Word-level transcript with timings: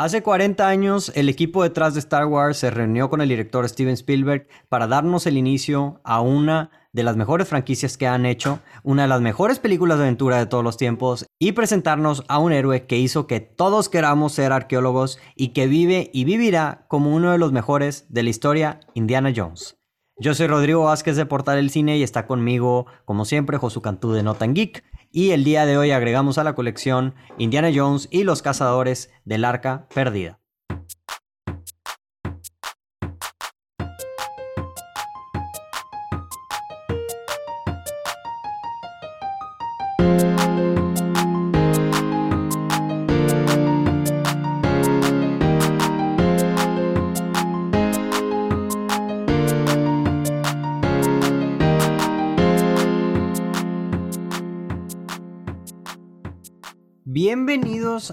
Hace 0.00 0.22
40 0.22 0.66
años, 0.66 1.12
el 1.14 1.28
equipo 1.28 1.62
detrás 1.62 1.92
de 1.92 2.00
Star 2.00 2.24
Wars 2.24 2.56
se 2.56 2.70
reunió 2.70 3.10
con 3.10 3.20
el 3.20 3.28
director 3.28 3.68
Steven 3.68 3.92
Spielberg 3.92 4.48
para 4.70 4.86
darnos 4.86 5.26
el 5.26 5.36
inicio 5.36 6.00
a 6.04 6.22
una 6.22 6.70
de 6.94 7.02
las 7.02 7.18
mejores 7.18 7.46
franquicias 7.46 7.98
que 7.98 8.06
han 8.06 8.24
hecho, 8.24 8.60
una 8.82 9.02
de 9.02 9.08
las 9.08 9.20
mejores 9.20 9.58
películas 9.58 9.98
de 9.98 10.04
aventura 10.04 10.38
de 10.38 10.46
todos 10.46 10.64
los 10.64 10.78
tiempos 10.78 11.26
y 11.38 11.52
presentarnos 11.52 12.24
a 12.28 12.38
un 12.38 12.52
héroe 12.54 12.86
que 12.86 12.96
hizo 12.96 13.26
que 13.26 13.40
todos 13.40 13.90
queramos 13.90 14.32
ser 14.32 14.52
arqueólogos 14.52 15.18
y 15.36 15.48
que 15.48 15.66
vive 15.66 16.10
y 16.14 16.24
vivirá 16.24 16.86
como 16.88 17.14
uno 17.14 17.32
de 17.32 17.36
los 17.38 17.52
mejores 17.52 18.06
de 18.08 18.22
la 18.22 18.30
historia, 18.30 18.80
Indiana 18.94 19.34
Jones. 19.36 19.76
Yo 20.22 20.32
soy 20.32 20.46
Rodrigo 20.46 20.84
Vázquez 20.84 21.16
de 21.16 21.26
Portal 21.26 21.56
del 21.56 21.68
Cine 21.68 21.98
y 21.98 22.02
está 22.02 22.26
conmigo, 22.26 22.86
como 23.04 23.26
siempre, 23.26 23.58
Josu 23.58 23.82
Cantú 23.82 24.12
de 24.12 24.22
Notan 24.22 24.54
Geek. 24.54 24.82
Y 25.12 25.30
el 25.30 25.44
día 25.44 25.66
de 25.66 25.76
hoy 25.76 25.90
agregamos 25.90 26.38
a 26.38 26.44
la 26.44 26.54
colección 26.54 27.14
Indiana 27.36 27.70
Jones 27.74 28.08
y 28.10 28.24
los 28.24 28.42
cazadores 28.42 29.10
del 29.24 29.44
arca 29.44 29.88
perdida. 29.92 30.39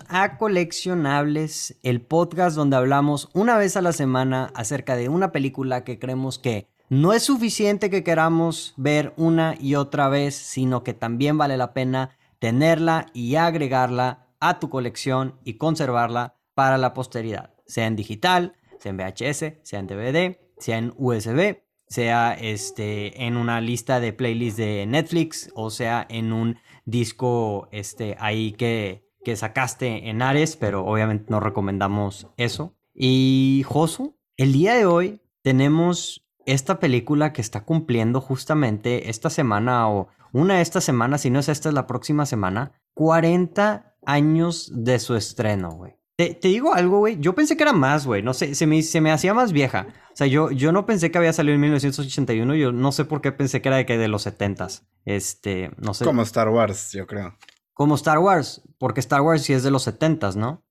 A 0.09 0.38
Coleccionables, 0.38 1.77
el 1.82 2.02
podcast 2.02 2.55
donde 2.55 2.76
hablamos 2.76 3.30
una 3.34 3.58
vez 3.58 3.78
a 3.78 3.82
la 3.82 3.94
semana 3.94 4.52
acerca 4.54 4.98
de 4.98 5.08
una 5.08 5.31
película 5.31 5.84
que 5.86 5.98
creemos 5.98 6.39
que 6.39 6.67
no 6.89 7.14
es 7.14 7.23
suficiente 7.23 7.89
que 7.89 8.03
queramos 8.03 8.73
ver 8.75 9.14
una 9.16 9.56
y 9.59 9.75
otra 9.75 10.09
vez, 10.09 10.36
sino 10.36 10.84
que 10.84 10.94
también 10.94 11.38
vale 11.38 11.56
la 11.56 11.73
pena 11.73 12.17
tenerla 12.39 13.06
y 13.14 13.36
agregarla 13.36 14.28
a 14.39 14.59
tu 14.59 14.70
colección 14.70 15.39
y 15.45 15.53
conservarla 15.53 16.36
para 16.53 16.78
la 16.78 16.94
posteridad, 16.94 17.53
sea 17.66 17.88
en 17.88 17.95
digital, 17.95 18.56
sea 18.80 18.90
en 18.90 18.97
VHS, 18.97 19.53
sea 19.64 19.80
en 19.80 19.88
DVD, 19.88 20.38
sea 20.58 20.78
en 20.78 20.94
USB, 20.97 21.62
sea 21.88 22.34
este, 22.34 23.25
en 23.25 23.38
una 23.38 23.62
lista 23.62 24.00
de 24.02 24.12
playlists 24.12 24.58
de 24.58 24.86
Netflix 24.86 25.50
o 25.56 25.69
sea 25.69 26.06
en 26.09 26.34
un 26.34 26.59
disco 26.86 27.69
este, 27.72 28.17
ahí 28.19 28.52
que, 28.52 29.06
que 29.28 29.36
sacaste 29.36 30.08
en 30.09 30.22
Ares, 30.22 30.56
pero 30.56 30.86
obviamente 30.86 31.25
no 31.28 31.42
recomendamos 31.42 32.30
eso. 32.38 32.78
Y 32.94 33.66
Josu, 33.67 34.17
el 34.38 34.53
día 34.53 34.73
de 34.75 34.86
hoy 34.86 35.22
tenemos 35.42 36.25
esta 36.45 36.80
película 36.80 37.34
que 37.34 37.42
está 37.42 37.66
cumpliendo 37.66 38.22
justamente 38.22 39.09
esta 39.09 39.30
semana 39.30 39.89
o 39.89 40.08
una 40.31 40.56
de 40.56 40.61
estas 40.61 40.86
semanas, 40.86 41.23
si 41.23 41.30
no 41.30 41.39
es 41.39 41.50
esta, 41.50 41.67
es 41.67 41.75
la 41.75 41.88
próxima 41.88 42.25
semana, 42.25 42.72
40 42.94 43.97
años 44.06 44.72
de 44.73 44.97
su 44.97 45.14
estreno, 45.17 45.72
güey. 45.72 45.97
Te, 46.16 46.39
digo 46.41 46.73
algo, 46.73 47.00
güey. 47.00 47.19
Yo 47.19 47.36
pensé 47.36 47.58
que 47.58 47.64
era 47.64 47.73
más, 47.73 48.06
güey. 48.06 48.23
No 48.23 48.34
sé, 48.34 48.56
se 48.56 48.66
me, 48.66 48.81
se 48.81 49.02
me 49.02 49.12
hacía 49.12 49.34
más 49.34 49.52
vieja. 49.52 49.88
O 50.14 50.16
sea, 50.16 50.25
yo, 50.25 50.52
yo 50.52 50.72
no 50.72 50.86
pensé 50.86 51.12
que 51.12 51.17
había 51.17 51.34
salido 51.34 51.56
en 51.56 51.62
1981. 51.62 52.56
Yo 52.56 52.72
no 52.72 52.94
sé 52.94 53.03
por 53.03 53.19
qué 53.19 53.34
pensé 53.34 53.62
que 53.62 53.67
era 53.67 53.75
de, 53.75 53.86
que 53.86 53.97
de 53.97 54.08
los 54.08 54.25
70s. 54.25 54.88
Este, 55.03 55.72
no 55.78 55.94
sé. 55.94 56.06
Como 56.06 56.22
Star 56.22 56.47
Wars, 56.47 56.94
yo 56.94 57.06
creo. 57.06 57.38
Como 57.78 57.94
Star 57.94 58.17
Wars, 58.17 58.64
porque 58.80 59.00
Star 59.00 59.22
Wars 59.22 59.44
sí 59.44 59.53
es 59.53 59.61
de 59.61 59.70
los 59.70 59.83
70 59.83 60.31
¿no? 60.31 60.66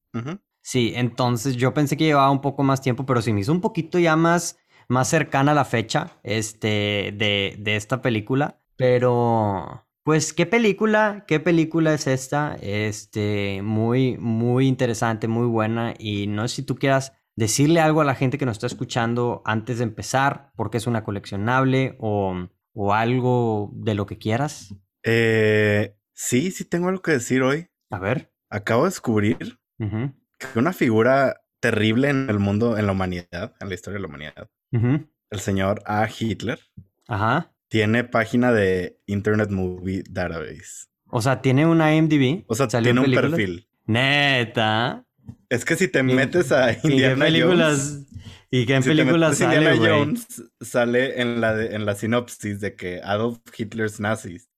Sí, 0.61 0.93
entonces 0.97 1.55
yo 1.55 1.73
pensé 1.73 1.97
que 1.97 2.05
llevaba 2.05 2.33
un 2.33 2.41
poco 2.41 2.65
más 2.65 2.81
tiempo, 2.81 3.07
pero 3.07 3.23
sí 3.23 3.33
me 3.33 3.41
hizo 3.41 3.53
un 3.53 3.61
poquito 3.61 4.01
ya 4.01 4.17
más, 4.17 4.59
más 4.89 5.09
cercana 5.09 5.53
a 5.53 5.55
la 5.55 5.65
fecha 5.65 6.19
este, 6.25 7.15
de, 7.17 7.55
de 7.61 7.77
esta 7.77 8.03
película. 8.03 8.61
Pero, 8.77 9.87
pues, 10.03 10.33
¿qué 10.33 10.45
película? 10.45 11.25
¿Qué 11.29 11.39
película 11.39 11.95
es 11.95 12.09
esta? 12.09 12.57
Este, 12.61 13.63
muy, 13.63 14.19
muy 14.19 14.67
interesante, 14.67 15.29
muy 15.29 15.47
buena. 15.47 15.95
Y 15.97 16.27
no 16.27 16.49
sé 16.49 16.57
si 16.57 16.63
tú 16.65 16.75
quieras 16.75 17.13
decirle 17.37 17.81
algo 17.81 18.01
a 18.01 18.05
la 18.05 18.17
gente 18.17 18.37
que 18.37 18.47
nos 18.47 18.57
está 18.57 18.67
escuchando 18.67 19.43
antes 19.45 19.79
de 19.79 19.85
empezar, 19.85 20.51
porque 20.57 20.79
es 20.79 20.89
una 20.89 21.05
coleccionable 21.05 21.97
o, 22.01 22.35
o 22.75 22.93
algo 22.93 23.71
de 23.75 23.95
lo 23.95 24.07
que 24.07 24.19
quieras. 24.19 24.75
Eh, 25.05 25.97
Sí, 26.17 26.51
sí 26.51 26.65
tengo 26.65 26.89
algo 26.89 27.03
que 27.03 27.13
decir 27.13 27.43
hoy. 27.43 27.69
A 27.91 27.99
ver. 27.99 28.33
Acabo 28.49 28.85
de 28.85 28.89
descubrir 28.89 29.59
que 29.79 30.59
una 30.59 30.73
figura 30.73 31.43
terrible 31.61 32.09
en 32.09 32.31
el 32.31 32.39
mundo, 32.39 32.79
en 32.79 32.87
la 32.87 32.93
humanidad, 32.93 33.55
en 33.61 33.69
la 33.69 33.75
historia 33.75 33.97
de 33.97 34.01
la 34.01 34.09
humanidad, 34.09 34.51
el 34.73 35.41
señor 35.41 35.83
A. 35.85 36.09
Hitler, 36.09 36.59
Ajá. 37.07 37.53
tiene 37.69 38.03
página 38.05 38.51
de 38.51 38.99
Internet 39.05 39.51
Movie 39.51 40.05
Database. 40.09 40.87
O 41.09 41.21
sea, 41.21 41.43
tiene 41.43 41.67
una 41.67 41.95
IMDb. 41.95 42.45
O 42.47 42.55
sea, 42.55 42.67
tiene 42.67 42.99
un 42.99 43.13
perfil. 43.13 43.69
Neta. 43.85 45.05
Es 45.51 45.67
que 45.67 45.77
si 45.77 45.87
te 45.87 46.03
metes 46.03 46.51
a 46.51 46.73
Indiana 46.83 47.27
Jones, 47.31 48.07
¿Y 48.51 48.65
qué 48.65 48.77
en 48.77 48.85
películas 48.85 49.37
sale, 49.37 49.57
Indiana 49.57 49.77
Jones 49.77 50.45
sale 50.63 51.21
en 51.21 51.43
la, 51.43 51.63
en 51.63 51.85
la 51.85 51.95
sinopsis 51.95 52.61
de 52.61 52.75
que 52.75 53.03
Adolf 53.03 53.39
Hitler's 53.57 54.01
nazis 54.01 54.49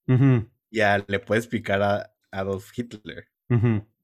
ya 0.71 1.05
le 1.07 1.19
puedes 1.19 1.47
picar 1.47 1.83
a 1.83 2.13
Adolf 2.31 2.71
Hitler. 2.77 3.29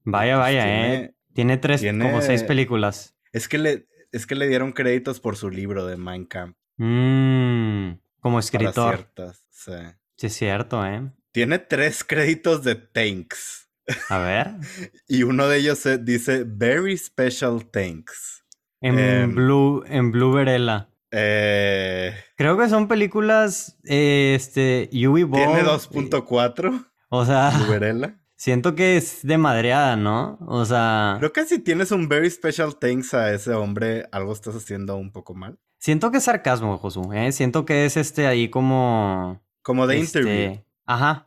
Vaya, 0.05 0.37
vaya, 0.37 0.95
¿eh? 0.95 1.15
Tiene 1.33 1.59
tres, 1.59 1.83
como 1.83 2.21
seis 2.23 2.43
películas. 2.43 3.17
Es 3.33 3.49
que, 3.49 3.59
le, 3.59 3.89
es 4.13 4.27
que 4.27 4.35
le 4.35 4.47
dieron 4.47 4.73
créditos 4.73 5.21
por 5.21 5.37
su 5.37 5.51
libro 5.51 5.87
de 5.87 5.97
Mein 5.97 6.25
Kampf. 6.25 6.57
Mm, 6.77 7.99
como 8.21 8.39
escritor. 8.39 8.97
Ciertas, 8.97 9.45
sí. 9.51 9.73
sí, 10.17 10.27
es 10.27 10.35
cierto, 10.35 10.87
¿eh? 10.87 11.11
Tiene 11.33 11.59
tres 11.59 12.05
créditos 12.05 12.63
de 12.63 12.77
Thanks. 12.77 13.69
A 14.09 14.19
ver. 14.19 14.53
y 15.09 15.25
uno 15.25 15.49
de 15.49 15.59
ellos 15.59 15.87
dice 16.03 16.45
Very 16.47 16.97
Special 16.97 17.67
Thanks. 17.71 18.45
En 18.81 19.35
Blue, 19.35 19.83
en 19.87 20.13
Blue 20.13 20.33
Verella. 20.33 20.91
Eh, 21.17 22.13
Creo 22.37 22.59
que 22.59 22.69
son 22.69 22.89
películas, 22.89 23.79
eh, 23.85 24.35
este, 24.35 24.89
Tiene 24.91 25.29
2.4. 25.29 26.87
O 27.09 27.25
sea, 27.25 27.53
siento 28.37 28.75
que 28.75 28.97
es 28.97 29.21
de 29.23 29.39
madreada, 29.39 29.95
¿no? 29.95 30.39
O 30.47 30.65
sea... 30.65 31.17
Creo 31.21 31.33
que 31.33 31.45
si 31.45 31.61
tienes 31.61 31.93
un 31.93 32.09
very 32.09 32.29
special 32.29 32.77
thanks 32.77 33.15
a 33.15 33.33
ese 33.33 33.53
hombre, 33.53 34.09
algo 34.11 34.33
estás 34.33 34.57
haciendo 34.57 34.97
un 34.97 35.13
poco 35.13 35.35
mal. 35.35 35.59
Siento 35.79 36.11
que 36.11 36.19
es 36.19 36.25
sarcasmo, 36.25 36.79
Josu, 36.79 37.13
¿eh? 37.13 37.31
Siento 37.31 37.65
que 37.65 37.85
es 37.85 37.97
este 37.97 38.27
ahí 38.27 38.49
como... 38.49 39.41
Como 39.63 39.87
de 39.87 40.01
este, 40.01 40.19
interview. 40.19 40.65
Ajá. 40.85 41.27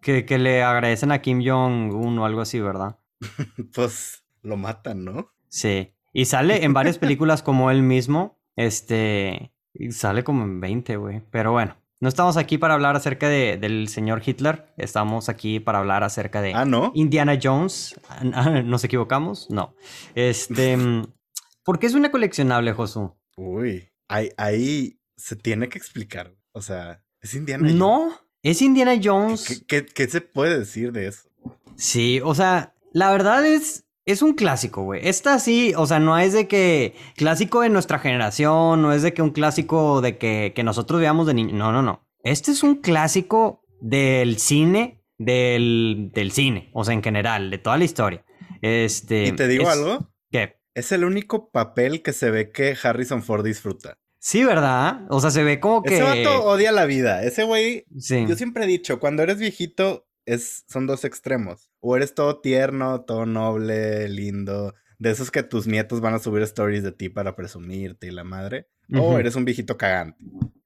que, 0.00 0.24
que 0.24 0.38
le 0.38 0.62
agradecen 0.62 1.12
a 1.12 1.20
Kim 1.20 1.42
Jong-un 1.44 2.18
o 2.18 2.24
algo 2.24 2.40
así, 2.40 2.60
¿verdad? 2.60 2.98
pues 3.74 4.24
lo 4.40 4.56
matan, 4.56 5.04
¿no? 5.04 5.32
Sí. 5.48 5.94
Y 6.12 6.24
sale 6.24 6.64
en 6.64 6.72
varias 6.72 6.98
películas 7.00 7.42
como 7.42 7.70
él 7.70 7.82
mismo. 7.82 8.41
Este, 8.56 9.52
sale 9.90 10.24
como 10.24 10.44
en 10.44 10.60
20, 10.60 10.96
güey. 10.96 11.22
Pero 11.30 11.52
bueno, 11.52 11.76
no 12.00 12.08
estamos 12.08 12.36
aquí 12.36 12.58
para 12.58 12.74
hablar 12.74 12.96
acerca 12.96 13.28
de, 13.28 13.56
del 13.56 13.88
señor 13.88 14.22
Hitler. 14.26 14.72
Estamos 14.76 15.28
aquí 15.28 15.60
para 15.60 15.78
hablar 15.78 16.02
acerca 16.02 16.42
de 16.42 16.52
ah, 16.52 16.64
¿no? 16.64 16.90
Indiana 16.94 17.38
Jones. 17.40 17.94
Ah, 18.08 18.60
¿Nos 18.64 18.82
equivocamos? 18.84 19.48
No. 19.50 19.74
Este, 20.14 20.76
¿por 21.64 21.78
qué 21.78 21.86
es 21.86 21.94
una 21.94 22.10
coleccionable, 22.10 22.72
Josu? 22.72 23.14
Uy, 23.36 23.88
ahí, 24.08 24.30
ahí 24.36 25.00
se 25.16 25.36
tiene 25.36 25.68
que 25.68 25.78
explicar. 25.78 26.34
O 26.52 26.60
sea, 26.60 27.04
¿es 27.20 27.34
Indiana 27.34 27.62
Jones? 27.62 27.78
No, 27.78 28.12
es 28.42 28.60
Indiana 28.62 29.00
Jones. 29.00 29.64
¿Qué, 29.68 29.86
qué 29.86 30.08
se 30.08 30.20
puede 30.20 30.58
decir 30.58 30.90
de 30.90 31.06
eso? 31.06 31.28
Sí, 31.76 32.20
o 32.22 32.34
sea, 32.34 32.74
la 32.92 33.10
verdad 33.10 33.46
es, 33.46 33.86
es 34.04 34.22
un 34.22 34.34
clásico, 34.34 34.82
güey. 34.82 35.06
Esta 35.06 35.38
sí, 35.38 35.74
o 35.76 35.86
sea, 35.86 36.00
no 36.00 36.18
es 36.18 36.32
de 36.32 36.48
que 36.48 36.94
clásico 37.16 37.60
de 37.60 37.68
nuestra 37.68 37.98
generación, 37.98 38.82
no 38.82 38.92
es 38.92 39.02
de 39.02 39.14
que 39.14 39.22
un 39.22 39.30
clásico 39.30 40.00
de 40.00 40.18
que, 40.18 40.52
nosotros 40.64 41.00
veamos 41.00 41.26
de 41.26 41.34
niño. 41.34 41.54
No, 41.54 41.72
no, 41.72 41.82
no. 41.82 42.08
Este 42.24 42.50
es 42.50 42.62
un 42.62 42.76
clásico 42.76 43.64
del 43.80 44.38
cine, 44.38 45.04
del, 45.18 46.10
del 46.14 46.32
cine, 46.32 46.70
o 46.74 46.84
sea, 46.84 46.94
en 46.94 47.02
general, 47.02 47.50
de 47.50 47.58
toda 47.58 47.78
la 47.78 47.84
historia. 47.84 48.24
Este. 48.60 49.26
¿Y 49.26 49.32
te 49.32 49.48
digo 49.48 49.68
algo? 49.68 50.10
¿Qué? 50.30 50.56
Es 50.74 50.92
el 50.92 51.04
único 51.04 51.50
papel 51.50 52.02
que 52.02 52.12
se 52.12 52.30
ve 52.30 52.50
que 52.50 52.76
Harrison 52.80 53.22
Ford 53.22 53.44
disfruta. 53.44 53.98
Sí, 54.18 54.44
¿verdad? 54.44 55.00
O 55.10 55.20
sea, 55.20 55.30
se 55.30 55.42
ve 55.42 55.58
como 55.58 55.82
que. 55.82 55.96
Ese 55.96 56.02
vato 56.04 56.44
odia 56.44 56.70
la 56.70 56.86
vida. 56.86 57.24
Ese 57.24 57.42
güey. 57.42 57.84
Sí. 57.98 58.24
Yo 58.28 58.36
siempre 58.36 58.64
he 58.64 58.68
dicho, 58.68 59.00
cuando 59.00 59.22
eres 59.24 59.38
viejito, 59.38 60.06
es, 60.26 60.64
son 60.68 60.86
dos 60.86 61.04
extremos. 61.04 61.70
O 61.80 61.96
eres 61.96 62.14
todo 62.14 62.40
tierno, 62.40 63.02
todo 63.02 63.26
noble, 63.26 64.08
lindo, 64.08 64.74
de 64.98 65.10
esos 65.10 65.30
que 65.30 65.42
tus 65.42 65.66
nietos 65.66 66.00
van 66.00 66.14
a 66.14 66.18
subir 66.18 66.42
stories 66.42 66.82
de 66.82 66.92
ti 66.92 67.08
para 67.08 67.34
presumirte 67.34 68.06
y 68.06 68.10
la 68.10 68.24
madre. 68.24 68.68
O 68.94 69.18
eres 69.18 69.36
un 69.36 69.44
viejito 69.44 69.78
cagante 69.78 70.22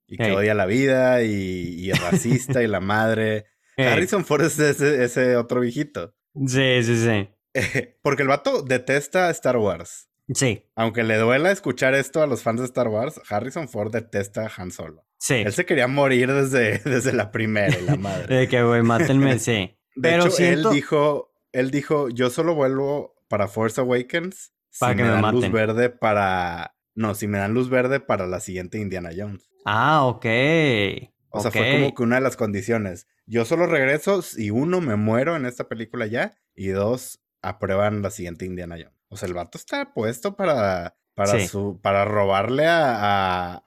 y 0.06 0.16
que 0.16 0.32
odia 0.32 0.54
la 0.54 0.66
vida 0.66 1.22
y, 1.22 1.90
es 1.90 2.00
racista 2.00 2.62
y 2.62 2.66
la 2.66 2.80
madre. 2.80 3.46
Harrison 3.76 4.24
Ford 4.24 4.42
es 4.42 4.58
ese, 4.58 5.04
ese, 5.04 5.36
otro 5.36 5.60
viejito. 5.60 6.14
Sí, 6.46 6.82
sí, 6.82 6.96
sí. 6.96 7.28
porque 8.02 8.22
el 8.22 8.28
vato 8.28 8.62
detesta 8.62 9.30
Star 9.30 9.56
Wars. 9.56 10.08
Sí. 10.32 10.64
Aunque 10.74 11.04
le 11.04 11.16
duela 11.16 11.50
escuchar 11.50 11.94
esto 11.94 12.22
a 12.22 12.26
los 12.26 12.42
fans 12.42 12.60
de 12.60 12.66
Star 12.66 12.88
Wars, 12.88 13.20
Harrison 13.28 13.68
Ford 13.68 13.92
detesta 13.92 14.46
a 14.46 14.52
Han 14.56 14.70
Solo. 14.70 15.05
Sí. 15.18 15.34
Él 15.34 15.52
se 15.52 15.64
quería 15.64 15.88
morir 15.88 16.32
desde, 16.32 16.78
desde 16.84 17.12
la 17.12 17.30
primera 17.30 17.76
la 17.80 17.96
madre. 17.96 18.36
de 18.36 18.48
que, 18.48 18.62
güey, 18.62 18.82
mátenme, 18.82 19.38
sí. 19.38 19.78
De 19.94 20.10
Pero 20.10 20.26
hecho, 20.26 20.42
él 20.42 20.66
dijo, 20.72 21.32
él 21.52 21.70
dijo, 21.70 22.08
yo 22.10 22.30
solo 22.30 22.54
vuelvo 22.54 23.16
para 23.28 23.48
Force 23.48 23.80
Awakens 23.80 24.52
para 24.78 24.92
si 24.92 24.98
que 24.98 25.04
me, 25.04 25.10
dan 25.10 25.34
luz 25.34 25.50
verde 25.50 25.90
para... 25.90 26.76
No, 26.94 27.14
si 27.14 27.26
me 27.26 27.38
dan 27.38 27.54
luz 27.54 27.68
verde 27.70 28.00
para 28.00 28.26
la 28.26 28.40
siguiente 28.40 28.78
Indiana 28.78 29.10
Jones. 29.16 29.48
Ah, 29.64 30.04
ok. 30.06 30.26
O 31.30 31.40
sea, 31.40 31.50
fue 31.50 31.72
como 31.72 31.94
que 31.94 32.02
una 32.02 32.16
de 32.16 32.22
las 32.22 32.36
condiciones. 32.36 33.06
Yo 33.26 33.44
solo 33.44 33.66
regreso 33.66 34.22
si 34.22 34.50
uno 34.50 34.80
me 34.80 34.96
muero 34.96 35.36
en 35.36 35.44
esta 35.44 35.68
película 35.68 36.06
ya 36.06 36.38
y 36.54 36.68
dos 36.68 37.20
aprueban 37.42 38.02
la 38.02 38.10
siguiente 38.10 38.46
Indiana 38.46 38.76
Jones. 38.76 38.96
O 39.08 39.16
sea, 39.16 39.28
el 39.28 39.34
vato 39.34 39.58
está 39.58 39.92
puesto 39.92 40.36
para 40.36 40.96
para 41.16 41.46
su 41.46 41.80
para 41.80 42.04
robarle 42.04 42.66
a, 42.66 43.54
a, 43.54 43.64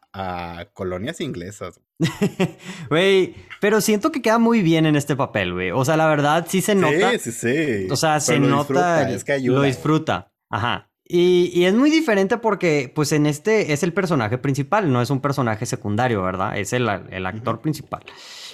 colonias 0.73 1.21
inglesas. 1.21 1.81
Güey, 2.89 3.35
pero 3.61 3.81
siento 3.81 4.11
que 4.11 4.21
queda 4.21 4.39
muy 4.39 4.61
bien 4.61 4.85
en 4.85 4.95
este 4.95 5.15
papel, 5.15 5.53
güey. 5.53 5.71
O 5.71 5.83
sea, 5.85 5.97
la 5.97 6.07
verdad 6.07 6.45
sí 6.49 6.61
se 6.61 6.75
nota. 6.75 7.11
Sí, 7.11 7.19
sí, 7.19 7.31
sí. 7.31 7.87
O 7.91 7.95
sea, 7.95 8.19
se 8.19 8.39
nota. 8.39 9.09
Es 9.09 9.23
que 9.23 9.39
Lo 9.39 9.61
disfruta. 9.61 10.31
Ajá. 10.49 10.89
Y, 11.05 11.51
y, 11.53 11.65
es 11.65 11.73
muy 11.73 11.89
diferente 11.89 12.37
porque, 12.37 12.91
pues, 12.93 13.11
en 13.13 13.25
este 13.25 13.73
es 13.73 13.81
el 13.81 13.93
personaje 13.93 14.37
principal, 14.37 14.91
no 14.93 15.01
es 15.01 15.09
un 15.09 15.21
personaje 15.21 15.65
secundario, 15.65 16.21
¿verdad? 16.21 16.55
Es 16.55 16.71
el, 16.71 16.87
el 17.09 17.25
actor 17.25 17.61
principal. 17.61 18.03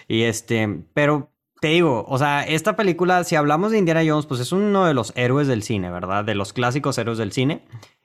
Y 0.08 0.22
este, 0.22 0.84
pero 0.94 1.34
te 1.60 1.68
digo, 1.70 2.06
o 2.08 2.18
sea, 2.18 2.44
esta 2.44 2.76
película, 2.76 3.24
si 3.24 3.36
hablamos 3.36 3.72
de 3.72 3.80
Indiana 3.80 4.04
Jones, 4.06 4.26
pues 4.26 4.40
es 4.40 4.52
uno 4.52 4.86
de 4.86 4.94
los 4.94 5.12
héroes 5.16 5.48
del 5.48 5.64
cine, 5.64 5.90
¿verdad? 5.92 6.24
De 6.24 6.36
los 6.36 6.54
clásicos 6.54 6.98
héroes 6.98 7.18
del 7.18 7.32
cine. 7.32 7.64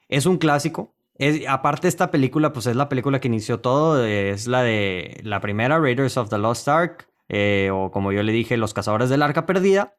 Es 0.09 0.25
un 0.25 0.37
clásico. 0.37 0.93
Es, 1.21 1.47
aparte, 1.47 1.87
esta 1.87 2.09
película, 2.09 2.51
pues 2.51 2.65
es 2.65 2.75
la 2.75 2.89
película 2.89 3.21
que 3.21 3.27
inició 3.27 3.59
todo. 3.59 4.03
Es 4.03 4.47
la 4.47 4.63
de 4.63 5.21
la 5.23 5.39
primera, 5.39 5.79
Raiders 5.79 6.17
of 6.17 6.29
the 6.29 6.39
Lost 6.39 6.67
Ark. 6.67 7.07
Eh, 7.29 7.69
o 7.71 7.91
como 7.91 8.11
yo 8.11 8.23
le 8.23 8.31
dije, 8.31 8.57
Los 8.57 8.73
Cazadores 8.73 9.07
del 9.09 9.21
Arca 9.21 9.45
Perdida 9.45 9.93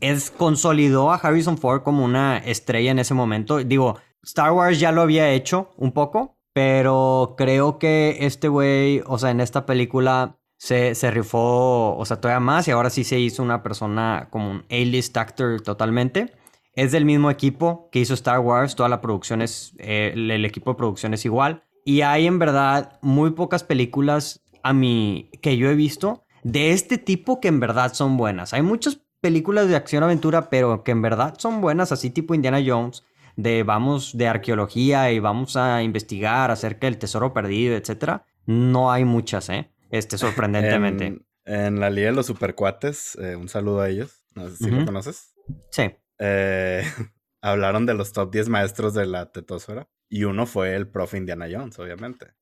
es, 0.00 0.30
consolidó 0.30 1.12
a 1.12 1.16
Harrison 1.16 1.58
Ford 1.58 1.82
como 1.82 2.06
una 2.06 2.38
estrella 2.38 2.90
en 2.90 2.98
ese 2.98 3.12
momento. 3.12 3.58
Digo, 3.58 3.98
Star 4.22 4.52
Wars 4.52 4.80
ya 4.80 4.92
lo 4.92 5.02
había 5.02 5.30
hecho 5.30 5.68
un 5.76 5.92
poco, 5.92 6.38
pero 6.54 7.34
creo 7.36 7.78
que 7.78 8.16
este 8.20 8.48
güey, 8.48 9.02
o 9.04 9.18
sea, 9.18 9.32
en 9.32 9.42
esta 9.42 9.66
película 9.66 10.38
se, 10.56 10.94
se 10.94 11.10
rifó, 11.10 11.94
o 11.98 12.04
sea, 12.06 12.18
todavía 12.18 12.40
más 12.40 12.66
y 12.66 12.70
ahora 12.70 12.88
sí 12.88 13.04
se 13.04 13.18
hizo 13.20 13.42
una 13.42 13.62
persona 13.62 14.28
como 14.30 14.50
un 14.50 14.64
A-list 14.70 15.14
actor 15.18 15.60
totalmente. 15.60 16.32
Es 16.76 16.92
del 16.92 17.06
mismo 17.06 17.30
equipo 17.30 17.88
que 17.90 18.00
hizo 18.00 18.12
Star 18.14 18.38
Wars, 18.38 18.76
toda 18.76 18.90
la 18.90 19.00
producción 19.00 19.40
es, 19.40 19.74
eh, 19.78 20.12
el 20.14 20.44
equipo 20.44 20.72
de 20.72 20.76
producción 20.76 21.14
es 21.14 21.24
igual. 21.24 21.64
Y 21.84 22.02
hay 22.02 22.26
en 22.26 22.38
verdad 22.38 22.98
muy 23.00 23.30
pocas 23.30 23.64
películas 23.64 24.44
a 24.62 24.74
mí 24.74 25.30
que 25.40 25.56
yo 25.56 25.70
he 25.70 25.74
visto 25.74 26.26
de 26.42 26.72
este 26.72 26.98
tipo 26.98 27.40
que 27.40 27.48
en 27.48 27.60
verdad 27.60 27.94
son 27.94 28.18
buenas. 28.18 28.52
Hay 28.52 28.60
muchas 28.60 29.00
películas 29.20 29.68
de 29.68 29.76
acción-aventura, 29.76 30.50
pero 30.50 30.84
que 30.84 30.92
en 30.92 31.00
verdad 31.00 31.34
son 31.38 31.62
buenas, 31.62 31.92
así 31.92 32.10
tipo 32.10 32.34
Indiana 32.34 32.62
Jones, 32.64 33.04
de 33.36 33.62
vamos 33.62 34.16
de 34.16 34.28
arqueología 34.28 35.10
y 35.12 35.18
vamos 35.18 35.56
a 35.56 35.82
investigar 35.82 36.50
acerca 36.50 36.86
del 36.88 36.98
tesoro 36.98 37.32
perdido, 37.32 37.74
etcétera. 37.74 38.26
No 38.44 38.92
hay 38.92 39.04
muchas, 39.06 39.48
¿eh? 39.48 39.70
Este, 39.90 40.18
sorprendentemente. 40.18 41.22
en, 41.46 41.80
la 41.80 41.88
Liga 41.88 42.10
de 42.10 42.16
los 42.16 42.26
Supercuates, 42.26 43.16
eh, 43.18 43.34
un 43.34 43.48
saludo 43.48 43.80
a 43.80 43.88
ellos. 43.88 44.22
No 44.34 44.48
sé 44.50 44.56
si 44.56 44.70
lo 44.70 44.84
conoces. 44.84 45.34
Sí. 45.70 45.90
Eh, 46.18 46.84
hablaron 47.42 47.86
de 47.86 47.94
los 47.94 48.12
top 48.12 48.32
10 48.32 48.48
maestros 48.48 48.94
de 48.94 49.06
la 49.06 49.32
tetosfera. 49.32 49.88
Y 50.08 50.24
uno 50.24 50.46
fue 50.46 50.74
el 50.76 50.88
profe 50.88 51.18
Indiana 51.18 51.46
Jones, 51.50 51.78
obviamente. 51.78 52.34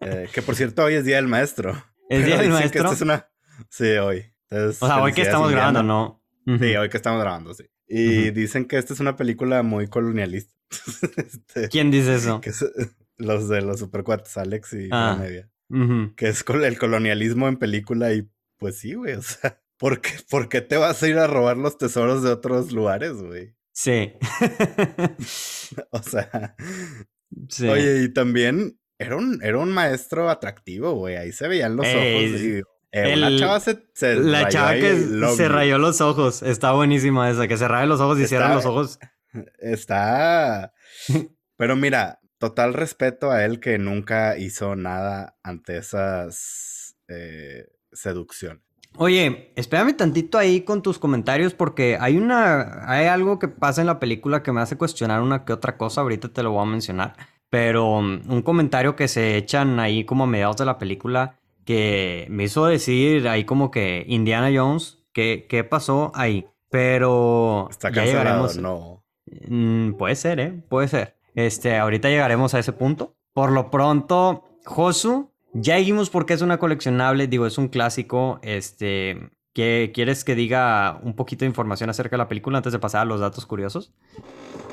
Eh, 0.00 0.28
que 0.32 0.42
por 0.42 0.54
cierto, 0.54 0.84
hoy 0.84 0.94
es 0.94 1.04
Día 1.04 1.16
del 1.16 1.26
Maestro. 1.26 1.72
¿Es 2.08 2.24
Día 2.24 2.38
del 2.38 2.50
Maestro? 2.50 2.92
es 2.92 3.00
una... 3.00 3.28
Sí, 3.68 3.96
hoy 3.96 4.32
o 4.50 4.72
sea, 4.72 5.02
hoy 5.02 5.12
que 5.12 5.22
estamos 5.22 5.50
grabando, 5.50 5.82
¿no? 5.82 6.22
Sí, 6.46 6.76
hoy 6.76 6.88
que 6.88 6.96
estamos 6.96 7.20
grabando, 7.20 7.52
sí. 7.54 7.64
Y 7.86 8.30
dicen 8.30 8.66
que 8.66 8.78
esta 8.78 8.94
es 8.94 9.00
una 9.00 9.16
película 9.16 9.62
muy 9.62 9.88
colonialista. 9.88 10.54
Este, 11.16 11.68
¿Quién 11.68 11.90
dice 11.90 12.14
eso? 12.16 12.40
los 13.16 13.48
de 13.48 13.62
los 13.62 13.80
supercuates, 13.80 14.36
Alex 14.36 14.74
y 14.74 14.88
ah. 14.92 15.16
Media. 15.18 15.50
Que 16.16 16.28
es 16.28 16.44
el 16.48 16.78
colonialismo 16.78 17.48
en 17.48 17.56
película 17.56 18.12
y 18.12 18.28
pues 18.58 18.78
sí, 18.78 18.94
güey, 18.94 19.14
o 19.14 19.22
sea, 19.22 19.60
¿por 19.78 20.00
qué, 20.00 20.10
¿por 20.28 20.48
qué 20.48 20.60
te 20.60 20.76
vas 20.76 21.02
a 21.02 21.08
ir 21.08 21.18
a 21.18 21.26
robar 21.26 21.56
los 21.56 21.78
tesoros 21.78 22.22
de 22.22 22.30
otros 22.30 22.72
lugares, 22.72 23.14
güey? 23.14 23.54
Sí. 23.72 24.12
o 25.90 26.02
sea. 26.02 26.56
Sí. 27.48 27.68
Oye, 27.68 28.02
y 28.02 28.12
también 28.12 28.78
era 28.98 29.16
un, 29.16 29.40
era 29.42 29.58
un 29.58 29.70
maestro 29.70 30.28
atractivo, 30.28 30.94
güey. 30.94 31.16
Ahí 31.16 31.32
se 31.32 31.46
veían 31.46 31.76
los 31.76 31.86
ojos. 31.86 32.40
Y, 32.40 32.62
eh, 32.90 33.16
la 33.16 33.36
chava 33.36 33.60
se, 33.60 34.16
La 34.16 34.48
chava 34.48 34.74
que 34.74 34.96
se 35.36 35.48
rayó 35.48 35.78
los 35.78 36.00
ojos. 36.00 36.42
Está 36.42 36.72
buenísima 36.72 37.30
esa, 37.30 37.46
que 37.46 37.56
se 37.56 37.68
raye 37.68 37.86
los 37.86 38.00
ojos 38.00 38.18
y 38.18 38.26
cierra 38.26 38.54
los 38.54 38.66
ojos. 38.66 38.98
Está. 39.58 40.72
Pero 41.56 41.76
mira, 41.76 42.20
total 42.38 42.74
respeto 42.74 43.30
a 43.30 43.44
él 43.44 43.60
que 43.60 43.78
nunca 43.78 44.38
hizo 44.38 44.74
nada 44.74 45.38
ante 45.42 45.76
esas 45.76 46.96
eh, 47.08 47.66
seducciones. 47.92 48.67
Oye, 48.96 49.52
espérame 49.54 49.96
tantito 49.96 50.38
ahí 50.38 50.62
con 50.62 50.82
tus 50.82 50.98
comentarios 50.98 51.54
porque 51.54 51.96
hay 52.00 52.16
una. 52.16 52.84
Hay 52.90 53.06
algo 53.06 53.38
que 53.38 53.48
pasa 53.48 53.80
en 53.80 53.86
la 53.86 54.00
película 54.00 54.42
que 54.42 54.52
me 54.52 54.60
hace 54.60 54.76
cuestionar 54.76 55.22
una 55.22 55.44
que 55.44 55.52
otra 55.52 55.76
cosa. 55.76 56.00
Ahorita 56.00 56.28
te 56.28 56.42
lo 56.42 56.52
voy 56.52 56.62
a 56.62 56.70
mencionar. 56.70 57.14
Pero 57.50 57.98
um, 57.98 58.20
un 58.28 58.42
comentario 58.42 58.96
que 58.96 59.08
se 59.08 59.36
echan 59.36 59.80
ahí 59.80 60.04
como 60.04 60.24
a 60.24 60.26
mediados 60.26 60.56
de 60.56 60.64
la 60.64 60.78
película 60.78 61.36
que 61.64 62.26
me 62.30 62.44
hizo 62.44 62.66
decir 62.66 63.28
ahí 63.28 63.44
como 63.44 63.70
que 63.70 64.04
Indiana 64.08 64.50
Jones, 64.52 64.98
¿qué, 65.12 65.46
qué 65.48 65.64
pasó 65.64 66.12
ahí? 66.14 66.46
Pero 66.70 67.68
Está 67.70 67.90
ya 67.90 68.04
llegaremos. 68.04 68.56
No. 68.56 69.04
Mm, 69.48 69.92
puede 69.92 70.16
ser, 70.16 70.40
¿eh? 70.40 70.64
Puede 70.68 70.88
ser. 70.88 71.16
Este, 71.34 71.76
ahorita 71.76 72.08
llegaremos 72.08 72.54
a 72.54 72.58
ese 72.58 72.72
punto. 72.72 73.16
Por 73.32 73.52
lo 73.52 73.70
pronto, 73.70 74.44
Josu, 74.64 75.30
ya 75.52 75.76
dijimos 75.76 76.10
por 76.10 76.26
qué 76.26 76.34
es 76.34 76.42
una 76.42 76.58
coleccionable, 76.58 77.26
digo, 77.26 77.46
es 77.46 77.58
un 77.58 77.68
clásico. 77.68 78.38
Este, 78.42 79.30
¿qué, 79.52 79.90
¿quieres 79.94 80.24
que 80.24 80.34
diga 80.34 81.00
un 81.02 81.14
poquito 81.14 81.40
de 81.44 81.48
información 81.48 81.90
acerca 81.90 82.16
de 82.16 82.18
la 82.18 82.28
película 82.28 82.58
antes 82.58 82.72
de 82.72 82.78
pasar 82.78 83.02
a 83.02 83.04
los 83.04 83.20
datos 83.20 83.46
curiosos? 83.46 83.92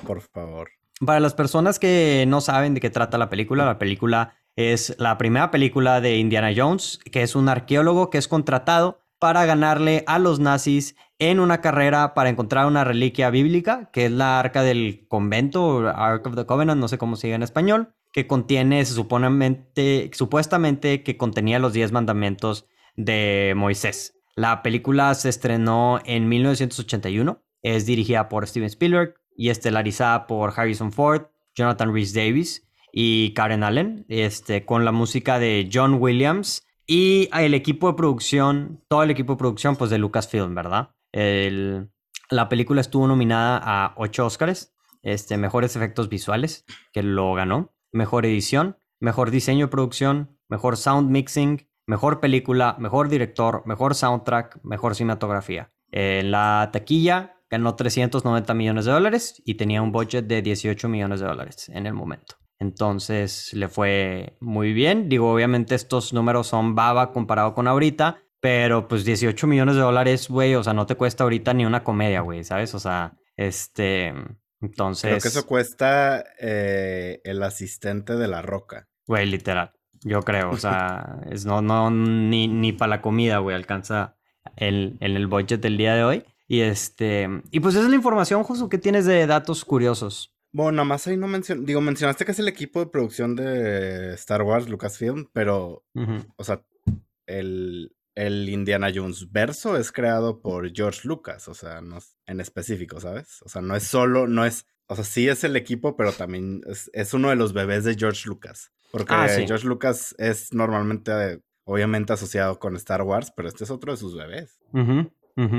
Por 0.06 0.22
favor. 0.22 0.70
Para 1.06 1.20
las 1.20 1.34
personas 1.34 1.78
que 1.80 2.26
no 2.28 2.40
saben 2.42 2.74
de 2.74 2.80
qué 2.80 2.90
trata 2.90 3.18
la 3.18 3.30
película, 3.30 3.66
la 3.66 3.78
película 3.78 4.34
es 4.56 4.96
la 4.98 5.18
primera 5.18 5.52
película 5.52 6.00
de 6.00 6.18
Indiana 6.18 6.52
Jones, 6.56 7.00
que 7.12 7.22
es 7.22 7.36
un 7.36 7.50
arqueólogo 7.50 8.10
que 8.10 8.18
es 8.18 8.28
contratado 8.28 9.02
para 9.20 9.46
ganarle 9.46 10.04
a 10.08 10.20
los 10.20 10.40
nazis 10.40 10.96
en 11.20 11.40
una 11.40 11.62
carrera 11.62 12.14
para 12.14 12.30
encontrar 12.30 12.66
una 12.66 12.84
reliquia 12.84 13.30
bíblica, 13.30 13.90
que 13.92 14.06
es 14.06 14.12
la 14.12 14.40
arca 14.40 14.62
del 14.62 15.06
convento, 15.08 15.88
Ark 15.88 16.28
of 16.28 16.36
the 16.36 16.46
Covenant, 16.46 16.80
no 16.80 16.88
sé 16.88 16.98
cómo 16.98 17.16
se 17.16 17.28
diga 17.28 17.36
en 17.36 17.44
español, 17.44 17.94
que 18.16 18.26
contiene, 18.28 18.86
supuestamente, 18.86 21.04
que 21.04 21.18
contenía 21.18 21.60
los 21.60 21.74
diez 21.74 21.92
mandamientos 21.92 22.66
de 22.96 23.52
Moisés. 23.58 24.18
La 24.38 24.64
película 24.64 25.14
se 25.16 25.28
estrenó 25.28 26.00
en 26.06 26.30
1981, 26.30 27.44
es 27.62 27.86
dirigida 27.86 28.30
por 28.30 28.48
Steven 28.48 28.68
Spielberg 28.68 29.16
y 29.36 29.50
estelarizada 29.50 30.28
por 30.28 30.54
Harrison 30.56 30.94
Ford, 30.94 31.24
Jonathan 31.56 31.94
Rhys 31.94 32.14
Davis 32.14 32.66
y 32.94 33.34
Karen 33.34 33.64
Allen, 33.64 34.06
este, 34.08 34.64
con 34.64 34.86
la 34.86 34.94
música 34.94 35.38
de 35.38 35.70
John 35.72 35.96
Williams 35.96 36.66
y 36.88 37.28
el 37.38 37.54
equipo 37.54 37.90
de 37.90 37.96
producción, 37.96 38.82
todo 38.88 39.04
el 39.04 39.12
equipo 39.12 39.34
de 39.34 39.40
producción 39.40 39.76
pues 39.76 39.90
de 39.90 39.98
Lucasfilm, 39.98 40.56
¿verdad? 40.56 40.92
la 41.12 42.48
película 42.48 42.80
estuvo 42.80 43.08
nominada 43.08 43.60
a 43.62 43.94
ocho 43.98 44.26
Oscars, 44.26 44.74
este, 45.04 45.38
mejores 45.38 45.76
efectos 45.76 46.08
visuales, 46.08 46.64
que 46.94 47.04
lo 47.04 47.34
ganó, 47.34 47.75
mejor 47.96 48.26
edición, 48.26 48.78
mejor 49.00 49.32
diseño 49.32 49.66
de 49.66 49.72
producción, 49.72 50.38
mejor 50.50 50.78
sound 50.78 51.10
mixing, 51.10 51.68
mejor 51.88 52.20
película, 52.20 52.76
mejor 52.78 53.10
director, 53.10 53.64
mejor 53.66 53.96
soundtrack, 53.96 54.60
mejor 54.64 54.96
cinematografía. 54.96 55.72
En 55.92 56.32
la 56.32 56.70
taquilla 56.74 57.38
ganó 57.50 57.76
390 57.76 58.54
millones 58.54 58.86
de 58.86 58.92
dólares 58.92 59.42
y 59.46 59.56
tenía 59.56 59.82
un 59.82 59.92
budget 59.92 60.26
de 60.26 60.42
18 60.42 60.90
millones 60.90 61.22
de 61.22 61.28
dólares 61.28 61.70
en 61.70 61.86
el 61.88 61.94
momento. 61.94 62.36
Entonces 62.60 63.54
le 63.54 63.70
fue 63.70 64.38
muy 64.42 64.74
bien. 64.74 65.08
Digo, 65.08 65.32
obviamente 65.32 65.76
estos 65.76 66.14
números 66.14 66.48
son 66.48 66.76
baba 66.76 67.12
comparado 67.12 67.54
con 67.54 67.68
ahorita, 67.68 68.18
pero 68.42 68.88
pues 68.88 69.06
18 69.06 69.48
millones 69.48 69.76
de 69.76 69.82
dólares, 69.82 70.28
güey, 70.30 70.56
o 70.56 70.64
sea, 70.64 70.74
no 70.74 70.86
te 70.86 70.96
cuesta 70.96 71.24
ahorita 71.24 71.54
ni 71.54 71.66
una 71.66 71.84
comedia, 71.84 72.22
güey, 72.22 72.44
¿sabes? 72.44 72.76
O 72.76 72.80
sea, 72.80 73.18
este, 73.38 74.14
entonces... 74.62 75.10
Creo 75.10 75.22
que 75.22 75.28
eso 75.28 75.46
cuesta 75.46 76.24
eh, 76.40 77.22
el 77.24 77.44
asistente 77.44 78.16
de 78.16 78.28
la 78.28 78.42
roca. 78.42 78.88
Güey, 79.08 79.26
literal, 79.26 79.72
yo 80.02 80.22
creo, 80.22 80.52
o 80.52 80.58
sea, 80.58 81.20
es 81.30 81.46
no, 81.46 81.62
no, 81.62 81.90
ni, 81.92 82.48
ni 82.48 82.72
para 82.72 82.90
la 82.90 83.02
comida, 83.02 83.40
güey, 83.40 83.56
alcanza 83.56 84.16
el, 84.56 84.98
el 85.00 85.28
budget 85.28 85.62
del 85.62 85.78
día 85.78 85.96
de 85.96 86.04
hoy. 86.04 86.24
Y 86.48 86.62
este, 86.62 87.28
y 87.50 87.60
pues 87.60 87.76
esa 87.76 87.86
es 87.86 87.90
la 87.90 87.96
información, 87.96 88.44
Josu, 88.44 88.70
que 88.70 88.78
tienes 88.78 89.06
de 89.06 89.26
datos 89.26 89.66
curiosos. 89.66 90.32
Bueno, 90.52 90.72
nada 90.72 90.86
más 90.86 91.08
ahí 91.08 91.18
no 91.18 91.28
mencionaste, 91.28 91.68
digo, 91.68 91.82
mencionaste 91.82 92.24
que 92.24 92.32
es 92.32 92.40
el 92.40 92.48
equipo 92.48 92.80
de 92.80 92.86
producción 92.86 93.36
de 93.36 94.14
Star 94.14 94.42
Wars, 94.44 94.70
Lucasfilm, 94.70 95.28
pero, 95.34 95.84
o 96.38 96.44
sea, 96.44 96.64
el, 97.26 97.94
el 98.16 98.50
Indiana 98.50 98.92
Jones 98.94 99.32
verso 99.32 99.78
es 99.78 99.92
creado 99.92 100.42
por 100.42 100.74
George 100.74 101.02
Lucas, 101.04 101.48
o 101.48 101.54
sea, 101.54 101.82
no 101.82 102.00
en 102.26 102.40
específico, 102.40 103.00
¿sabes? 103.00 103.42
O 103.44 103.50
sea, 103.50 103.62
no 103.62 103.76
es 103.76 103.84
solo, 103.84 104.28
no 104.28 104.46
es, 104.46 104.66
o 104.88 104.96
sea, 104.96 105.04
sí 105.04 105.28
es 105.28 105.44
el 105.44 105.56
equipo, 105.56 105.96
pero 105.96 106.14
también 106.14 106.62
es, 106.94 107.14
uno 107.14 107.30
de 107.30 107.36
los 107.36 107.54
bebés 107.54 107.84
de 107.84 107.96
George 107.96 108.24
Lucas. 108.26 108.72
Porque 108.92 109.14
ah, 109.14 109.28
George 109.28 109.68
Lucas 109.68 110.16
es 110.18 110.54
normalmente, 110.54 111.42
obviamente, 111.66 112.14
asociado 112.14 112.60
con 112.60 112.78
Star 112.78 113.02
Wars, 113.02 113.34
pero 113.36 113.50
este 113.50 113.66
es 113.66 113.70
otro 113.70 113.92
de 113.92 113.98
sus 113.98 114.16
bebés. 114.16 114.58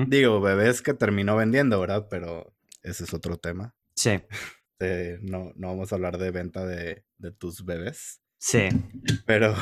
Digo, 0.06 0.40
bebés 0.40 0.80
que 0.80 0.94
terminó 0.94 1.36
vendiendo, 1.36 1.78
¿verdad? 1.78 2.06
Pero 2.08 2.54
ese 2.82 3.04
es 3.04 3.12
otro 3.12 3.36
tema. 3.36 3.74
Sí. 3.94 4.22
no, 5.20 5.52
no 5.54 5.68
vamos 5.68 5.92
a 5.92 5.96
hablar 5.96 6.16
de 6.16 6.30
venta 6.30 6.64
de, 6.64 7.04
de 7.18 7.32
tus 7.32 7.64
bebés. 7.64 8.22
Sí. 8.38 8.68
Pero 9.26 9.54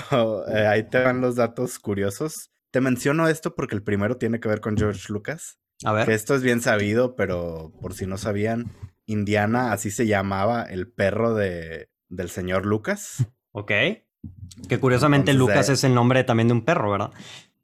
eh, 0.48 0.66
ahí 0.66 0.88
te 0.88 1.02
van 1.02 1.20
los 1.20 1.36
datos 1.36 1.78
curiosos. 1.78 2.50
Te 2.74 2.80
menciono 2.80 3.28
esto 3.28 3.54
porque 3.54 3.76
el 3.76 3.84
primero 3.84 4.16
tiene 4.16 4.40
que 4.40 4.48
ver 4.48 4.60
con 4.60 4.76
George 4.76 5.12
Lucas. 5.12 5.60
A 5.84 5.92
ver. 5.92 6.06
Que 6.06 6.14
esto 6.14 6.34
es 6.34 6.42
bien 6.42 6.60
sabido, 6.60 7.14
pero 7.14 7.72
por 7.80 7.94
si 7.94 8.04
no 8.04 8.18
sabían, 8.18 8.72
Indiana 9.06 9.70
así 9.70 9.92
se 9.92 10.08
llamaba 10.08 10.64
el 10.64 10.90
perro 10.90 11.36
de, 11.36 11.88
del 12.08 12.30
señor 12.30 12.66
Lucas. 12.66 13.28
Ok. 13.52 13.70
Que 14.68 14.80
curiosamente 14.80 15.34
Lucas 15.34 15.68
es 15.68 15.84
el 15.84 15.94
nombre 15.94 16.24
también 16.24 16.48
de 16.48 16.54
un 16.54 16.64
perro, 16.64 16.90
¿verdad? 16.90 17.12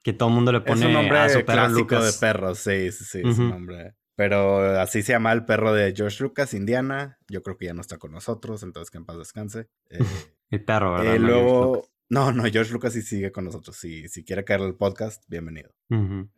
Que 0.00 0.12
todo 0.12 0.28
el 0.28 0.36
mundo 0.36 0.52
le 0.52 0.60
pone 0.60 0.82
es 0.82 0.86
un 0.86 0.92
nombre 0.92 1.18
a 1.18 1.28
su 1.28 1.44
perro 1.44 1.68
Lucas. 1.70 2.14
de 2.14 2.20
perro, 2.20 2.54
sí, 2.54 2.92
sí, 2.92 3.04
sí, 3.04 3.22
es 3.24 3.36
un 3.36 3.50
nombre. 3.50 3.96
Pero 4.14 4.78
así 4.78 5.02
se 5.02 5.10
llama 5.10 5.32
el 5.32 5.44
perro 5.44 5.72
de 5.72 5.92
George 5.92 6.22
Lucas, 6.22 6.54
Indiana. 6.54 7.18
Yo 7.26 7.42
creo 7.42 7.56
que 7.56 7.66
ya 7.66 7.74
no 7.74 7.80
está 7.80 7.98
con 7.98 8.12
nosotros, 8.12 8.62
entonces 8.62 8.92
que 8.92 8.98
en 8.98 9.06
paz 9.06 9.18
descanse. 9.18 9.66
Eh, 9.88 9.98
el 10.50 10.64
perro, 10.64 10.92
¿verdad? 10.92 11.16
Eh, 11.16 11.18
luego, 11.18 11.89
no, 12.10 12.32
no, 12.32 12.42
George 12.50 12.72
Lucas 12.72 12.92
sí 12.92 13.02
sigue 13.02 13.30
con 13.30 13.44
nosotros. 13.44 13.76
Si, 13.76 14.08
si 14.08 14.24
quiere 14.24 14.44
caer 14.44 14.60
al 14.62 14.74
podcast, 14.74 15.22
bienvenido. 15.28 15.70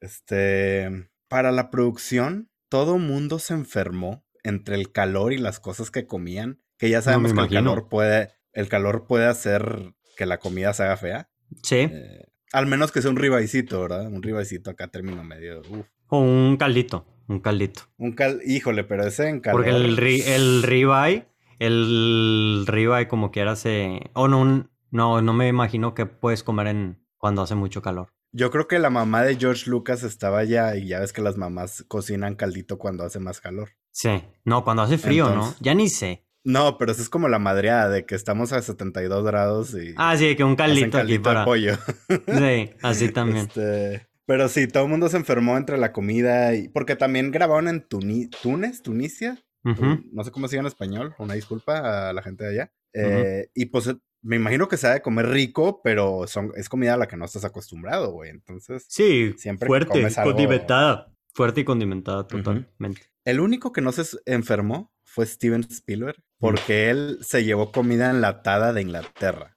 Este, 0.01 1.09
para 1.29 1.51
la 1.51 1.71
producción, 1.71 2.51
todo 2.69 2.99
mundo 2.99 3.39
se 3.39 3.55
enfermó 3.55 4.23
entre 4.45 4.77
el 4.77 4.93
calor 4.93 5.33
y 5.33 5.39
las 5.39 5.61
cosas 5.61 5.91
que 5.91 6.07
comían, 6.07 6.61
que 6.77 6.91
ya 6.91 7.01
sabemos 7.01 7.33
que 7.33 7.41
el 7.41 7.49
calor 7.49 7.89
puede, 7.89 8.33
el 8.53 8.69
calor 8.69 9.07
puede 9.07 9.25
hacer 9.27 9.95
que 10.19 10.27
la 10.27 10.39
comida 10.39 10.75
se 10.75 10.83
haga 10.83 10.99
fea. 10.99 11.31
Sí. 11.63 11.89
Eh, 11.91 12.27
al 12.53 12.67
menos 12.67 12.93
que 12.93 13.01
sea 13.01 13.11
un 13.11 13.17
ribaicito, 13.17 13.81
¿verdad? 13.81 14.09
Un 14.09 14.23
ribaicito 14.23 14.71
acá 14.71 14.89
término 14.89 15.25
medio. 15.25 15.63
O 16.09 16.19
un 16.21 16.59
caldito, 16.59 17.07
un 17.29 17.41
caldito. 17.41 17.85
Un 17.97 18.13
cal, 18.13 18.43
híjole, 18.45 18.85
pero 18.85 19.07
ese 19.07 19.31
en 19.31 19.41
calor. 19.41 19.65
Porque 19.65 19.71
el, 19.71 19.99
el 19.99 20.63
ribeye, 20.63 21.29
el 21.59 22.65
ribeye 22.67 23.09
como 23.09 23.31
quiera 23.31 23.57
se... 23.57 24.11
O 24.13 24.29
no, 24.29 24.69
no, 24.93 25.23
no 25.23 25.33
me 25.33 25.49
imagino 25.49 25.95
que 25.95 26.07
puedes 26.07 26.43
comer 26.45 26.69
en 26.69 27.05
cuando 27.17 27.43
hace 27.43 27.55
mucho 27.55 27.83
calor. 27.83 28.13
Yo 28.31 28.51
creo 28.51 28.69
que 28.69 28.79
la 28.79 28.91
mamá 28.91 29.23
de 29.23 29.37
George 29.37 29.69
Lucas 29.69 30.03
estaba 30.03 30.39
allá 30.39 30.77
y 30.77 30.87
ya 30.87 31.01
ves 31.01 31.13
que 31.13 31.23
las 31.23 31.37
mamás 31.37 31.85
cocinan 31.89 32.35
caldito 32.35 32.79
cuando 32.79 33.05
hace 33.05 33.19
más 33.19 33.41
calor. 33.41 33.71
Sí, 33.91 34.23
no, 34.45 34.65
cuando 34.65 34.83
hace 34.83 34.99
frío, 34.99 35.35
¿no? 35.35 35.55
Ya 35.61 35.75
ni 35.75 35.89
sé. 35.89 36.27
No, 36.45 36.77
pero 36.77 36.93
eso 36.93 37.03
es 37.03 37.09
como 37.09 37.29
la 37.29 37.39
madreada 37.39 37.89
de 37.89 38.05
que 38.05 38.15
estamos 38.15 38.53
a 38.53 38.61
72 38.61 39.25
grados 39.25 39.75
y. 39.75 39.95
Ah, 39.97 40.17
sí, 40.17 40.35
que 40.37 40.45
un 40.45 40.57
caldito, 40.57 40.99
aquí 40.99 41.19
para. 41.19 41.45
pollo. 41.45 41.79
sí, 42.09 42.71
así 42.83 43.09
también. 43.13 43.47
Este... 43.47 44.09
Pero 44.27 44.49
sí, 44.49 44.67
todo 44.67 44.85
el 44.85 44.91
mundo 44.91 45.09
se 45.09 45.17
enfermó 45.17 45.57
entre 45.57 45.79
la 45.79 45.93
comida 45.93 46.55
y. 46.55 46.69
Porque 46.69 46.97
también 46.97 47.31
grabaron 47.31 47.69
en 47.69 47.87
Túnez, 47.87 48.83
Tunisia. 48.83 49.43
No 49.63 50.25
sé 50.25 50.33
cómo 50.33 50.49
se 50.49 50.57
llama 50.57 50.69
en 50.69 50.73
español. 50.73 51.15
Una 51.19 51.35
disculpa 51.35 52.11
a 52.11 52.13
la 52.13 52.23
gente 52.23 52.45
de 52.45 52.51
allá. 52.51 52.73
Eh, 52.95 53.49
y 53.55 53.67
pues 53.67 53.95
me 54.23 54.37
imagino 54.37 54.69
que 54.69 54.77
se 54.77 54.87
ha 54.87 54.91
de 54.91 55.03
comer 55.03 55.29
rico, 55.29 55.81
pero 55.83 56.27
son, 56.27 56.53
es 56.57 56.69
comida 56.69 56.95
a 56.95 56.97
la 56.97 57.09
que 57.09 57.17
no 57.17 57.25
estás 57.25 57.45
acostumbrado, 57.45 58.13
güey. 58.13 58.31
Entonces, 58.31 58.87
sí, 58.89 59.35
siempre 59.37 59.67
fuerte, 59.67 60.09
condimentada. 60.23 61.13
Fuerte 61.35 61.63
y 61.63 61.65
condimentada 61.65 62.27
totalmente. 62.27 63.11
El 63.25 63.41
único 63.41 63.73
que 63.73 63.81
no 63.81 63.93
se 63.93 64.05
enfermó 64.27 64.93
fue 65.05 65.27
Steven 65.27 65.67
Spielberg, 65.69 66.23
porque 66.39 66.91
él 66.91 67.19
se 67.23 67.45
llevó 67.45 67.73
comida 67.73 68.11
enlatada 68.11 68.73
de 68.73 68.83
Inglaterra. 68.83 69.57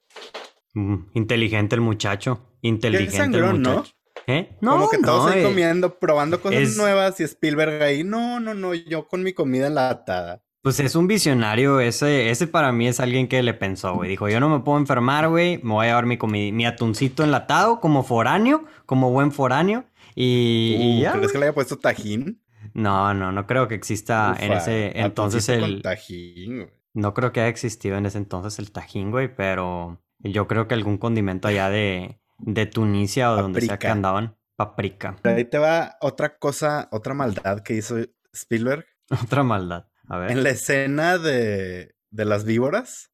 Mm, 0.74 1.12
inteligente 1.14 1.76
el 1.76 1.82
muchacho. 1.82 2.58
Inteligente 2.62 3.38
el 3.38 3.44
muchacho. 3.44 3.60
¿no? 3.62 3.84
¿Eh? 4.28 4.58
No, 4.62 4.72
Como 4.72 4.90
que 4.90 4.98
todos 4.98 5.32
ahí 5.32 5.42
eh, 5.42 5.44
comiendo, 5.44 6.00
probando 6.00 6.42
cosas 6.42 6.76
nuevas 6.78 7.20
y 7.20 7.24
Spielberg 7.24 7.82
ahí, 7.84 8.04
no, 8.04 8.40
no, 8.40 8.54
no, 8.54 8.74
yo 8.74 9.08
con 9.08 9.22
mi 9.22 9.34
comida 9.34 9.68
enlatada. 9.68 10.42
Pues 10.66 10.80
es 10.80 10.96
un 10.96 11.06
visionario, 11.06 11.80
ese, 11.80 12.32
ese 12.32 12.48
para 12.48 12.72
mí 12.72 12.88
es 12.88 13.00
alguien 13.00 13.28
que 13.28 13.44
le 13.44 13.54
pensó, 13.54 13.94
güey. 13.94 14.10
Dijo, 14.10 14.30
yo 14.30 14.40
no 14.40 14.50
me 14.50 14.62
puedo 14.62 14.80
enfermar, 14.80 15.30
güey, 15.30 15.60
me 15.62 15.74
voy 15.74 15.86
a 15.86 15.90
llevar 15.90 16.08
mi, 16.08 16.52
mi 16.52 16.66
atuncito 16.66 17.24
enlatado 17.24 17.80
como 17.80 18.02
foráneo, 18.02 18.66
como 18.88 19.12
buen 19.12 19.32
foráneo. 19.32 19.86
Y, 20.16 21.06
uh, 21.06 21.12
¿Crees 21.12 21.32
que 21.32 21.38
le 21.38 21.46
haya 21.46 21.54
puesto 21.54 21.78
tajín? 21.78 22.42
No, 22.74 23.14
no, 23.14 23.32
no 23.32 23.46
creo 23.46 23.68
que 23.68 23.76
exista 23.76 24.36
en 24.40 24.54
ese 24.54 25.00
entonces 25.00 25.48
el... 25.50 25.84
tajín, 25.84 26.56
güey. 26.56 26.74
No 26.96 27.14
creo 27.14 27.32
que 27.32 27.42
haya 27.42 27.50
existido 27.50 27.98
en 27.98 28.08
ese 28.08 28.18
entonces 28.18 28.58
el 28.58 28.72
tajín, 28.72 29.12
güey, 29.12 29.36
pero 29.36 30.02
yo 30.18 30.48
creo 30.48 30.68
que 30.68 30.74
algún 30.74 30.98
condimento 30.98 31.48
allá 31.48 31.70
de, 31.70 32.20
de 32.40 32.66
Tunisia 32.66 33.32
o 33.32 33.36
donde 33.36 33.62
sea 33.62 33.78
que 33.78 33.88
andaban. 33.88 34.36
Paprika. 34.56 35.16
Ahí 35.26 35.46
te 35.46 35.60
va 35.60 35.98
otra 36.02 36.40
cosa, 36.40 36.90
otra 36.92 37.14
maldad 37.14 37.60
que 37.60 37.76
hizo 37.76 37.98
Spielberg. 38.34 38.84
Otra 39.24 39.44
maldad. 39.44 39.86
En 40.10 40.44
la 40.44 40.50
escena 40.50 41.18
de, 41.18 41.96
de 42.12 42.26
las 42.26 42.46
víboras, 42.46 43.12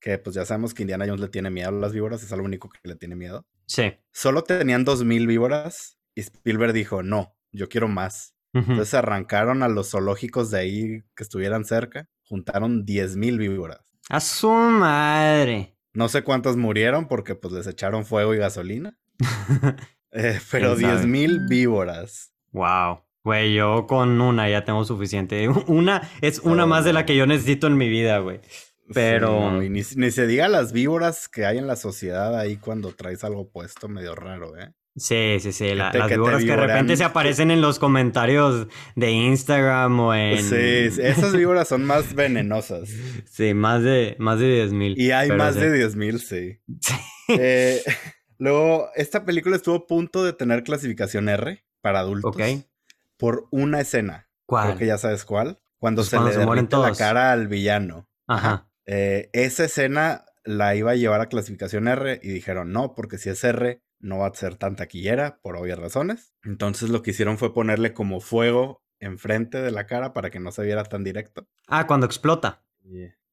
que 0.00 0.18
pues 0.18 0.34
ya 0.34 0.44
sabemos 0.44 0.74
que 0.74 0.82
Indiana 0.82 1.04
Jones 1.06 1.20
le 1.20 1.28
tiene 1.28 1.50
miedo 1.50 1.68
a 1.68 1.72
las 1.72 1.92
víboras, 1.92 2.22
es 2.22 2.30
lo 2.30 2.42
único 2.42 2.68
que 2.68 2.78
le 2.84 2.96
tiene 2.96 3.16
miedo. 3.16 3.46
Sí. 3.66 3.94
Solo 4.12 4.42
tenían 4.42 4.84
dos 4.84 5.04
mil 5.04 5.26
víboras 5.26 5.98
y 6.14 6.20
Spielberg 6.20 6.72
dijo, 6.72 7.02
no, 7.02 7.36
yo 7.52 7.68
quiero 7.68 7.88
más. 7.88 8.34
Entonces 8.54 8.94
arrancaron 8.94 9.62
a 9.62 9.68
los 9.68 9.90
zoológicos 9.90 10.50
de 10.50 10.58
ahí 10.58 11.02
que 11.14 11.22
estuvieran 11.22 11.64
cerca, 11.64 12.08
juntaron 12.24 12.84
diez 12.84 13.14
mil 13.14 13.38
víboras. 13.38 13.80
A 14.08 14.20
su 14.20 14.50
madre. 14.50 15.76
No 15.92 16.08
sé 16.08 16.22
cuántas 16.22 16.56
murieron 16.56 17.08
porque 17.08 17.34
pues 17.34 17.52
les 17.52 17.66
echaron 17.66 18.04
fuego 18.04 18.34
y 18.34 18.38
gasolina. 18.38 18.98
Eh, 20.10 20.40
pero 20.50 20.74
diez 20.74 21.04
mil 21.04 21.40
víboras. 21.50 22.32
Wow. 22.52 23.02
Güey, 23.28 23.52
yo 23.52 23.86
con 23.86 24.22
una 24.22 24.48
ya 24.48 24.64
tengo 24.64 24.86
suficiente. 24.86 25.46
Una 25.66 26.00
es 26.22 26.38
una 26.38 26.64
más 26.64 26.86
de 26.86 26.94
la 26.94 27.04
que 27.04 27.14
yo 27.14 27.26
necesito 27.26 27.66
en 27.66 27.76
mi 27.76 27.86
vida, 27.86 28.20
güey. 28.20 28.40
Pero. 28.94 29.60
ni, 29.60 29.82
se 29.82 30.26
diga 30.26 30.48
las 30.48 30.72
víboras 30.72 31.28
que 31.28 31.44
hay 31.44 31.58
en 31.58 31.66
la 31.66 31.76
sociedad 31.76 32.38
ahí 32.38 32.56
cuando 32.56 32.94
traes 32.94 33.24
algo 33.24 33.50
puesto 33.50 33.86
medio 33.86 34.14
raro, 34.14 34.56
¿eh? 34.56 34.72
Sí, 34.96 35.36
sí, 35.40 35.52
sí. 35.52 35.74
las 35.74 35.92
víboras 36.08 36.42
que 36.42 36.52
de 36.52 36.56
repente 36.56 36.96
se 36.96 37.04
aparecen 37.04 37.50
en 37.50 37.60
los 37.60 37.78
comentarios 37.78 38.66
de 38.96 39.10
Instagram 39.10 40.00
o 40.00 40.14
en. 40.14 40.42
Sí, 40.42 41.02
esas 41.02 41.36
víboras 41.36 41.68
son 41.68 41.84
más 41.84 42.14
venenosas. 42.14 42.88
Sí, 43.30 43.52
más 43.52 43.82
de, 43.82 44.16
más 44.18 44.40
de 44.40 44.54
10 44.54 44.72
mil. 44.72 44.98
Y 44.98 45.10
hay 45.10 45.28
más 45.32 45.54
de 45.54 45.70
10 45.70 45.96
mil, 45.96 46.18
sí. 46.18 46.60
sí. 46.80 46.94
Eh, 47.28 47.82
luego, 48.38 48.88
esta 48.94 49.26
película 49.26 49.54
estuvo 49.54 49.74
a 49.74 49.86
punto 49.86 50.24
de 50.24 50.32
tener 50.32 50.62
clasificación 50.62 51.28
R 51.28 51.62
para 51.82 52.00
adultos. 52.00 52.34
Ok 52.34 52.64
por 53.18 53.46
una 53.50 53.80
escena. 53.80 54.28
¿Cuál? 54.46 54.68
Creo 54.68 54.78
que 54.78 54.86
ya 54.86 54.96
sabes 54.96 55.26
cuál. 55.26 55.60
Cuando 55.78 56.00
pues 56.00 56.08
se 56.08 56.18
le 56.18 56.34
derrite 56.36 56.76
la 56.76 56.92
cara 56.94 57.32
al 57.32 57.48
villano. 57.48 58.08
Ajá. 58.26 58.70
Eh, 58.86 59.28
esa 59.34 59.64
escena 59.64 60.24
la 60.44 60.74
iba 60.74 60.92
a 60.92 60.96
llevar 60.96 61.20
a 61.20 61.26
clasificación 61.26 61.88
R 61.88 62.20
y 62.22 62.28
dijeron 62.30 62.72
no, 62.72 62.94
porque 62.94 63.18
si 63.18 63.28
es 63.28 63.44
R 63.44 63.82
no 64.00 64.18
va 64.18 64.28
a 64.28 64.34
ser 64.34 64.56
tan 64.56 64.76
taquillera 64.76 65.40
por 65.42 65.56
obvias 65.56 65.78
razones. 65.78 66.34
Entonces 66.42 66.88
lo 66.88 67.02
que 67.02 67.10
hicieron 67.10 67.36
fue 67.36 67.52
ponerle 67.52 67.92
como 67.92 68.20
fuego 68.20 68.82
enfrente 69.00 69.60
de 69.60 69.70
la 69.70 69.86
cara 69.86 70.12
para 70.12 70.30
que 70.30 70.40
no 70.40 70.50
se 70.50 70.62
viera 70.62 70.84
tan 70.84 71.04
directo. 71.04 71.46
Ah, 71.66 71.86
cuando 71.86 72.06
explota. 72.06 72.62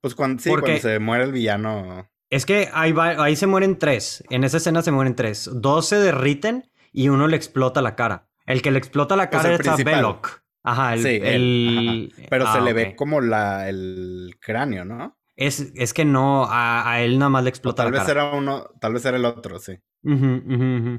Pues 0.01 0.13
cuando, 0.13 0.41
sí, 0.41 0.49
cuando 0.49 0.77
se 0.77 0.99
muere 0.99 1.23
el 1.23 1.31
villano. 1.31 2.09
Es 2.29 2.45
que 2.45 2.69
ahí, 2.73 2.93
ahí 2.97 3.35
se 3.35 3.47
mueren 3.47 3.79
tres. 3.79 4.23
En 4.29 4.43
esa 4.43 4.57
escena 4.57 4.81
se 4.81 4.91
mueren 4.91 5.15
tres. 5.15 5.49
Dos 5.53 5.87
se 5.87 5.97
derriten 5.97 6.69
y 6.91 7.09
uno 7.09 7.27
le 7.27 7.37
explota 7.37 7.81
la 7.81 7.95
cara. 7.95 8.27
El 8.45 8.61
que 8.61 8.71
le 8.71 8.77
explota 8.77 9.15
la 9.15 9.29
cara 9.29 9.53
es 9.53 9.67
a 9.67 9.75
Belloc. 9.75 10.43
Ajá, 10.63 10.95
el, 10.95 11.03
sí, 11.03 11.19
el... 11.21 12.13
Pero 12.29 12.51
se 12.51 12.57
ah, 12.57 12.61
le 12.61 12.73
ve 12.73 12.95
como 12.95 13.21
la, 13.21 13.69
el 13.69 14.35
cráneo, 14.39 14.83
¿no? 14.83 15.19
Es, 15.35 15.71
es 15.75 15.93
que 15.93 16.05
no, 16.05 16.47
a, 16.49 17.01
él 17.01 17.19
nada 17.19 17.29
más 17.29 17.43
le 17.43 17.49
explota 17.49 17.83
tal 17.83 17.91
la 17.91 17.99
vez 17.99 18.09
era 18.09 18.31
uno, 18.31 18.69
tal 18.79 18.93
vez 18.93 19.05
era 19.05 19.17
el 19.17 19.25
otro, 19.25 19.59
sí. 19.59 19.77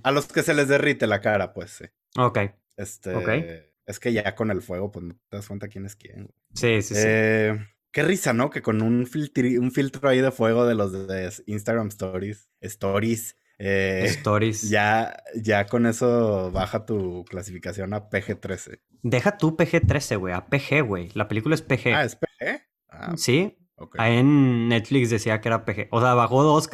A 0.02 0.10
los 0.10 0.26
que 0.26 0.42
se 0.42 0.54
les 0.54 0.68
derrite 0.68 1.06
la 1.06 1.20
cara, 1.20 1.52
pues 1.52 1.70
sí. 1.70 1.84
Ok. 2.18 2.38
Este. 2.76 3.72
Es 3.86 4.00
que 4.00 4.12
ya 4.12 4.34
con 4.34 4.50
el 4.50 4.62
fuego, 4.62 4.90
pues 4.90 5.04
no 5.04 5.14
te 5.28 5.36
das 5.36 5.46
cuenta 5.46 5.68
quién 5.68 5.86
es 5.86 5.96
quién. 5.96 6.28
Sí, 6.54 6.82
sí, 6.82 6.94
sí. 6.94 7.02
Eh, 7.04 7.56
qué 7.92 8.02
risa, 8.02 8.32
¿no? 8.32 8.50
Que 8.50 8.62
con 8.62 8.82
un, 8.82 9.08
un 9.08 9.72
filtro 9.72 10.08
ahí 10.08 10.20
de 10.20 10.32
fuego 10.32 10.66
de 10.66 10.74
los 10.74 10.92
de 10.92 11.32
Instagram 11.46 11.88
Stories, 11.88 12.50
Stories, 12.60 13.36
Eh, 13.58 14.04
Stories. 14.06 14.68
Ya, 14.68 15.16
ya 15.34 15.66
con 15.66 15.86
eso 15.86 16.50
baja 16.50 16.84
tu 16.84 17.24
clasificación 17.24 17.94
a 17.94 18.08
PG-13. 18.08 18.80
Deja 19.02 19.38
tu 19.38 19.56
PG-13, 19.56 20.18
güey, 20.18 20.34
a 20.34 20.46
PG, 20.46 20.82
güey. 20.82 21.10
La 21.14 21.28
película 21.28 21.54
es 21.54 21.62
PG. 21.62 21.94
Ah, 21.94 22.04
¿es 22.04 22.16
PG? 22.16 22.62
Ah, 22.88 23.14
sí. 23.16 23.56
Ahí 23.98 24.18
en 24.18 24.68
Netflix 24.68 25.10
decía 25.10 25.40
que 25.40 25.48
era 25.48 25.64
PG. 25.64 25.88
O 25.90 26.00
sea, 26.00 26.14
bajó 26.14 26.42
dos. 26.42 26.68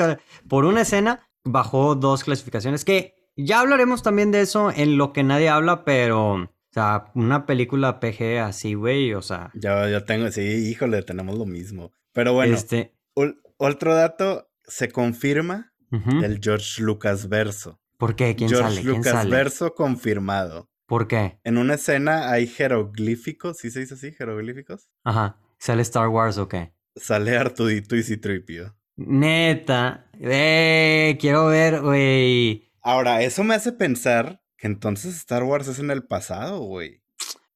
Por 0.48 0.64
una 0.64 0.82
escena, 0.82 1.28
bajó 1.44 1.94
dos 1.94 2.24
clasificaciones. 2.24 2.84
Que 2.84 3.14
ya 3.36 3.60
hablaremos 3.60 4.02
también 4.02 4.30
de 4.30 4.40
eso 4.40 4.70
en 4.70 4.98
lo 4.98 5.12
que 5.12 5.22
nadie 5.22 5.48
habla, 5.48 5.84
pero. 5.84 6.34
O 6.34 6.74
sea, 6.74 7.10
una 7.14 7.44
película 7.44 8.00
PG 8.00 8.38
así, 8.40 8.74
güey, 8.74 9.12
o 9.12 9.20
sea. 9.20 9.50
Ya, 9.54 9.88
ya 9.90 10.06
tengo, 10.06 10.30
sí, 10.30 10.40
híjole, 10.40 11.02
tenemos 11.02 11.36
lo 11.36 11.44
mismo. 11.44 11.92
Pero 12.12 12.32
bueno, 12.32 12.54
este... 12.54 12.94
otro 13.58 13.94
dato, 13.94 14.50
se 14.64 14.90
confirma 14.90 15.71
el 15.92 16.40
George 16.42 16.82
Lucas 16.82 17.28
verso. 17.28 17.80
¿Por 17.98 18.16
qué? 18.16 18.34
¿Quién 18.34 18.50
sale? 18.50 18.82
George 18.82 18.82
Lucas 18.82 19.28
verso 19.28 19.74
confirmado. 19.74 20.68
¿Por 20.86 21.06
qué? 21.08 21.38
En 21.44 21.56
una 21.58 21.74
escena 21.74 22.30
hay 22.30 22.46
jeroglíficos, 22.46 23.58
¿sí 23.58 23.70
se 23.70 23.80
dice 23.80 23.94
así? 23.94 24.12
¿Jeroglíficos? 24.12 24.90
Ajá. 25.04 25.38
¿Sale 25.58 25.82
Star 25.82 26.08
Wars 26.08 26.38
o 26.38 26.48
qué? 26.48 26.74
Sale 26.96 27.36
Artudito 27.36 27.96
y 27.96 28.02
Citripio. 28.02 28.76
Neta. 28.96 30.10
Eh, 30.20 31.16
quiero 31.20 31.46
ver, 31.46 31.80
güey. 31.80 32.70
Ahora, 32.82 33.22
eso 33.22 33.44
me 33.44 33.54
hace 33.54 33.72
pensar 33.72 34.42
que 34.56 34.66
entonces 34.66 35.16
Star 35.16 35.44
Wars 35.44 35.68
es 35.68 35.78
en 35.78 35.90
el 35.90 36.04
pasado, 36.04 36.58
güey. 36.60 37.02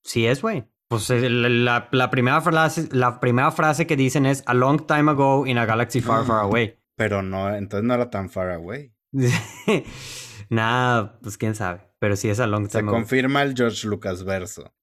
Sí 0.02 0.26
es, 0.26 0.40
güey. 0.40 0.64
Pues 0.88 1.10
eh, 1.10 1.28
la, 1.28 1.90
primera 2.10 2.40
frase, 2.40 2.88
la 2.92 3.18
primera 3.18 3.50
frase 3.50 3.86
que 3.86 3.96
dicen 3.96 4.24
es 4.24 4.44
A 4.46 4.54
long 4.54 4.86
time 4.86 5.10
ago 5.10 5.46
in 5.46 5.58
a 5.58 5.66
galaxy 5.66 6.00
far, 6.00 6.24
far 6.24 6.44
away. 6.44 6.78
Pero 6.96 7.22
no, 7.22 7.54
entonces 7.54 7.86
no 7.86 7.94
era 7.94 8.10
tan 8.10 8.30
far 8.30 8.50
away. 8.50 8.92
Nada, 10.48 11.18
pues 11.20 11.38
quién 11.38 11.54
sabe. 11.54 11.82
Pero 11.98 12.16
sí 12.16 12.28
es 12.28 12.40
a 12.40 12.46
long 12.46 12.68
time 12.68 12.84
Se 12.84 12.86
confirma 12.86 13.42
el 13.42 13.54
George 13.54 13.86
Lucas 13.86 14.24
verso. 14.24 14.74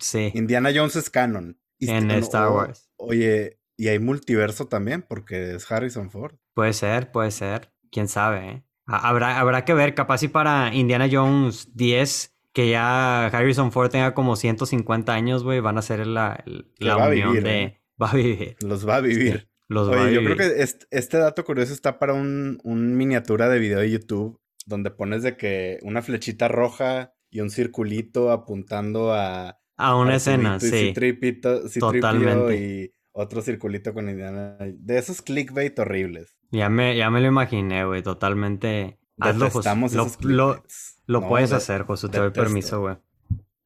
Sí. 0.00 0.30
Indiana 0.34 0.70
Jones 0.74 0.96
es 0.96 1.10
canon. 1.10 1.58
en 1.80 2.10
Star 2.12 2.50
Wars. 2.50 2.90
Oye, 2.96 3.58
y 3.76 3.88
hay 3.88 3.98
multiverso 3.98 4.66
también 4.66 5.02
porque 5.02 5.54
es 5.54 5.70
Harrison 5.70 6.10
Ford. 6.10 6.36
Puede 6.54 6.72
ser, 6.72 7.10
puede 7.10 7.30
ser. 7.30 7.72
Quién 7.90 8.08
sabe, 8.08 8.48
¿eh? 8.48 8.64
Habrá, 8.86 9.40
habrá 9.40 9.64
que 9.64 9.72
ver, 9.72 9.94
capaz 9.94 10.18
si 10.18 10.28
para 10.28 10.74
Indiana 10.74 11.08
Jones 11.10 11.70
10, 11.74 12.36
que 12.52 12.68
ya 12.68 13.26
Harrison 13.26 13.72
Ford 13.72 13.90
tenga 13.90 14.12
como 14.12 14.36
150 14.36 15.12
años, 15.12 15.42
güey, 15.42 15.60
van 15.60 15.78
a 15.78 15.82
ser 15.82 16.06
la, 16.06 16.44
la 16.78 17.08
unión 17.08 17.42
de... 17.42 17.62
¿eh? 17.62 17.80
Va 18.02 18.10
a 18.10 18.14
vivir. 18.14 18.56
Los 18.60 18.88
va 18.88 18.96
a 18.96 19.00
vivir. 19.00 19.48
Los 19.74 19.90
vivir. 19.90 20.12
yo 20.12 20.24
creo 20.24 20.36
que 20.36 20.62
este, 20.90 21.18
dato 21.18 21.44
curioso 21.44 21.72
está 21.72 21.98
para 21.98 22.14
un, 22.14 22.58
un 22.64 22.96
miniatura 22.96 23.48
de 23.48 23.58
video 23.58 23.80
de 23.80 23.90
YouTube 23.90 24.40
donde 24.66 24.90
pones 24.90 25.22
de 25.22 25.36
que 25.36 25.78
una 25.82 26.02
flechita 26.02 26.48
roja 26.48 27.14
y 27.30 27.40
un 27.40 27.50
circulito 27.50 28.30
apuntando 28.30 29.12
a... 29.12 29.58
A 29.76 29.96
una 29.96 30.16
escena, 30.16 30.60
sí. 30.60 30.94
Totalmente. 31.78 32.56
Y 32.56 32.92
otro 33.12 33.42
circulito 33.42 33.92
con 33.92 34.08
Indiana. 34.08 34.56
De 34.60 34.98
esos 34.98 35.20
clickbait 35.20 35.76
horribles. 35.78 36.36
Ya 36.52 36.68
me, 36.68 36.96
ya 36.96 37.10
me 37.10 37.20
lo 37.20 37.26
imaginé, 37.26 37.84
güey. 37.84 38.02
Totalmente. 38.02 38.98
Hazlo, 39.18 39.50
Lo, 40.22 40.62
lo, 41.06 41.28
puedes 41.28 41.52
hacer, 41.52 41.82
José. 41.82 42.08
Te 42.08 42.18
doy 42.18 42.30
permiso, 42.30 42.80
güey. 42.80 42.96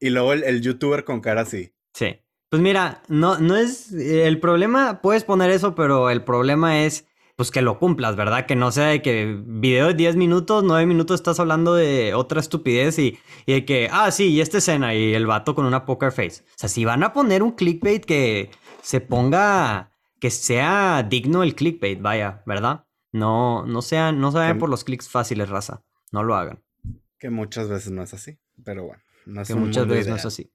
Y 0.00 0.10
luego 0.10 0.32
el, 0.32 0.62
youtuber 0.62 1.04
con 1.04 1.20
cara 1.20 1.42
así. 1.42 1.74
Sí. 1.92 2.20
Pues 2.50 2.62
mira, 2.62 3.02
no, 3.08 3.38
no 3.38 3.56
es. 3.56 3.92
El 3.92 4.40
problema, 4.40 5.00
puedes 5.02 5.24
poner 5.24 5.50
eso, 5.50 5.74
pero 5.74 6.10
el 6.10 6.22
problema 6.22 6.84
es. 6.84 7.06
Pues 7.36 7.52
que 7.52 7.62
lo 7.62 7.78
cumplas, 7.78 8.16
¿verdad? 8.16 8.46
Que 8.46 8.56
no 8.56 8.72
sea 8.72 8.86
de 8.86 9.00
que 9.00 9.40
video 9.46 9.86
de 9.86 9.94
10 9.94 10.16
minutos, 10.16 10.64
9 10.64 10.86
minutos 10.86 11.20
estás 11.20 11.38
hablando 11.38 11.72
de 11.76 12.12
otra 12.14 12.40
estupidez 12.40 12.98
y, 12.98 13.16
y 13.46 13.52
de 13.52 13.64
que, 13.64 13.88
ah, 13.92 14.10
sí, 14.10 14.30
y 14.30 14.40
esta 14.40 14.58
escena 14.58 14.92
y 14.92 15.14
el 15.14 15.24
vato 15.24 15.54
con 15.54 15.64
una 15.64 15.84
poker 15.84 16.10
face. 16.10 16.42
O 16.42 16.54
sea, 16.56 16.68
si 16.68 16.84
van 16.84 17.04
a 17.04 17.12
poner 17.12 17.44
un 17.44 17.52
clickbait 17.52 18.04
que 18.04 18.50
se 18.82 19.00
ponga, 19.00 19.92
que 20.18 20.30
sea 20.30 21.06
digno 21.08 21.44
el 21.44 21.54
clickbait, 21.54 22.02
vaya, 22.02 22.42
¿verdad? 22.44 22.86
No, 23.12 23.64
no 23.64 23.82
sean, 23.82 24.20
no 24.20 24.32
se 24.32 24.38
vayan 24.38 24.58
por 24.58 24.68
los 24.68 24.82
clics 24.82 25.08
fáciles, 25.08 25.48
raza. 25.48 25.84
No 26.10 26.24
lo 26.24 26.34
hagan. 26.34 26.64
Que 27.20 27.30
muchas 27.30 27.68
veces 27.68 27.92
no 27.92 28.02
es 28.02 28.14
así, 28.14 28.38
pero 28.64 28.84
bueno. 28.84 29.02
No 29.26 29.42
es 29.42 29.48
que 29.48 29.54
muchas 29.54 29.86
veces 29.86 30.08
no 30.08 30.16
es 30.16 30.24
así. 30.24 30.50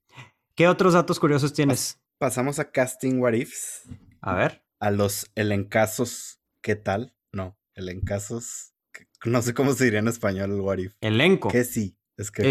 ¿Qué 0.56 0.68
otros 0.68 0.94
datos 0.94 1.18
curiosos 1.18 1.52
tienes? 1.52 2.00
pasamos 2.16 2.60
a 2.60 2.70
Casting 2.70 3.18
What 3.18 3.32
Ifs. 3.32 3.82
A 4.20 4.34
ver. 4.34 4.64
A 4.78 4.92
los 4.92 5.30
elencasos, 5.34 6.40
¿qué 6.62 6.76
tal? 6.76 7.14
No, 7.32 7.58
elencasos. 7.74 8.72
No 9.24 9.42
sé 9.42 9.52
cómo 9.52 9.72
se 9.72 9.84
diría 9.84 9.98
en 9.98 10.08
español 10.08 10.52
el 10.52 10.60
What 10.60 10.78
If. 10.78 10.94
Elenco. 11.00 11.48
Que 11.48 11.64
sí. 11.64 11.98
Es 12.16 12.30
que, 12.30 12.44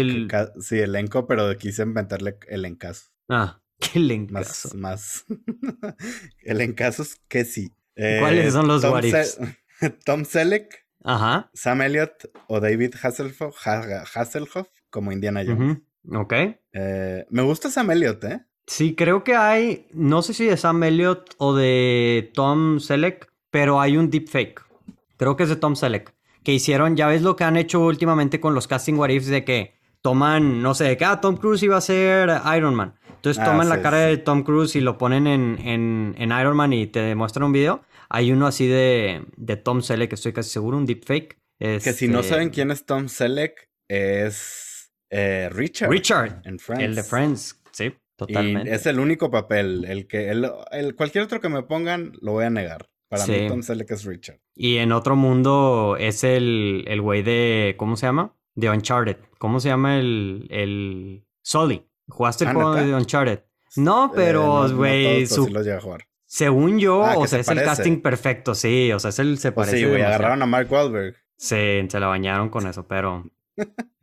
sí, 0.60 0.78
elenco, 0.78 1.26
pero 1.26 1.56
quise 1.56 1.82
inventarle 1.82 2.38
elencazo. 2.48 3.06
Ah. 3.30 3.62
¿Qué 3.80 3.98
elencazo? 3.98 4.76
Más, 4.76 5.24
más. 5.24 5.96
es 6.42 7.20
que 7.26 7.44
sí. 7.46 7.72
¿Cuáles 7.96 8.52
son 8.52 8.68
los 8.68 8.82
Tom, 8.82 9.00
Tom 10.04 10.24
Selleck, 10.26 10.86
Ajá. 11.02 11.50
Sam 11.54 11.80
Elliott 11.80 12.30
o 12.48 12.60
David 12.60 12.94
Hasselhoff, 13.02 13.56
Hasselhoff 13.66 14.68
como 14.90 15.10
Indiana 15.10 15.42
Jones. 15.44 15.78
Ok. 16.10 16.32
Eh, 16.72 17.26
me 17.30 17.42
gusta 17.42 17.70
Sam 17.70 17.90
Elliott, 17.90 18.24
¿eh? 18.24 18.40
Sí, 18.66 18.94
creo 18.94 19.24
que 19.24 19.36
hay, 19.36 19.86
no 19.92 20.22
sé 20.22 20.32
si 20.32 20.46
de 20.46 20.56
Sam 20.56 20.82
Elliott 20.82 21.34
o 21.38 21.54
de 21.54 22.30
Tom 22.34 22.80
Selleck, 22.80 23.30
pero 23.50 23.80
hay 23.80 23.96
un 23.96 24.10
deepfake. 24.10 24.62
Creo 25.16 25.36
que 25.36 25.42
es 25.42 25.48
de 25.48 25.56
Tom 25.56 25.76
Selleck. 25.76 26.14
Que 26.42 26.52
hicieron, 26.52 26.96
ya 26.96 27.06
ves 27.06 27.22
lo 27.22 27.36
que 27.36 27.44
han 27.44 27.56
hecho 27.56 27.80
últimamente 27.80 28.40
con 28.40 28.54
los 28.54 28.66
casting 28.66 28.94
what 28.94 29.10
ifs 29.10 29.26
de 29.26 29.44
que 29.44 29.74
toman, 30.02 30.62
no 30.62 30.74
sé, 30.74 30.96
que 30.96 31.04
ah, 31.04 31.20
Tom 31.20 31.36
Cruise 31.36 31.62
iba 31.62 31.76
a 31.76 31.80
ser 31.80 32.30
Iron 32.56 32.74
Man. 32.74 32.94
Entonces 33.08 33.42
ah, 33.42 33.46
toman 33.46 33.68
la 33.68 33.80
cara 33.80 33.98
de 33.98 34.18
Tom 34.18 34.42
Cruise 34.42 34.76
y 34.76 34.80
lo 34.80 34.98
ponen 34.98 35.26
en, 35.26 35.58
en, 35.64 36.14
en, 36.18 36.32
Iron 36.32 36.56
Man 36.56 36.72
y 36.74 36.86
te 36.86 37.00
demuestran 37.00 37.44
un 37.44 37.52
video. 37.52 37.82
Hay 38.10 38.30
uno 38.32 38.46
así 38.46 38.66
de, 38.66 39.24
de 39.36 39.56
Tom 39.56 39.80
Selleck, 39.80 40.12
estoy 40.12 40.32
casi 40.32 40.50
seguro, 40.50 40.76
un 40.76 40.84
deepfake. 40.86 41.38
Que 41.58 41.80
si 41.80 42.08
no 42.08 42.22
saben 42.22 42.50
quién 42.50 42.70
es 42.70 42.84
Tom 42.84 43.08
Selleck, 43.08 43.70
es 43.88 44.63
eh, 45.14 45.48
Richard. 45.50 45.90
Richard. 45.90 46.42
En 46.44 46.58
Friends. 46.58 46.84
El 46.84 46.94
de 46.94 47.02
Friends, 47.02 47.62
sí, 47.70 47.94
totalmente. 48.16 48.70
Y 48.70 48.72
es 48.74 48.86
el 48.86 48.98
único 48.98 49.30
papel. 49.30 49.84
El 49.84 50.06
que, 50.06 50.30
el, 50.30 50.50
el, 50.72 50.96
cualquier 50.96 51.24
otro 51.24 51.40
que 51.40 51.48
me 51.48 51.62
pongan, 51.62 52.12
lo 52.20 52.32
voy 52.32 52.44
a 52.44 52.50
negar. 52.50 52.88
Para 53.08 53.26
mí, 53.26 53.46
Tom 53.46 53.62
Selleck 53.62 53.90
es 53.92 54.04
Richard. 54.04 54.40
Y 54.56 54.78
en 54.78 54.90
otro 54.90 55.14
mundo 55.14 55.96
es 56.00 56.24
el, 56.24 56.84
el 56.88 57.00
güey 57.00 57.22
de. 57.22 57.74
¿Cómo 57.76 57.96
se 57.96 58.06
llama? 58.06 58.34
De 58.54 58.68
Uncharted. 58.70 59.18
¿Cómo 59.38 59.60
se 59.60 59.68
llama 59.68 59.98
el. 59.98 60.48
el 60.50 61.24
Sully? 61.42 61.86
¿Jugaste 62.08 62.44
el 62.44 62.50
ah, 62.50 62.54
juego 62.54 62.74
de 62.74 62.94
Uncharted? 62.94 63.44
No, 63.76 64.06
eh, 64.06 64.10
pero, 64.14 64.68
güey, 64.74 65.26
su... 65.26 65.48
Según 66.26 66.78
yo, 66.80 67.04
ah, 67.04 67.16
o 67.16 67.26
sea, 67.26 67.38
es 67.38 67.48
el 67.48 67.62
casting 67.62 68.00
perfecto, 68.00 68.54
sí, 68.54 68.90
o 68.92 68.98
sea, 68.98 69.10
es 69.10 69.18
el 69.20 69.38
se 69.38 69.52
pues 69.52 69.68
parece. 69.68 69.84
sí, 69.84 69.88
güey, 69.88 70.02
agarraron 70.02 70.42
a 70.42 70.46
Mark 70.46 70.70
Wahlberg. 70.70 71.14
Sí, 71.36 71.86
se 71.88 72.00
la 72.00 72.08
bañaron 72.08 72.48
con 72.48 72.66
eso, 72.66 72.88
pero. 72.88 73.30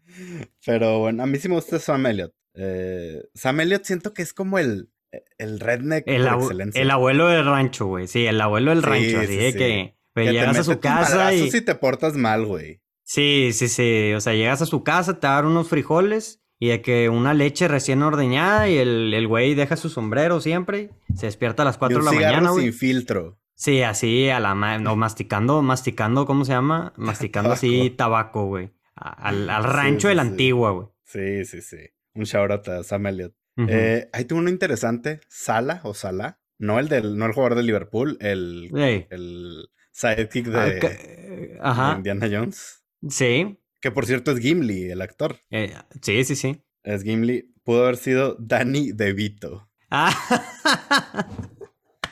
pero 0.66 1.00
bueno, 1.00 1.24
a 1.24 1.26
mí 1.26 1.38
sí 1.38 1.50
me 1.50 1.56
gusta 1.56 1.80
Sam 1.80 2.06
Elliott. 2.06 2.34
Eh, 2.54 3.24
Sam 3.34 3.62
Elliott 3.62 3.84
siento 3.84 4.14
que 4.14 4.22
es 4.22 4.34
como 4.34 4.60
el, 4.60 4.90
el 5.38 5.60
redneck 5.60 6.04
el 6.08 6.28
por 6.28 6.42
excelencia. 6.42 6.82
El 6.82 6.92
abuelo 6.92 7.28
del 7.28 7.46
rancho, 7.46 7.86
güey. 7.86 8.08
Sí, 8.08 8.26
el 8.26 8.40
abuelo 8.42 8.72
del 8.72 8.84
rancho. 8.84 9.20
así 9.20 9.36
de 9.36 9.54
que, 9.54 9.96
llegas 10.16 10.58
a 10.58 10.64
su 10.64 10.80
casa 10.80 11.34
y. 11.34 11.50
si 11.52 11.62
te 11.62 11.76
portas 11.76 12.16
mal, 12.16 12.46
güey. 12.46 12.82
Sí, 13.04 13.52
sí, 13.54 13.68
sí. 13.68 14.14
O 14.14 14.22
sea, 14.22 14.34
llegas 14.34 14.62
a 14.62 14.66
su 14.66 14.84
casa, 14.84 15.20
te 15.20 15.28
dan 15.28 15.46
unos 15.46 15.68
frijoles 15.68 16.42
y 16.60 16.70
de 16.70 16.82
que 16.82 17.10
una 17.10 17.34
leche 17.34 17.68
recién 17.68 18.04
ordeñada 18.04 18.70
y 18.70 18.78
el, 18.78 19.14
el 19.14 19.28
güey 19.28 19.56
deja 19.56 19.76
su 19.76 19.90
sombrero 19.90 20.40
siempre. 20.40 20.92
Se 21.16 21.26
despierta 21.26 21.64
a 21.64 21.66
las 21.66 21.78
4 21.78 21.98
de 21.98 22.06
la 22.06 22.12
mañana, 22.12 22.52
güey. 22.52 22.66
sin 22.66 22.74
filtro. 22.74 23.42
Sí, 23.62 23.84
así 23.84 24.28
a 24.30 24.40
la 24.40 24.56
no, 24.80 24.96
masticando, 24.96 25.62
masticando, 25.62 26.26
¿cómo 26.26 26.46
se 26.46 26.54
llama? 26.54 26.94
Masticando 26.98 27.52
así 27.54 27.92
tabaco, 27.92 28.46
güey. 28.46 28.72
Al, 28.96 29.50
al 29.50 29.64
rancho 29.64 30.08
de 30.10 30.16
la 30.16 30.22
antigua, 30.24 30.72
güey. 30.72 30.88
Sí, 31.04 31.46
sí, 31.46 31.62
sí. 31.62 31.78
Un 32.14 32.24
shout 32.26 32.52
out 32.52 32.68
a 32.68 32.84
Sam 32.84 33.08
Elliott. 33.08 33.34
eh, 33.68 34.10
ahí 34.14 34.26
tuvo 34.26 34.40
uno 34.40 34.50
interesante, 34.50 35.20
Sala 35.28 35.82
o 35.84 35.94
Sala. 35.94 36.40
No 36.58 36.80
el 36.80 36.90
del, 36.90 37.18
no 37.18 37.26
el 37.26 37.32
jugador 37.34 37.56
de 37.58 37.64
Liverpool, 37.64 38.18
el, 38.22 38.70
el 39.10 39.70
sidekick 39.92 40.46
de, 40.48 41.58
Ajá. 41.62 41.92
de 41.92 41.98
Indiana 41.98 42.28
Jones. 42.32 42.84
Sí. 43.10 43.58
Que 43.80 43.90
por 43.92 44.06
cierto 44.06 44.32
es 44.32 44.40
Gimli, 44.40 44.92
el 44.92 45.02
actor. 45.02 45.38
Eh, 45.50 45.74
sí, 46.02 46.24
sí, 46.24 46.36
sí. 46.36 46.64
Es 46.84 47.04
Gimli. 47.04 47.52
Pudo 47.64 47.84
haber 47.84 47.98
sido 47.98 48.36
Danny 48.40 48.92
DeVito. 48.92 49.70
Ah. 49.90 50.14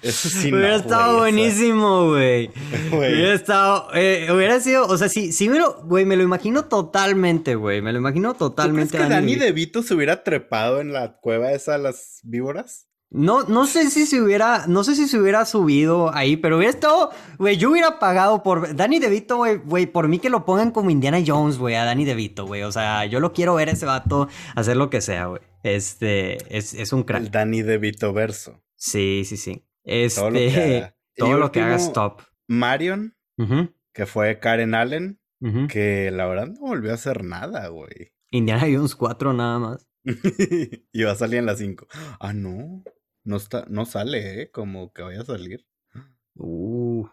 Eso 0.02 0.30
sí 0.30 0.54
hubiera 0.54 0.76
estado 0.76 1.18
buenísimo, 1.18 2.08
güey. 2.10 2.50
Hubiera 2.92 3.34
estado. 3.34 3.90
Eh, 3.94 4.28
hubiera 4.32 4.60
sido. 4.60 4.88
O 4.88 4.98
sea, 4.98 5.10
sí, 5.10 5.32
sí 5.32 5.50
me 5.50 5.60
lo. 5.60 5.82
Güey, 5.84 6.06
me 6.06 6.16
lo 6.16 6.24
imagino 6.24 6.66
totalmente, 6.66 7.56
güey. 7.56 7.82
Me 7.82 7.92
lo 7.92 8.00
imagino 8.00 8.34
totalmente. 8.34 8.92
¿Tú 8.92 8.98
crees 8.98 9.10
que 9.10 9.14
Danny 9.14 9.36
DeVito 9.36 9.84
se 9.84 9.94
hubiera 9.94 10.24
trepado 10.24 10.80
en 10.80 10.94
la 10.94 11.18
cueva 11.18 11.52
esa 11.52 11.74
de 11.74 11.80
las 11.80 12.20
víboras? 12.24 12.90
No, 13.12 13.42
no 13.44 13.66
sé 13.66 13.90
si 13.90 14.06
se 14.06 14.22
hubiera, 14.22 14.68
no 14.68 14.84
sé 14.84 14.96
si 14.96 15.08
se 15.08 15.20
hubiera 15.20 15.44
subido 15.46 16.14
ahí, 16.14 16.38
pero 16.38 16.58
hubiera 16.58 16.72
estado, 16.72 17.10
güey, 17.40 17.58
yo 17.58 17.72
hubiera 17.72 17.98
pagado 17.98 18.44
por 18.44 18.76
Danny 18.76 19.00
DeVito, 19.00 19.38
güey, 19.38 19.58
güey, 19.58 19.88
por 19.88 20.08
mí 20.08 20.20
que 20.20 20.30
lo 20.30 20.46
pongan 20.46 20.70
como 20.70 20.92
Indiana 20.92 21.18
Jones, 21.26 21.58
güey, 21.58 21.74
a 21.74 21.86
Danny 21.86 22.06
DeVito, 22.06 22.46
güey, 22.46 22.62
o 22.62 22.72
sea, 22.72 23.06
yo 23.08 23.20
lo 23.20 23.34
quiero 23.34 23.56
ver 23.56 23.70
a 23.70 23.72
ese 23.72 23.88
vato 23.88 24.28
hacer 24.56 24.78
lo 24.78 24.92
que 24.92 25.02
sea, 25.02 25.26
güey. 25.26 25.42
Este, 25.64 26.56
es, 26.56 26.76
es 26.76 26.94
un 26.94 27.02
crack. 27.02 27.24
El 27.24 27.32
Danny 27.32 27.64
DeVito 27.64 28.14
verso. 28.14 28.62
Sí, 28.76 29.24
sí, 29.26 29.38
sí. 29.38 29.66
Este, 29.90 30.22
todo 30.22 30.30
lo 30.30 30.40
que 30.40 30.62
haga, 30.62 30.96
todo 31.16 31.38
lo 31.38 31.52
que 31.52 31.62
haga 31.62 31.76
stop. 31.76 32.22
Marion, 32.48 33.16
que 33.94 34.06
fue 34.06 34.40
Karen 34.40 34.76
Allen, 34.76 35.20
que 35.68 36.12
la 36.12 36.28
verdad 36.28 36.48
no 36.48 36.60
volvió 36.62 36.92
a 36.92 36.96
hacer 36.96 37.24
nada, 37.24 37.68
güey. 37.70 38.14
Indiana 38.32 38.68
Jones 38.72 38.96
4 38.96 39.34
nada 39.34 39.58
más. 39.58 39.88
y 40.94 41.04
va 41.04 41.12
a 41.12 41.16
salir 41.16 41.40
en 41.40 41.46
la 41.48 41.56
5. 41.56 41.88
Ah, 42.20 42.34
no. 42.34 42.84
No, 43.24 43.38
está, 43.38 43.66
no 43.68 43.86
sale, 43.86 44.42
¿eh? 44.42 44.52
Como 44.52 44.94
que 44.94 45.02
vaya 45.02 45.22
a 45.22 45.26
salir. 45.26 45.66
Uh, 46.36 47.06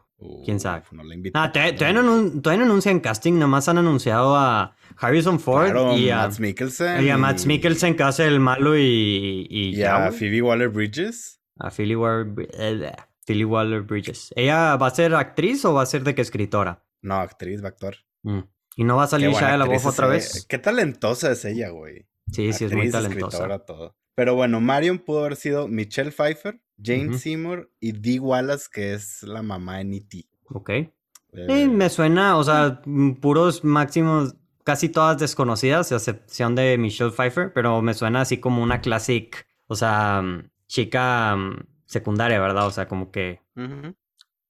quién 0.44 0.60
sabe. 0.60 0.84
No 0.92 1.02
la 1.02 1.16
ah, 1.34 1.52
todavía, 1.52 2.02
no, 2.02 2.50
anuncian 2.50 3.00
casting, 3.00 3.34
nada 3.34 3.48
más 3.48 3.68
han 3.68 3.78
anunciado 3.78 4.36
a 4.36 4.76
Harrison 4.96 5.40
Ford 5.40 5.96
y 5.96 6.10
a 6.10 6.18
Matt 6.18 6.38
Mikkelsen. 6.38 7.04
Y 7.04 7.10
a 7.10 7.18
Matt 7.18 7.44
Mikkelsen 7.44 7.96
que 7.96 8.02
hace 8.02 8.26
el 8.26 8.40
malo 8.40 8.78
y. 8.78 9.46
Y, 9.50 9.82
a 9.82 10.12
Phoebe 10.12 10.42
Waller 10.42 10.68
Bridges. 10.68 11.40
A 11.57 11.71
Phoebe 11.71 11.97
Waller, 11.97 12.47
eh, 12.59 13.81
Bridges. 13.81 14.33
¿Ella 14.37 14.77
va 14.77 14.88
a 14.88 14.90
ser 14.90 15.14
actriz 15.14 15.64
o 15.64 15.75
va 15.75 15.83
a 15.83 15.87
ser 15.87 16.05
de 16.05 16.14
qué 16.14 16.23
escritora? 16.23 16.85
No, 17.03 17.14
actriz, 17.14 17.62
va 17.62 17.66
a 17.66 17.71
actuar. 17.71 17.97
Mm. 18.23 18.40
¿Y 18.77 18.85
no 18.85 18.97
va 18.97 19.05
a 19.05 19.09
salir 19.09 19.31
Shia 19.31 19.57
la 19.57 19.64
voz 19.64 19.87
otra 19.87 20.07
vez? 20.07 20.47
Qué 20.49 20.59
talentosa 20.59 21.33
es 21.33 21.45
ella, 21.45 21.71
güey. 21.71 22.07
Sí, 22.31 22.53
sí, 22.53 22.66
es 22.66 22.73
muy 22.73 22.90
talentosa. 22.90 23.59
Todo. 23.61 23.97
Pero 24.14 24.35
bueno, 24.35 24.61
Marion 24.61 24.99
pudo 24.99 25.21
haber 25.21 25.37
sido 25.37 25.69
Michelle 25.69 26.11
Pfeiffer, 26.11 26.61
Jane 26.83 27.19
Seymour 27.19 27.71
y 27.81 27.92
Dee 27.92 28.19
Wallace, 28.19 28.66
que 28.73 28.95
es 28.95 29.23
la 29.23 29.42
mamá 29.42 29.81
en 29.81 29.95
E.T. 29.95 30.27
Ok. 30.49 30.71
Eh, 31.33 31.69
me 31.69 31.88
suena, 31.90 32.37
o 32.37 32.45
sea, 32.45 32.81
mm, 32.85 33.14
puros 33.14 33.62
máximos, 33.64 34.35
casi 34.64 34.88
todas 34.88 35.19
desconocidas, 35.19 35.92
a 35.92 35.97
excepción 35.97 36.55
de 36.55 36.79
Michelle 36.79 37.11
Pfeiffer, 37.11 37.53
pero 37.53 37.83
me 37.83 37.95
suena 37.95 38.23
así 38.23 38.38
como 38.38 38.62
una 38.62 38.81
classic, 38.81 39.47
o 39.66 39.75
sea, 39.75 40.23
mm, 40.23 40.51
chica 40.66 41.37
mm, 41.37 41.66
secundaria, 41.85 42.40
¿verdad? 42.40 42.66
O 42.66 42.70
sea, 42.70 42.88
como 42.88 43.11
que. 43.11 43.40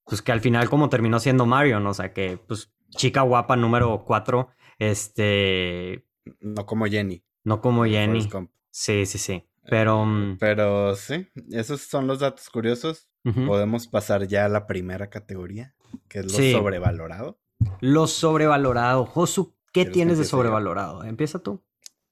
Pues 0.05 0.23
que 0.23 0.33
al 0.33 0.41
final, 0.41 0.69
como 0.69 0.89
terminó 0.89 1.19
siendo 1.19 1.47
Marion, 1.47 1.87
o 1.87 1.95
sea, 1.95 2.13
que, 2.13 2.39
pues, 2.39 2.73
chica 2.91 3.23
guapa 3.23 3.57
número 3.57 4.05
cuatro, 4.05 4.51
este. 4.79 6.07
No 6.41 6.67
como 6.67 6.87
Jenny. 6.87 7.25
No 7.45 7.61
como 7.61 7.85
Jenny. 7.85 8.29
Sí, 8.71 9.07
sí, 9.07 9.19
sí. 9.19 9.49
Pero. 9.69 10.05
Mm, 10.05 10.39
pero 10.39 10.95
sí, 10.95 11.29
esos 11.51 11.81
son 11.83 12.07
los 12.07 12.21
datos 12.21 12.49
curiosos. 12.51 13.09
Podemos 13.47 13.89
pasar 13.89 14.29
ya 14.29 14.45
a 14.45 14.49
la 14.49 14.69
primera 14.69 15.11
categoría, 15.11 15.75
que 16.07 16.21
es 16.21 16.27
lo 16.27 16.59
sobrevalorado. 16.61 17.41
Lo 17.81 18.07
sobrevalorado. 18.07 19.05
Josu, 19.05 19.57
¿qué 19.73 19.85
tienes 19.85 20.19
de 20.19 20.25
sobrevalorado? 20.25 21.03
Empieza 21.03 21.41
tú. 21.41 21.61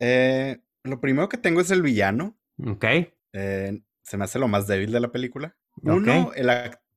Eh, 0.00 0.60
lo 0.82 1.00
primero 1.00 1.28
que 1.28 1.38
tengo 1.38 1.60
es 1.60 1.70
el 1.70 1.82
villano. 1.82 2.36
Ok. 2.66 2.84
Eh, 3.32 3.82
se 4.04 4.16
me 4.16 4.24
hace 4.24 4.38
lo 4.38 4.48
más 4.48 4.66
débil 4.66 4.92
de 4.92 5.00
la 5.00 5.10
película. 5.10 5.56
Uno, 5.82 6.30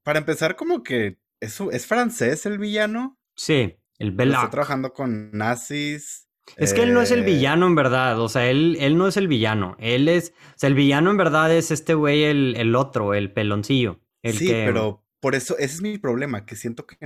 para 0.04 0.20
empezar, 0.20 0.56
como 0.56 0.84
que 0.84 1.20
es, 1.40 1.60
es 1.72 1.86
francés 1.86 2.46
el 2.46 2.60
villano. 2.60 3.20
Sí, 3.36 3.78
el 3.98 4.12
Belloc. 4.12 4.36
Está 4.36 4.50
trabajando 4.50 4.94
con 4.94 5.32
nazis. 5.32 6.28
Es 6.56 6.74
que 6.74 6.84
él 6.84 6.94
no 6.94 7.02
es 7.02 7.12
el 7.12 7.22
eh, 7.22 7.26
villano 7.26 7.68
en 7.68 7.76
verdad, 7.76 8.20
o 8.22 8.30
sea, 8.30 8.50
él, 8.50 8.78
él 8.80 8.98
no 8.98 9.08
es 9.10 9.18
el 9.18 9.28
villano, 9.28 9.76
él 9.80 10.08
es, 10.08 10.34
o 10.52 10.54
sea, 10.56 10.70
el 10.70 10.76
villano 10.76 11.12
en 11.12 11.18
verdad 11.18 11.54
es 11.54 11.72
este 11.72 11.94
güey, 11.94 12.24
el, 12.24 12.56
el 12.56 12.74
otro, 12.74 13.14
el 13.14 13.34
peloncillo. 13.34 14.00
El 14.22 14.38
sí, 14.38 14.48
pero 14.48 15.06
por 15.20 15.36
eso, 15.36 15.58
ese 15.58 15.76
es 15.76 15.82
mi 15.82 15.98
problema, 15.98 16.46
que 16.46 16.56
siento 16.56 16.88
que 16.88 16.98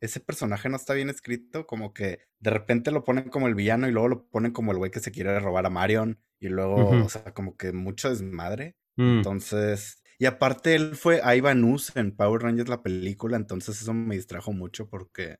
ese 0.00 0.20
personaje 0.20 0.70
no 0.70 0.76
está 0.76 0.94
bien 0.94 1.10
escrito, 1.10 1.66
como 1.66 1.92
que 1.92 2.20
de 2.38 2.50
repente 2.50 2.90
lo 2.90 3.04
ponen 3.04 3.28
como 3.28 3.46
el 3.46 3.54
villano 3.54 3.88
y 3.88 3.92
luego 3.92 4.08
lo 4.08 4.26
ponen 4.28 4.52
como 4.52 4.72
el 4.72 4.78
güey 4.78 4.90
que 4.90 5.00
se 5.00 5.10
quiere 5.10 5.38
robar 5.38 5.66
a 5.66 5.70
Marion 5.70 6.18
y 6.40 6.48
luego, 6.48 6.88
o 6.88 7.08
sea, 7.10 7.34
como 7.34 7.58
que 7.58 7.72
mucho 7.72 8.08
desmadre. 8.08 8.76
Mm. 8.98 9.18
Entonces, 9.18 10.02
y 10.18 10.26
aparte 10.26 10.74
él 10.74 10.96
fue 10.96 11.22
Ivan 11.24 11.64
Us 11.64 11.96
en 11.96 12.14
Power 12.14 12.42
Rangers 12.42 12.68
la 12.68 12.82
película, 12.82 13.36
entonces 13.36 13.80
eso 13.80 13.94
me 13.94 14.16
distrajo 14.16 14.52
mucho 14.52 14.88
porque 14.90 15.38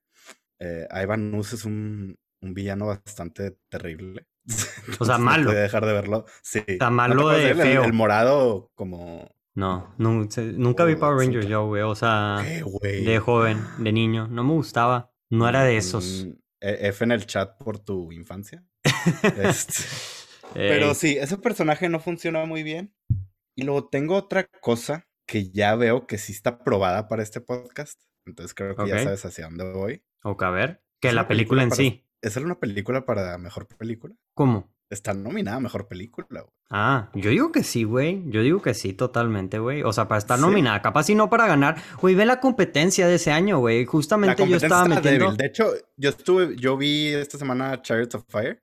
eh, 0.61 0.87
Ivan 0.90 1.35
Us 1.35 1.53
es 1.53 1.64
un, 1.64 2.16
un 2.40 2.55
villano 2.55 2.87
bastante 2.87 3.59
terrible. 3.68 4.27
O 5.01 5.05
sea, 5.05 5.18
malo. 5.18 5.53
No 5.53 5.59
dejar 5.59 5.85
de 5.85 5.92
verlo. 5.92 6.25
Sí. 6.42 6.62
Está 6.66 6.88
malo 6.88 7.29
de 7.29 7.55
feo. 7.55 7.85
El, 7.85 7.92
morado 7.92 8.73
como... 8.75 9.31
No, 9.55 9.94
nunca 9.99 10.85
vi 10.85 10.94
Power 10.94 11.18
Rangers 11.18 11.47
yo, 11.47 11.66
güey. 11.66 11.83
O 11.83 11.94
sea, 11.94 12.42
de 12.42 13.18
joven, 13.18 13.62
de 13.79 13.92
niño. 13.92 14.27
No 14.29 14.44
me 14.44 14.53
gustaba. 14.53 15.12
No 15.29 15.47
era 15.49 15.64
de 15.64 15.77
esos. 15.77 16.27
Mm, 16.27 16.31
e, 16.61 16.88
F 16.88 17.05
en 17.05 17.12
el 17.12 17.27
chat 17.27 17.59
por 17.59 17.79
tu 17.79 18.12
infancia. 18.12 18.64
Este, 19.37 19.85
pero 20.55 20.94
sí, 20.94 21.18
ese 21.21 21.37
personaje 21.37 21.90
no 21.90 22.01
funciona 22.01 22.47
muy 22.47 22.62
bien. 22.62 22.94
Y 23.59 23.64
luego 23.64 23.88
tengo 23.88 24.14
otra 24.14 24.47
cosa 24.61 25.09
que 25.27 25.51
ya 25.51 25.75
veo 25.75 26.07
que 26.07 26.16
sí 26.16 26.31
está 26.31 26.62
probada 26.62 27.09
para 27.09 27.25
este 27.25 27.40
podcast. 27.40 28.01
Entonces 28.25 28.55
creo 28.55 28.77
que 28.77 28.87
ya 28.87 29.03
sabes 29.03 29.25
hacia 29.25 29.47
dónde 29.47 29.73
voy. 29.73 30.05
Ok, 30.23 30.44
a 30.44 30.51
ver. 30.51 30.85
Que 31.01 31.11
la 31.11 31.27
película, 31.27 31.64
en 31.64 31.73
sí. 31.73 32.07
¿Es 32.23 32.37
una 32.37 32.61
película 32.61 33.05
para 33.05 33.37
mejor 33.37 33.66
película? 33.66 34.14
¿Cómo? 34.35 34.73
Está 34.90 35.12
nominada 35.12 35.57
a 35.57 35.61
mejor 35.61 35.88
película, 35.88 36.42
güey. 36.42 36.53
Ah, 36.71 37.11
yo 37.14 37.31
digo 37.31 37.51
que 37.51 37.64
sí, 37.64 37.83
güey. 37.83 38.23
Yo 38.27 38.42
digo 38.42 38.62
que 38.62 38.75
sí, 38.75 38.92
totalmente, 38.92 39.59
güey. 39.59 39.83
O 39.83 39.92
sea, 39.92 40.07
para 40.07 40.21
estar 40.21 40.38
nominada, 40.38 40.81
capaz 40.81 41.11
y 41.11 41.16
no 41.16 41.29
para 41.29 41.49
ganar. 41.49 41.83
Güey, 42.01 42.14
ve 42.14 42.27
la 42.27 42.38
competencia 42.38 43.09
de 43.09 43.16
ese 43.16 43.33
año, 43.33 43.59
güey. 43.59 43.87
Justamente 43.87 44.47
yo 44.47 44.57
estaba 44.57 44.85
metiendo. 44.85 45.35
De 45.35 45.47
hecho, 45.47 45.73
yo 45.97 46.11
estuve, 46.11 46.55
yo 46.55 46.77
vi 46.77 47.09
esta 47.09 47.37
semana 47.38 47.83
Chariots 47.83 48.14
of 48.14 48.25
Fire. 48.29 48.62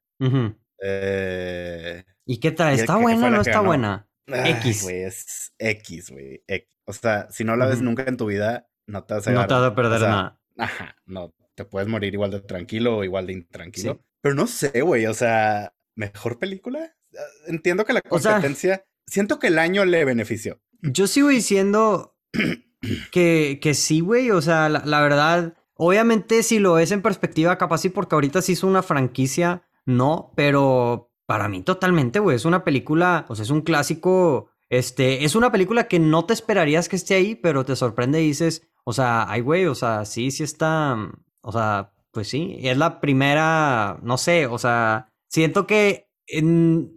eh... 0.82 2.06
¿Y 2.26 2.40
qué 2.40 2.52
tal? 2.52 2.74
¿Está 2.74 2.96
buena 2.96 3.28
o 3.28 3.30
no 3.30 3.42
está 3.42 3.60
buena? 3.60 4.08
X. 4.28 4.84
Güey, 4.84 5.04
es 5.04 5.54
X, 5.58 6.12
güey. 6.12 6.44
O 6.86 6.94
sea, 6.94 7.28
si 7.32 7.44
no 7.44 7.56
la 7.56 7.66
ves 7.66 7.82
nunca 7.82 8.04
en 8.04 8.18
tu 8.18 8.28
vida, 8.28 8.68
no 8.88 9.04
te 9.04 9.14
vas 9.16 9.28
a 9.28 9.32
No 9.32 9.48
te 9.48 9.54
vas 9.54 9.72
a 9.72 9.76
perder 9.76 10.02
nada. 10.02 10.40
Ajá, 10.58 10.96
no 11.06 11.34
te 11.56 11.66
puedes 11.66 11.88
morir 11.88 12.14
igual 12.14 12.32
de 12.32 12.42
tranquilo 12.42 12.98
o 12.98 13.04
igual 13.04 13.28
de 13.28 13.34
intranquilo. 13.34 14.02
Pero 14.22 14.36
no 14.36 14.48
sé, 14.48 14.82
güey, 14.82 15.06
o 15.06 15.14
sea, 15.14 15.74
¿mejor 15.96 16.38
película? 16.38 16.96
Ah, 17.18 17.22
entiendo 17.48 17.86
que 17.86 17.94
la 17.94 18.02
competencia, 18.02 18.86
siento 19.08 19.40
que 19.40 19.48
el 19.48 19.60
año 19.60 19.86
le 19.86 20.06
benefició. 20.06 20.62
Yo 20.82 21.08
sigo 21.08 21.30
diciendo 21.30 22.18
que, 23.12 23.60
que 23.62 23.74
sí, 23.74 24.02
güey, 24.02 24.32
o 24.32 24.42
sea, 24.42 24.70
la, 24.70 25.02
verdad, 25.02 25.54
obviamente 25.76 26.44
si 26.44 26.60
lo 26.60 26.74
ves 26.74 26.92
en 26.92 27.02
perspectiva, 27.02 27.58
capaz 27.58 27.80
sí, 27.80 27.90
porque 27.90 28.16
ahorita 28.16 28.42
sí 28.42 28.54
es 28.54 28.64
una 28.64 28.84
franquicia, 28.84 29.64
no, 29.86 30.34
pero 30.36 31.12
para 31.26 31.48
mí 31.48 31.62
totalmente, 31.62 32.20
güey, 32.20 32.36
es 32.36 32.46
una 32.46 32.64
película, 32.64 33.26
o 33.30 33.36
sea, 33.36 33.44
es 33.44 33.50
un 33.50 33.62
clásico, 33.62 34.50
este, 34.70 35.26
es 35.26 35.36
una 35.36 35.52
película 35.52 35.88
que 35.88 36.00
no 36.00 36.26
te 36.26 36.34
esperarías 36.34 36.90
que 36.90 36.96
esté 36.96 37.16
ahí, 37.16 37.36
pero 37.36 37.66
te 37.66 37.76
sorprende 37.76 38.22
y 38.22 38.28
dices, 38.28 38.68
o 38.84 38.94
sea, 38.94 39.30
ay, 39.30 39.42
güey, 39.42 39.66
o 39.66 39.76
sea, 39.76 40.06
sí, 40.06 40.32
sí 40.32 40.44
está, 40.44 40.98
o 41.42 41.52
sea, 41.52 41.92
pues 42.12 42.30
sí, 42.30 42.58
es 42.62 42.78
la 42.78 43.02
primera, 43.02 44.00
no 44.04 44.18
sé, 44.18 44.46
o 44.46 44.58
sea, 44.58 45.10
siento 45.28 45.68
que 45.68 46.08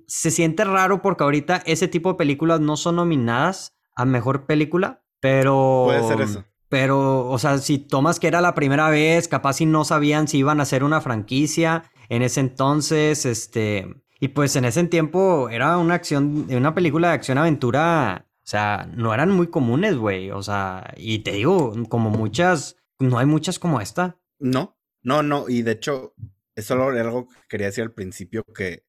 se 0.07 0.31
siente 0.31 0.65
raro 0.65 1.03
porque 1.03 1.25
ahorita 1.25 1.63
ese 1.67 1.89
tipo 1.89 2.11
de 2.11 2.19
películas 2.19 2.61
no 2.61 2.77
son 2.77 2.97
nominadas 2.97 3.77
a 3.95 4.05
mejor 4.05 4.47
película, 4.47 5.03
pero... 5.21 5.85
Puede 5.87 6.07
ser 6.07 6.21
eso. 6.21 6.45
Pero, 6.71 7.29
o 7.29 7.39
sea, 7.39 7.59
si 7.59 7.79
tomas 7.79 8.21
que 8.21 8.27
era 8.27 8.43
la 8.43 8.55
primera 8.55 8.91
vez, 8.91 9.27
capaz 9.27 9.55
si 9.55 9.67
no 9.67 9.85
sabían 9.85 10.29
si 10.29 10.39
iban 10.39 10.61
a 10.61 10.65
hacer 10.65 10.85
una 10.85 11.01
franquicia 11.01 11.91
en 12.09 12.23
ese 12.23 12.41
entonces, 12.41 13.25
este... 13.27 13.87
Y 14.21 14.29
pues 14.29 14.57
en 14.57 14.65
ese 14.65 14.85
tiempo 14.85 15.49
era 15.49 15.79
una 15.79 15.95
acción, 15.95 16.47
una 16.51 16.75
película 16.75 17.09
de 17.09 17.15
acción-aventura, 17.15 18.27
o 18.43 18.47
sea, 18.47 18.89
no 18.95 19.15
eran 19.15 19.31
muy 19.31 19.49
comunes, 19.49 19.97
güey, 19.97 20.31
o 20.31 20.43
sea, 20.43 20.93
y 20.97 21.21
te 21.21 21.33
digo, 21.33 21.75
como 21.89 22.11
muchas, 22.11 22.77
no 22.99 23.19
hay 23.19 23.27
muchas 23.27 23.59
como 23.59 23.81
esta. 23.81 24.19
No, 24.39 24.79
no, 25.03 25.23
no. 25.23 25.49
Y 25.49 25.63
de 25.63 25.73
hecho, 25.73 26.15
eso 26.57 26.93
era 26.93 27.03
algo 27.03 27.29
que 27.29 27.37
quería 27.49 27.67
decir 27.67 27.85
al 27.85 27.93
principio 27.93 28.45
que 28.45 28.85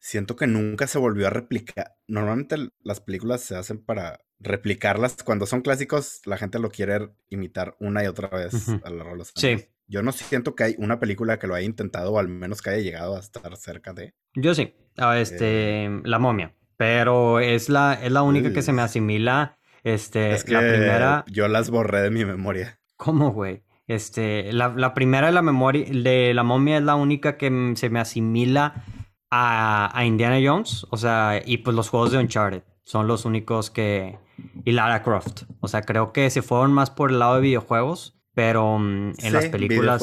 siento 0.00 0.36
que 0.36 0.46
nunca 0.46 0.86
se 0.86 0.98
volvió 0.98 1.26
a 1.26 1.30
replicar. 1.30 1.96
Normalmente 2.08 2.56
las 2.80 3.00
películas 3.00 3.42
se 3.42 3.56
hacen 3.56 3.82
para 3.84 4.20
replicarlas. 4.40 5.16
Cuando 5.22 5.46
son 5.46 5.62
clásicos, 5.62 6.20
la 6.26 6.36
gente 6.36 6.58
lo 6.58 6.70
quiere 6.70 7.10
imitar 7.28 7.76
una 7.80 8.04
y 8.04 8.06
otra 8.06 8.28
vez 8.28 8.68
a 8.68 8.90
lo 8.90 8.96
largo 8.96 9.12
de 9.12 9.18
los 9.18 9.32
años. 9.36 9.62
Sí. 9.62 9.68
Yo 9.86 10.02
no 10.02 10.12
siento 10.12 10.54
que 10.54 10.64
hay 10.64 10.74
una 10.78 10.98
película 10.98 11.38
que 11.38 11.46
lo 11.46 11.54
haya 11.54 11.66
intentado 11.66 12.12
o 12.12 12.18
al 12.18 12.28
menos 12.28 12.62
que 12.62 12.70
haya 12.70 12.82
llegado 12.82 13.16
a 13.16 13.20
estar 13.20 13.56
cerca 13.56 13.92
de. 13.92 14.14
Yo 14.34 14.54
sí. 14.54 14.74
Ah, 14.96 15.18
este, 15.18 15.84
eh. 15.86 16.00
La 16.04 16.18
momia. 16.18 16.54
Pero 16.76 17.40
es 17.40 17.68
la, 17.68 17.94
es 17.94 18.10
la 18.10 18.22
única 18.22 18.52
que 18.52 18.62
se 18.62 18.72
me 18.72 18.82
asimila. 18.82 19.56
Este, 19.82 20.32
es 20.32 20.44
que 20.44 20.52
la 20.52 20.60
primera. 20.60 21.24
Yo 21.28 21.48
las 21.48 21.70
borré 21.70 22.02
de 22.02 22.10
mi 22.10 22.24
memoria. 22.24 22.80
¿Cómo, 22.96 23.32
güey? 23.32 23.62
Este, 23.86 24.52
la, 24.52 24.94
primera 24.94 25.26
de 25.26 25.32
la 25.32 25.42
memoria 25.42 25.84
de 25.84 26.32
la 26.34 26.42
momia 26.42 26.78
es 26.78 26.82
la 26.82 26.94
única 26.94 27.36
que 27.36 27.74
se 27.76 27.90
me 27.90 28.00
asimila 28.00 28.84
a, 29.30 30.02
Indiana 30.04 30.38
Jones. 30.42 30.86
O 30.90 30.96
sea, 30.96 31.40
y 31.44 31.58
pues 31.58 31.76
los 31.76 31.90
juegos 31.90 32.12
de 32.12 32.18
Uncharted 32.18 32.62
son 32.82 33.06
los 33.06 33.24
únicos 33.24 33.70
que. 33.70 34.18
y 34.64 34.72
Lara 34.72 35.02
Croft. 35.02 35.42
O 35.60 35.68
sea, 35.68 35.82
creo 35.82 36.12
que 36.12 36.30
se 36.30 36.42
fueron 36.42 36.72
más 36.72 36.90
por 36.90 37.10
el 37.10 37.18
lado 37.18 37.36
de 37.36 37.42
videojuegos, 37.42 38.18
pero 38.34 38.78
mm, 38.78 39.12
en 39.18 39.32
las 39.32 39.46
películas... 39.46 40.02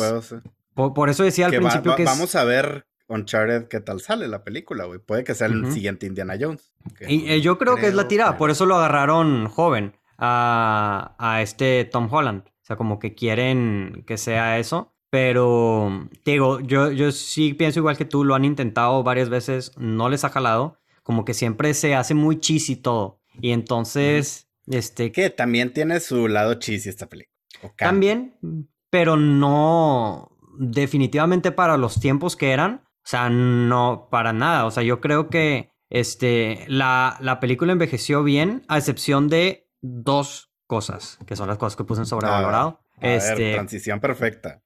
Por, 0.73 1.09
eso 1.09 1.23
decía 1.23 1.47
al 1.47 1.51
principio 1.51 1.95
que... 1.95 2.05
Vamos 2.05 2.33
a 2.35 2.45
ver 2.45 2.85
Uncharted 3.11 3.67
qué 3.67 3.79
tal 3.79 4.01
sale 4.01 4.27
la 4.27 4.43
película, 4.43 4.85
güey. 4.85 4.99
Puede 4.99 5.23
que 5.23 5.35
sea 5.35 5.47
el 5.47 5.71
siguiente 5.71 6.05
Indiana 6.05 6.35
Jones. 6.39 6.73
Y 7.07 7.29
eh, 7.29 7.41
yo 7.41 7.57
creo, 7.57 7.75
que 7.75 7.87
es 7.87 7.93
la 7.93 8.07
tirada, 8.07 8.37
por 8.37 8.49
eso 8.49 8.65
lo 8.65 8.75
agarraron 8.75 9.47
joven 9.47 9.93
a, 10.17 11.15
a 11.19 11.41
este 11.41 11.85
Tom 11.85 12.07
Holland. 12.11 12.43
O 12.47 12.65
sea, 12.65 12.75
como 12.75 12.99
que 12.99 13.13
quieren 13.13 14.03
que 14.07 14.17
sea 14.17 14.59
eso. 14.59 14.93
Pero, 15.11 16.07
te 16.23 16.31
digo, 16.31 16.61
yo, 16.61 16.89
yo 16.89 17.11
sí 17.11 17.53
pienso 17.53 17.79
igual 17.79 17.97
que 17.97 18.05
tú, 18.05 18.23
lo 18.23 18.33
han 18.33 18.45
intentado 18.45 19.03
varias 19.03 19.27
veces, 19.27 19.73
no 19.77 20.07
les 20.07 20.23
ha 20.23 20.29
jalado. 20.29 20.79
Como 21.03 21.25
que 21.25 21.33
siempre 21.33 21.73
se 21.73 21.95
hace 21.95 22.13
muy 22.13 22.39
cheesy 22.39 22.77
todo. 22.77 23.19
Y 23.41 23.51
entonces, 23.51 24.47
este... 24.67 25.11
Que 25.11 25.29
también 25.29 25.73
tiene 25.73 25.99
su 25.99 26.29
lado 26.29 26.53
cheesy 26.53 26.87
esta 26.87 27.09
película. 27.09 27.35
También, 27.77 28.37
pero 28.89 29.17
no 29.17 30.31
definitivamente 30.57 31.51
para 31.51 31.75
los 31.75 31.99
tiempos 31.99 32.35
que 32.35 32.51
eran. 32.51 32.81
O 33.03 33.07
sea, 33.07 33.29
no 33.29 34.07
para 34.11 34.33
nada. 34.33 34.65
O 34.65 34.71
sea, 34.71 34.83
yo 34.83 35.01
creo 35.01 35.29
que 35.29 35.71
este, 35.89 36.65
la, 36.67 37.17
la 37.19 37.39
película 37.39 37.73
envejeció 37.73 38.23
bien, 38.23 38.63
a 38.67 38.77
excepción 38.77 39.27
de 39.27 39.69
dos 39.81 40.51
cosas, 40.67 41.19
que 41.25 41.35
son 41.35 41.47
las 41.47 41.57
cosas 41.57 41.75
que 41.75 41.83
puse 41.83 42.01
en 42.01 42.05
sobrevalorado. 42.05 42.79
este, 43.01 43.53
transición 43.53 43.99
perfecta. 43.99 44.61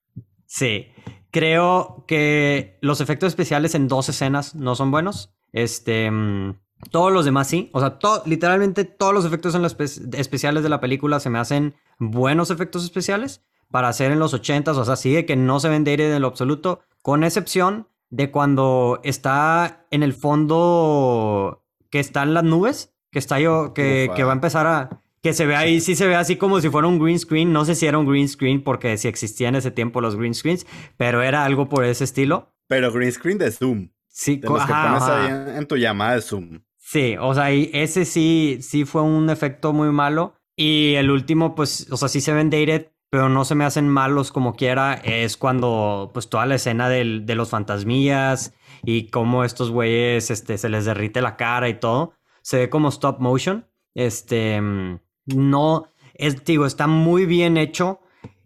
Sí, 0.45 0.91
creo 1.31 2.05
que 2.07 2.77
los 2.81 3.01
efectos 3.01 3.29
especiales 3.29 3.73
en 3.73 3.87
dos 3.87 4.07
escenas 4.09 4.53
no 4.53 4.75
son 4.75 4.91
buenos. 4.91 5.33
Este, 5.51 6.11
mm, 6.11 6.59
todos 6.91 7.11
los 7.11 7.25
demás 7.25 7.47
sí. 7.47 7.71
O 7.73 7.79
sea, 7.79 7.97
literalmente 8.25 8.85
todos 8.85 9.13
los 9.13 9.25
efectos 9.25 9.55
en 9.55 9.61
los 9.61 9.75
especiales 9.79 10.63
de 10.63 10.69
la 10.69 10.79
película 10.79 11.19
se 11.19 11.29
me 11.29 11.39
hacen 11.39 11.75
buenos 11.97 12.51
efectos 12.51 12.83
especiales 12.83 13.41
para 13.71 13.87
hacer 13.87 14.11
en 14.11 14.19
los 14.19 14.33
ochentas. 14.33 14.77
O 14.77 14.85
sea, 14.85 14.95
sigue 14.95 15.25
que 15.25 15.35
no 15.35 15.59
se 15.59 15.69
ven 15.69 15.83
de 15.83 15.93
en 15.93 16.21
lo 16.21 16.27
absoluto, 16.27 16.81
con 17.01 17.23
excepción 17.23 17.87
de 18.09 18.31
cuando 18.31 18.99
está 19.03 19.85
en 19.91 20.03
el 20.03 20.13
fondo 20.13 21.65
que 21.89 21.99
está 21.99 22.23
en 22.23 22.33
las 22.33 22.43
nubes, 22.43 22.93
que 23.11 23.19
está 23.19 23.39
yo, 23.39 23.73
que, 23.73 24.09
que 24.15 24.23
va 24.23 24.31
a 24.31 24.35
empezar 24.35 24.67
a 24.67 25.01
que 25.25 25.33
se 25.33 25.47
ve 25.47 25.55
ahí, 25.55 25.81
sí 25.81 25.95
se 25.95 26.05
ve 26.05 26.13
así 26.13 26.35
como 26.35 26.61
si 26.61 26.69
fuera 26.69 26.87
un 26.87 26.99
green 26.99 27.17
screen. 27.17 27.51
No 27.51 27.65
sé 27.65 27.73
si 27.73 27.87
era 27.87 27.97
un 27.97 28.05
green 28.05 28.29
screen 28.29 28.63
porque 28.63 28.95
si 28.99 29.07
existía 29.07 29.49
en 29.49 29.55
ese 29.55 29.71
tiempo 29.71 29.99
los 29.99 30.15
green 30.15 30.35
screens, 30.35 30.67
pero 30.97 31.23
era 31.23 31.43
algo 31.45 31.67
por 31.67 31.83
ese 31.83 32.03
estilo. 32.03 32.53
Pero 32.67 32.91
green 32.91 33.11
screen 33.11 33.39
de 33.39 33.51
Zoom. 33.51 33.89
Sí, 34.07 34.37
de 34.37 34.47
los 34.47 34.63
que 34.63 34.71
pones 34.71 35.01
ahí 35.01 35.57
en, 35.57 35.65
tu 35.65 35.77
llamada 35.77 36.13
de 36.13 36.21
Zoom. 36.21 36.59
Sí, 36.77 37.15
o 37.19 37.33
sea, 37.33 37.49
ese 37.49 38.05
sí, 38.05 38.59
sí 38.61 38.85
fue 38.85 39.01
un 39.01 39.31
efecto 39.31 39.73
muy 39.73 39.89
malo. 39.91 40.35
Y 40.55 40.93
el 40.93 41.09
último, 41.09 41.55
pues, 41.55 41.87
o 41.91 41.97
sea, 41.97 42.07
sí 42.07 42.21
se 42.21 42.31
ven 42.31 42.51
dated, 42.51 42.91
pero 43.09 43.29
no 43.29 43.45
se 43.45 43.55
me 43.55 43.65
hacen 43.65 43.87
malos 43.87 44.31
como 44.31 44.55
quiera. 44.55 44.93
Es 44.93 45.37
cuando, 45.37 46.11
pues, 46.13 46.29
toda 46.29 46.45
la 46.45 46.55
escena 46.55 46.89
de 46.89 47.35
los 47.35 47.49
fantasmillas 47.49 48.53
y 48.83 49.07
cómo 49.07 49.43
estos 49.43 49.71
güeyes, 49.71 50.31
este, 50.31 50.57
se 50.57 50.69
les 50.69 50.85
derrite 50.85 51.21
la 51.21 51.37
cara 51.37 51.69
y 51.69 51.79
todo. 51.79 52.13
Se 52.41 52.57
ve 52.57 52.69
como 52.69 52.89
stop 52.89 53.19
motion. 53.19 53.67
Este 53.93 54.59
mm, 54.61 54.99
no, 55.27 55.87
es, 56.13 56.43
digo, 56.43 56.65
está 56.65 56.87
muy 56.87 57.25
bien 57.25 57.57
hecho. 57.57 58.01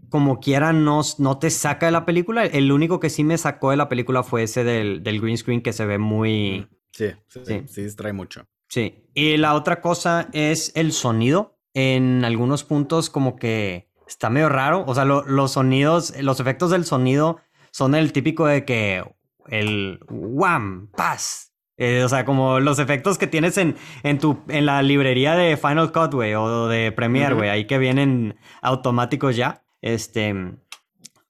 Como 0.10 0.40
quiera, 0.40 0.74
no, 0.74 1.02
no 1.20 1.38
te 1.38 1.50
saca 1.50 1.86
de 1.86 1.92
la 1.92 2.06
película. 2.06 2.46
El 2.46 2.72
único 2.72 3.00
que 3.00 3.10
sí 3.10 3.24
me 3.24 3.38
sacó 3.38 3.72
de 3.72 3.78
la 3.78 3.90
película 3.90 4.24
fue 4.24 4.44
ese 4.44 4.64
del, 4.64 5.02
green 5.04 5.38
screen 5.38 5.62
que 5.62 5.74
se 5.74 5.86
ve 5.86 5.98
muy. 6.00 6.68
Sí, 6.92 7.12
sí, 7.28 7.40
sí, 7.46 7.62
sí 7.68 7.84
distrae 7.84 8.14
mucho. 8.14 8.48
Sí. 8.70 9.04
Y 9.14 9.38
la 9.38 9.54
otra 9.54 9.82
cosa 9.82 10.30
es 10.34 10.72
el 10.76 10.94
sonido. 10.94 11.58
En 11.76 12.26
algunos 12.26 12.64
puntos, 12.64 13.12
como 13.12 13.36
que 13.36 13.89
está 14.10 14.30
medio 14.30 14.50
raro. 14.50 14.84
O 14.88 14.96
sea, 14.96 15.06
los 15.06 15.52
sonidos, 15.52 16.14
los 16.20 16.40
efectos 16.40 16.72
del 16.72 16.86
sonido 16.86 17.40
son 17.72 17.96
el 17.96 18.12
típico 18.12 18.46
de 18.46 18.66
que 18.66 19.04
el 19.48 20.00
wham, 20.10 20.90
paz, 20.96 21.50
eh, 21.80 22.04
o 22.04 22.10
sea, 22.10 22.26
como 22.26 22.60
los 22.60 22.78
efectos 22.78 23.18
que 23.18 23.26
tienes 23.26 23.58
en, 23.58 23.78
en, 24.04 24.20
tu, 24.20 24.44
en 24.50 24.66
la 24.66 24.84
librería 24.84 25.36
de 25.36 25.56
Final 25.56 25.94
Cut, 25.94 26.14
güey, 26.14 26.34
o 26.36 26.68
de 26.68 26.92
Premiere, 26.92 27.36
güey, 27.36 27.50
ahí 27.50 27.66
que 27.68 27.78
vienen 27.78 28.38
automáticos 28.62 29.38
ya. 29.38 29.64
Este. 29.82 30.36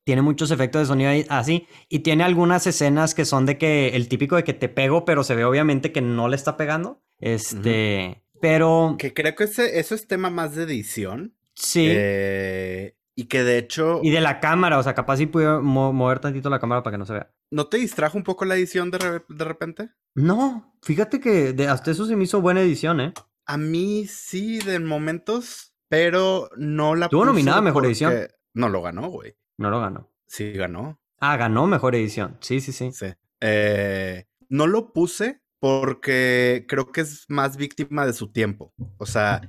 Tiene 0.03 0.23
muchos 0.23 0.49
efectos 0.49 0.81
de 0.81 0.85
sonido 0.87 1.11
así. 1.29 1.67
Y 1.87 1.99
tiene 1.99 2.23
algunas 2.23 2.65
escenas 2.65 3.13
que 3.13 3.25
son 3.25 3.45
de 3.45 3.59
que 3.59 3.89
el 3.89 4.09
típico 4.09 4.37
de 4.37 4.43
que 4.43 4.55
te 4.55 4.69
pego, 4.69 5.05
pero 5.05 5.23
se 5.23 5.35
ve 5.35 5.45
obviamente 5.45 5.91
que 5.91 6.01
no 6.01 6.27
le 6.27 6.35
está 6.35 6.57
pegando. 6.57 7.03
Este. 7.19 8.23
Pero. 8.41 8.95
Que 8.97 9.13
creo 9.13 9.35
que 9.35 9.43
ese, 9.43 9.79
eso 9.79 9.93
es 9.93 10.07
tema 10.07 10.31
más 10.31 10.55
de 10.55 10.63
edición. 10.63 11.35
Sí. 11.59 11.87
Eh, 11.89 12.95
y 13.15 13.25
que 13.25 13.43
de 13.43 13.57
hecho. 13.57 13.99
Y 14.01 14.11
de 14.11 14.21
la 14.21 14.39
cámara, 14.39 14.79
o 14.79 14.83
sea, 14.83 14.95
capaz 14.95 15.17
si 15.17 15.25
pude 15.25 15.59
mover 15.59 16.19
tantito 16.19 16.49
la 16.49 16.59
cámara 16.59 16.83
para 16.83 16.93
que 16.93 16.97
no 16.97 17.05
se 17.05 17.13
vea. 17.13 17.31
¿No 17.51 17.67
te 17.67 17.77
distrajo 17.77 18.17
un 18.17 18.23
poco 18.23 18.45
la 18.45 18.55
edición 18.55 18.91
de, 18.91 19.21
de 19.27 19.45
repente? 19.45 19.89
No, 20.15 20.73
fíjate 20.81 21.19
que 21.19 21.53
de, 21.53 21.67
hasta 21.67 21.91
eso 21.91 22.05
se 22.05 22.15
me 22.15 22.23
hizo 22.23 22.41
buena 22.41 22.61
edición, 22.61 23.01
¿eh? 23.01 23.13
A 23.45 23.57
mí 23.57 24.05
sí, 24.07 24.59
de 24.59 24.79
momentos, 24.79 25.73
pero 25.89 26.49
no 26.55 26.95
la 26.95 27.09
¿Tuvo 27.09 27.25
nominada 27.25 27.61
mejor 27.61 27.85
edición? 27.85 28.13
No 28.53 28.69
lo 28.69 28.81
ganó, 28.81 29.09
güey. 29.09 29.35
No 29.57 29.69
lo 29.69 29.81
ganó. 29.81 30.09
Sí, 30.27 30.53
ganó. 30.53 30.99
Ah, 31.19 31.35
ganó 31.35 31.67
mejor 31.67 31.95
edición. 31.95 32.37
Sí, 32.39 32.61
sí, 32.61 32.71
sí. 32.71 32.91
Sí. 32.93 33.07
Eh, 33.41 34.27
no 34.47 34.67
lo 34.67 34.93
puse 34.93 35.38
porque 35.59 36.65
creo 36.67 36.91
que 36.91 37.01
es 37.01 37.25
más 37.27 37.57
víctima 37.57 38.05
de 38.05 38.13
su 38.13 38.31
tiempo. 38.31 38.73
O 38.97 39.05
sea, 39.05 39.41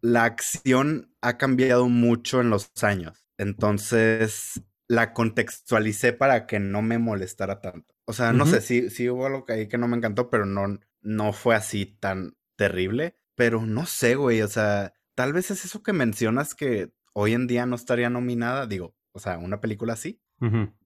la 0.00 0.24
acción 0.24 1.12
ha 1.20 1.36
cambiado 1.38 1.88
mucho 1.88 2.40
en 2.40 2.50
los 2.50 2.70
años. 2.82 3.26
Entonces, 3.36 4.62
la 4.86 5.12
contextualicé 5.12 6.12
para 6.12 6.46
que 6.46 6.60
no 6.60 6.82
me 6.82 6.98
molestara 6.98 7.60
tanto. 7.60 7.94
O 8.04 8.12
sea, 8.12 8.32
no 8.32 8.46
sé, 8.46 8.60
si 8.60 8.90
sí 8.90 9.10
hubo 9.10 9.26
algo 9.26 9.44
ahí 9.48 9.68
que 9.68 9.78
no 9.78 9.88
me 9.88 9.96
encantó, 9.96 10.30
pero 10.30 10.46
no, 10.46 10.78
no 11.02 11.32
fue 11.32 11.54
así 11.54 11.84
tan 11.86 12.36
terrible. 12.56 13.16
Pero 13.34 13.66
no 13.66 13.86
sé, 13.86 14.14
güey, 14.14 14.42
o 14.42 14.48
sea, 14.48 14.94
tal 15.14 15.32
vez 15.32 15.50
es 15.50 15.64
eso 15.64 15.82
que 15.82 15.92
mencionas 15.92 16.54
que 16.54 16.92
hoy 17.12 17.34
en 17.34 17.46
día 17.46 17.66
no 17.66 17.76
estaría 17.76 18.10
nominada, 18.10 18.66
digo, 18.66 18.96
o 19.12 19.18
sea, 19.18 19.38
una 19.38 19.60
película 19.60 19.92
así. 19.94 20.20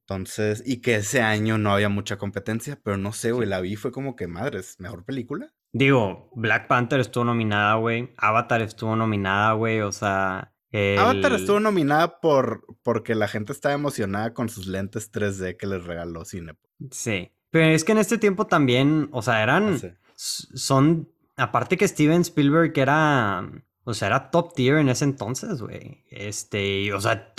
Entonces, 0.06 0.62
y 0.66 0.80
que 0.80 0.96
ese 0.96 1.22
año 1.22 1.58
no 1.58 1.72
había 1.72 1.88
mucha 1.88 2.18
competencia, 2.18 2.78
pero 2.82 2.96
no 2.96 3.12
sé, 3.12 3.32
güey, 3.32 3.48
la 3.48 3.60
vi 3.60 3.76
fue 3.76 3.92
como 3.92 4.16
que 4.16 4.26
madres, 4.26 4.76
mejor 4.78 5.04
película. 5.04 5.52
Digo, 5.72 6.30
Black 6.34 6.66
Panther 6.66 7.00
estuvo 7.00 7.24
nominada, 7.24 7.74
güey. 7.76 8.12
Avatar 8.18 8.60
estuvo 8.60 8.94
nominada, 8.94 9.52
güey. 9.54 9.80
O 9.80 9.90
sea, 9.90 10.52
Avatar 10.98 11.32
estuvo 11.32 11.60
nominada 11.60 12.20
por 12.20 12.66
porque 12.82 13.14
la 13.14 13.28
gente 13.28 13.52
estaba 13.52 13.74
emocionada 13.74 14.34
con 14.34 14.48
sus 14.48 14.66
lentes 14.66 15.10
3D 15.12 15.56
que 15.56 15.66
les 15.66 15.84
regaló 15.84 16.24
Cine. 16.24 16.54
Sí. 16.90 17.32
Pero 17.50 17.66
es 17.66 17.84
que 17.84 17.92
en 17.92 17.98
este 17.98 18.18
tiempo 18.18 18.46
también, 18.46 19.08
o 19.12 19.22
sea, 19.22 19.42
eran. 19.42 19.78
Ah, 19.82 19.96
son. 20.16 21.08
Aparte 21.36 21.76
que 21.76 21.88
Steven 21.88 22.22
Spielberg 22.22 22.72
era. 22.76 23.50
O 23.84 23.94
sea, 23.94 24.08
era 24.08 24.30
top 24.30 24.54
tier 24.54 24.78
en 24.78 24.88
ese 24.88 25.04
entonces, 25.04 25.60
güey. 25.60 26.04
Este. 26.08 26.92
O 26.92 27.00
sea, 27.00 27.34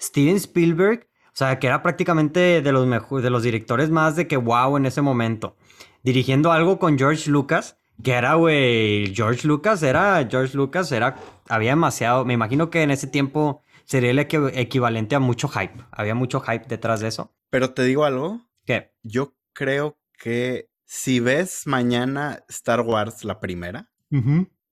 Steven 0.00 0.36
Spielberg. 0.36 1.08
O 1.32 1.36
sea, 1.40 1.58
que 1.58 1.66
era 1.66 1.82
prácticamente 1.82 2.62
de 2.62 2.72
los 2.72 2.86
mejores. 2.86 3.24
De 3.24 3.30
los 3.30 3.42
directores 3.42 3.90
más 3.90 4.16
de 4.16 4.26
que 4.26 4.36
wow 4.36 4.76
en 4.76 4.86
ese 4.86 5.02
momento. 5.02 5.56
Dirigiendo 6.02 6.52
algo 6.52 6.78
con 6.78 6.98
George 6.98 7.30
Lucas 7.30 7.76
que 8.02 8.12
era, 8.12 8.34
güey, 8.34 9.14
George 9.14 9.46
Lucas, 9.46 9.82
era, 9.82 10.26
George 10.28 10.56
Lucas, 10.56 10.90
era, 10.92 11.16
había 11.48 11.70
demasiado, 11.70 12.24
me 12.24 12.34
imagino 12.34 12.70
que 12.70 12.82
en 12.82 12.90
ese 12.90 13.06
tiempo 13.06 13.62
sería 13.84 14.10
el 14.10 14.18
equivalente 14.18 15.14
a 15.14 15.20
mucho 15.20 15.48
hype, 15.48 15.84
había 15.90 16.14
mucho 16.14 16.40
hype 16.40 16.66
detrás 16.68 17.00
de 17.00 17.08
eso. 17.08 17.34
Pero 17.50 17.74
te 17.74 17.82
digo 17.82 18.04
algo. 18.04 18.40
¿Qué? 18.64 18.92
Yo 19.02 19.34
creo 19.52 19.98
que 20.18 20.70
si 20.84 21.20
ves 21.20 21.66
mañana 21.66 22.44
Star 22.48 22.80
Wars 22.82 23.24
la 23.24 23.40
primera, 23.40 23.90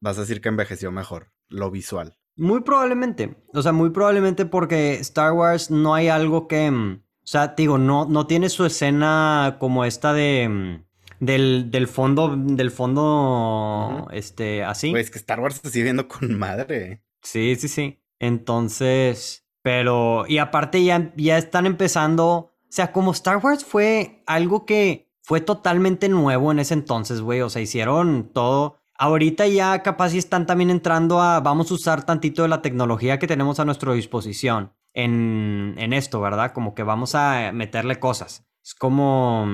vas 0.00 0.18
a 0.18 0.22
decir 0.22 0.40
que 0.40 0.48
envejeció 0.48 0.92
mejor, 0.92 1.32
lo 1.48 1.70
visual. 1.70 2.17
Muy 2.38 2.60
probablemente, 2.60 3.36
o 3.52 3.62
sea, 3.62 3.72
muy 3.72 3.90
probablemente 3.90 4.46
porque 4.46 4.94
Star 4.94 5.32
Wars 5.32 5.70
no 5.70 5.94
hay 5.94 6.08
algo 6.08 6.48
que, 6.48 6.70
mm, 6.70 6.92
o 6.94 7.26
sea, 7.26 7.48
digo, 7.48 7.76
no, 7.76 8.06
no 8.06 8.26
tiene 8.26 8.48
su 8.48 8.64
escena 8.64 9.56
como 9.58 9.84
esta 9.84 10.12
de 10.12 10.48
mm, 10.48 10.88
del, 11.20 11.70
del 11.70 11.88
fondo, 11.88 12.36
del 12.36 12.70
fondo, 12.70 14.08
este, 14.12 14.64
así. 14.64 14.90
Pues 14.90 15.10
que 15.10 15.18
Star 15.18 15.40
Wars 15.40 15.60
se 15.62 15.70
sigue 15.70 15.84
viendo 15.84 16.08
con 16.08 16.38
madre. 16.38 17.02
Sí, 17.22 17.56
sí, 17.56 17.68
sí. 17.68 18.00
Entonces, 18.18 19.46
pero, 19.62 20.24
y 20.28 20.38
aparte 20.38 20.82
ya, 20.84 21.12
ya 21.16 21.38
están 21.38 21.66
empezando, 21.66 22.26
o 22.28 22.52
sea, 22.68 22.92
como 22.92 23.12
Star 23.12 23.38
Wars 23.38 23.64
fue 23.64 24.22
algo 24.26 24.64
que 24.64 25.10
fue 25.22 25.40
totalmente 25.40 26.08
nuevo 26.08 26.52
en 26.52 26.58
ese 26.58 26.74
entonces, 26.74 27.20
güey, 27.20 27.40
o 27.42 27.50
sea, 27.50 27.60
hicieron 27.62 28.30
todo. 28.32 28.77
Ahorita 28.98 29.46
ya 29.46 29.82
capaz 29.82 30.12
y 30.14 30.18
están 30.18 30.46
también 30.46 30.70
entrando 30.70 31.20
a, 31.20 31.40
vamos 31.40 31.70
a 31.70 31.74
usar 31.74 32.04
tantito 32.04 32.42
de 32.42 32.48
la 32.48 32.62
tecnología 32.62 33.18
que 33.18 33.28
tenemos 33.28 33.60
a 33.60 33.64
nuestra 33.64 33.92
disposición 33.92 34.72
en, 34.92 35.76
en 35.78 35.92
esto, 35.92 36.20
¿verdad? 36.20 36.52
Como 36.52 36.74
que 36.74 36.82
vamos 36.82 37.14
a 37.14 37.52
meterle 37.52 38.00
cosas. 38.00 38.48
Es 38.62 38.74
como, 38.74 39.46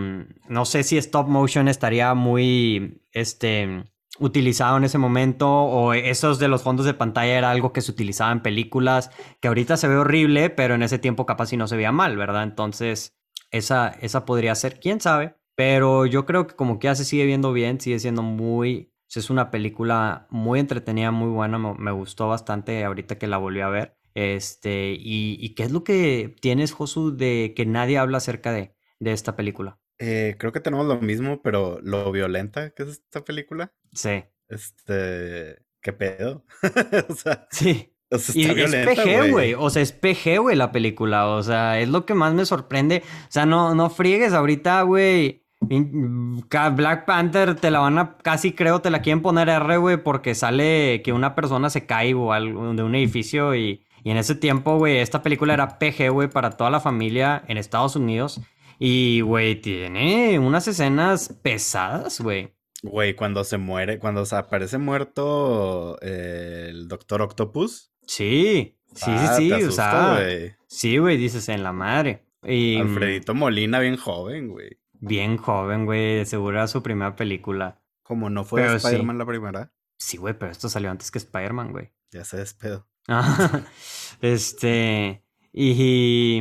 no 0.49 0.65
sé 0.65 0.83
si 0.83 0.97
stop 0.97 1.29
motion 1.29 1.69
estaría 1.69 2.15
muy, 2.15 3.03
este, 3.13 3.85
utilizado 4.19 4.77
en 4.77 4.85
ese 4.85 4.99
momento 4.99 5.49
o 5.49 5.93
esos 5.93 6.39
de 6.39 6.49
los 6.49 6.63
fondos 6.63 6.87
de 6.87 6.95
pantalla 6.95 7.37
era 7.37 7.51
algo 7.51 7.73
que 7.73 7.81
se 7.81 7.91
utilizaba 7.91 8.33
en 8.33 8.43
películas 8.43 9.11
que 9.41 9.49
ahorita 9.49 9.77
se 9.77 9.89
ve 9.89 9.97
horrible, 9.97 10.51
pero 10.51 10.75
en 10.75 10.83
ese 10.83 10.99
tiempo 10.99 11.27
capaz 11.27 11.47
si 11.47 11.57
no 11.57 11.67
se 11.67 11.77
veía 11.77 11.93
mal, 11.93 12.17
¿verdad? 12.17 12.45
Entonces, 12.45 13.17
esa, 13.51 13.89
esa 14.01 14.25
podría 14.25 14.55
ser, 14.55 14.81
quién 14.81 15.01
sabe, 15.01 15.37
pero 15.57 16.07
yo 16.07 16.27
creo 16.27 16.47
que 16.47 16.57
como 16.57 16.79
que 16.79 16.87
ya 16.87 16.95
se 16.95 17.05
sigue 17.05 17.27
viendo 17.27 17.53
bien, 17.53 17.81
sigue 17.81 17.99
siendo 17.99 18.23
muy, 18.23 18.94
es 19.17 19.31
una 19.31 19.51
película 19.51 20.27
muy 20.31 20.61
entretenida, 20.61 21.11
muy 21.11 21.31
buena, 21.31 21.59
me, 21.59 21.91
gustó 21.93 22.29
bastante 22.29 22.85
ahorita 22.85 23.19
que 23.19 23.27
la 23.27 23.39
volví 23.39 23.61
a 23.61 23.69
ver. 23.69 23.97
Este, 24.15 24.95
y, 24.99 25.55
qué 25.55 25.65
es 25.65 25.73
lo 25.73 25.83
que 25.83 26.37
tienes, 26.41 26.73
Josu, 26.73 27.17
de 27.17 27.53
que 27.57 27.67
nadie 27.67 27.99
habla 27.99 28.19
acerca 28.19 28.53
de, 28.53 28.75
de 29.01 29.13
esta 29.13 29.37
película? 29.37 29.79
Eh, 29.99 30.37
creo 30.39 30.53
que 30.53 30.61
tenemos 30.61 30.87
lo 30.87 31.01
mismo, 31.01 31.41
pero 31.43 31.81
lo 31.83 32.11
violenta 32.11 32.71
que 32.71 32.83
es 32.83 32.89
esta 32.91 33.25
película. 33.25 33.73
Sí. 33.93 34.25
Este, 34.49 35.59
¿qué 35.81 35.93
pedo? 35.93 36.45
o 37.09 37.15
sea, 37.15 37.47
sí. 37.51 37.95
y 38.35 38.45
es 38.45 38.75
PG, 38.75 39.31
güey. 39.31 39.55
O 39.55 39.71
sea, 39.71 39.83
es 39.83 39.93
PG, 39.93 40.39
güey, 40.41 40.57
la 40.57 40.73
película. 40.73 41.29
O 41.29 41.43
sea, 41.43 41.81
es 41.81 41.89
lo 41.89 42.05
que 42.07 42.15
más 42.15 42.35
me 42.35 42.45
sorprende. 42.45 43.03
O 43.29 43.31
sea, 43.31 43.47
no, 43.47 43.75
no 43.75 43.91
friegues 43.91 44.33
ahorita, 44.33 44.83
güey. 44.83 45.44
Black 45.69 47.05
Panther 47.05 47.55
te 47.57 47.71
la 47.71 47.81
van 47.81 47.99
a, 47.99 48.17
casi 48.19 48.53
creo, 48.53 48.81
te 48.81 48.91
la 48.91 49.03
quieren 49.03 49.23
poner 49.23 49.49
R, 49.49 49.77
güey, 49.79 49.97
porque 49.97 50.35
sale 50.35 51.03
que 51.03 51.13
una 51.13 51.35
persona 51.35 51.71
se 51.71 51.87
cae 51.87 52.15
o 52.15 52.33
algo 52.33 52.75
de 52.75 52.83
un 52.83 52.95
edificio 52.95 53.55
y, 53.55 53.85
y 54.05 54.11
en 54.11 54.19
ese 54.19 54.35
tiempo, 54.35 54.77
güey, 54.77 54.99
esta 54.99 55.23
película 55.23 55.55
era 55.55 55.79
PG, 55.79 56.11
güey, 56.11 56.29
para 56.29 56.51
toda 56.51 56.71
la 56.71 56.81
familia 56.81 57.43
en 57.49 57.57
Estados 57.57 57.97
Unidos. 57.97 58.41
Y, 58.79 59.23
güey, 59.23 59.61
tiene 59.61 60.39
unas 60.39 60.69
escenas 60.69 61.35
pesadas, 61.43 62.21
güey. 62.21 62.53
Güey, 62.83 63.15
cuando 63.15 63.45
se 63.45 63.57
muere, 63.57 63.99
cuando 63.99 64.27
se 64.27 64.37
aparece 64.37 64.77
muerto 64.77 65.97
eh, 66.03 66.67
el 66.69 66.87
Doctor 66.87 67.23
Octopus. 67.23 67.93
Sí, 68.07 68.77
sí, 68.95 69.11
sí, 69.19 69.49
sí, 69.49 69.53
o 69.53 69.71
sea. 69.71 70.19
Sí, 70.67 70.99
güey, 70.99 71.17
dices 71.17 71.49
en 71.49 71.63
la 71.63 71.73
madre. 71.73 72.25
Y, 72.43 72.77
Alfredito 72.77 73.35
Molina, 73.35 73.81
bien 73.81 73.97
joven, 73.97 74.49
güey. 74.49 74.77
Bien 75.07 75.37
joven, 75.37 75.87
güey, 75.87 76.25
seguro 76.27 76.59
era 76.59 76.67
su 76.67 76.83
primera 76.83 77.17
película. 77.17 77.81
Como 78.03 78.31
no 78.31 78.45
fue 78.45 78.75
Spider-Man 78.77 79.19
la 79.19 79.27
primera. 79.27 79.73
Sí, 79.97 80.17
güey, 80.17 80.39
pero 80.39 80.53
esto 80.53 80.69
salió 80.69 80.91
antes 80.91 81.11
que 81.11 81.19
Spider-Man, 81.19 81.73
güey. 81.73 81.93
Ya 82.11 82.25
se 82.25 82.37
despedo. 82.37 82.87
este. 84.21 85.25
Y. 85.53 86.41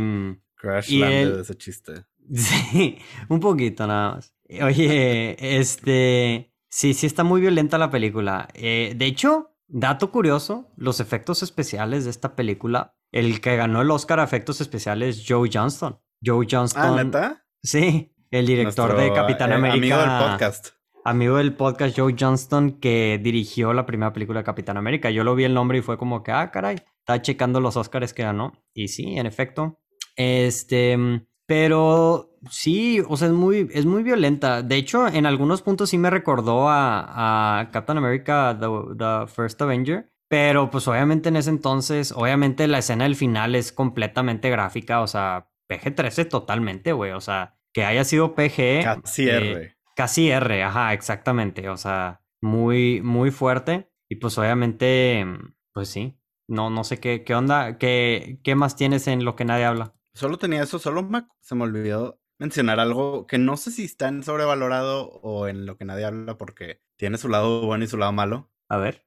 Crash 0.56 0.92
Landed 0.92 1.40
ese 1.40 1.56
chiste. 1.56 2.06
Sí, 2.34 2.98
un 3.28 3.42
poquito 3.42 3.86
nada 3.86 4.16
más. 4.16 4.34
Oye, 4.62 5.36
este... 5.60 6.54
Sí, 6.70 6.94
sí 6.94 7.06
está 7.06 7.26
muy 7.26 7.42
violenta 7.42 7.78
la 7.78 7.90
película. 7.92 8.48
Eh, 8.54 8.94
de 8.96 9.06
hecho, 9.06 9.58
dato 9.68 10.10
curioso, 10.10 10.72
los 10.78 11.02
efectos 11.02 11.44
especiales 11.44 12.06
de 12.06 12.12
esta 12.12 12.36
película, 12.36 12.96
el 13.12 13.42
que 13.42 13.58
ganó 13.58 13.82
el 13.82 13.92
Oscar 13.92 14.22
a 14.22 14.24
efectos 14.24 14.62
especiales, 14.62 15.26
Joe 15.28 15.50
Johnston. 15.52 16.00
Joe 16.26 16.48
Johnston. 16.50 16.98
¿Ah, 16.98 17.04
neta? 17.04 17.46
Sí, 17.62 18.13
el 18.40 18.48
director 18.48 18.98
de 18.98 19.14
Capitán 19.14 19.52
eh, 19.52 19.56
América. 19.56 19.96
Amigo 19.96 19.98
del 19.98 20.30
podcast. 20.32 20.70
Amigo 21.06 21.38
del 21.38 21.54
podcast 21.54 21.98
Joe 21.98 22.16
Johnston 22.20 22.80
que 22.80 23.20
dirigió 23.22 23.74
la 23.74 23.86
primera 23.86 24.12
película 24.12 24.40
de 24.40 24.44
Capitán 24.44 24.78
América. 24.78 25.12
Yo 25.12 25.24
lo 25.24 25.36
vi 25.36 25.44
el 25.44 25.54
nombre 25.54 25.78
y 25.78 25.82
fue 25.82 26.00
como 26.00 26.24
que, 26.24 26.32
ah, 26.32 26.50
caray, 26.50 26.78
está 27.00 27.22
checando 27.22 27.60
los 27.60 27.78
Oscars 27.78 28.12
que 28.14 28.24
ganó. 28.24 28.54
Y 28.74 28.88
sí, 28.88 29.18
en 29.18 29.28
efecto. 29.28 29.80
Este, 30.16 30.98
pero 31.46 32.32
sí, 32.50 33.04
o 33.08 33.18
sea, 33.18 33.28
es 33.28 33.34
muy, 33.36 33.70
es 33.72 33.86
muy 33.86 34.02
violenta. 34.02 34.64
De 34.64 34.78
hecho, 34.78 35.08
en 35.08 35.28
algunos 35.28 35.62
puntos 35.62 35.92
sí 35.92 36.00
me 36.00 36.10
recordó 36.10 36.66
a, 36.70 37.70
Captain 37.72 38.00
America, 38.00 38.58
the, 38.60 39.28
First 39.28 39.62
Avenger. 39.62 40.12
Pero 40.28 40.72
pues 40.72 40.88
obviamente 40.88 41.30
en 41.30 41.36
ese 41.36 41.52
entonces, 41.52 42.12
obviamente 42.12 42.68
la 42.68 42.80
escena 42.80 43.04
del 43.04 43.16
final 43.16 43.54
es 43.54 43.72
completamente 43.72 44.50
gráfica, 44.50 45.02
o 45.02 45.08
sea, 45.08 45.52
PG-13 45.70 46.28
totalmente, 46.28 46.94
güey. 46.94 47.12
O 47.12 47.22
sea, 47.22 47.60
que 47.74 47.84
haya 47.84 48.04
sido 48.04 48.36
PG. 48.36 48.84
Casi 48.84 49.28
eh, 49.28 49.36
R. 49.36 49.78
Casi 49.96 50.30
R, 50.30 50.64
ajá, 50.64 50.94
exactamente. 50.94 51.70
O 51.70 51.78
sea, 51.78 52.22
muy, 52.42 53.02
muy 53.02 53.32
fuerte. 53.32 53.92
Y 54.10 54.16
pues 54.16 54.38
obviamente, 54.38 55.26
pues 55.74 55.90
sí. 55.90 56.18
No, 56.48 56.70
no 56.70 56.84
sé 56.84 57.00
qué, 57.00 57.24
qué 57.24 57.36
onda, 57.36 57.78
qué, 57.78 58.40
qué 58.44 58.56
más 58.56 58.76
tienes 58.76 59.08
en 59.08 59.26
lo 59.26 59.36
que 59.36 59.46
nadie 59.46 59.66
habla. 59.66 59.96
Solo 60.14 60.38
tenía 60.38 60.62
eso, 60.62 60.78
solo 60.78 61.10
se 61.42 61.56
me 61.56 61.64
olvidó 61.64 62.20
mencionar 62.38 62.80
algo 62.80 63.26
que 63.26 63.38
no 63.38 63.58
sé 63.58 63.72
si 63.72 63.86
está 63.86 64.10
en 64.10 64.24
sobrevalorado 64.24 65.08
o 65.10 65.48
en 65.48 65.66
lo 65.66 65.78
que 65.78 65.86
nadie 65.86 66.06
habla 66.06 66.38
porque 66.38 66.82
tiene 66.98 67.18
su 67.18 67.30
lado 67.30 67.66
bueno 67.66 67.86
y 67.86 67.88
su 67.88 67.98
lado 67.98 68.12
malo. 68.12 68.52
A 68.70 68.78
ver. 68.78 69.06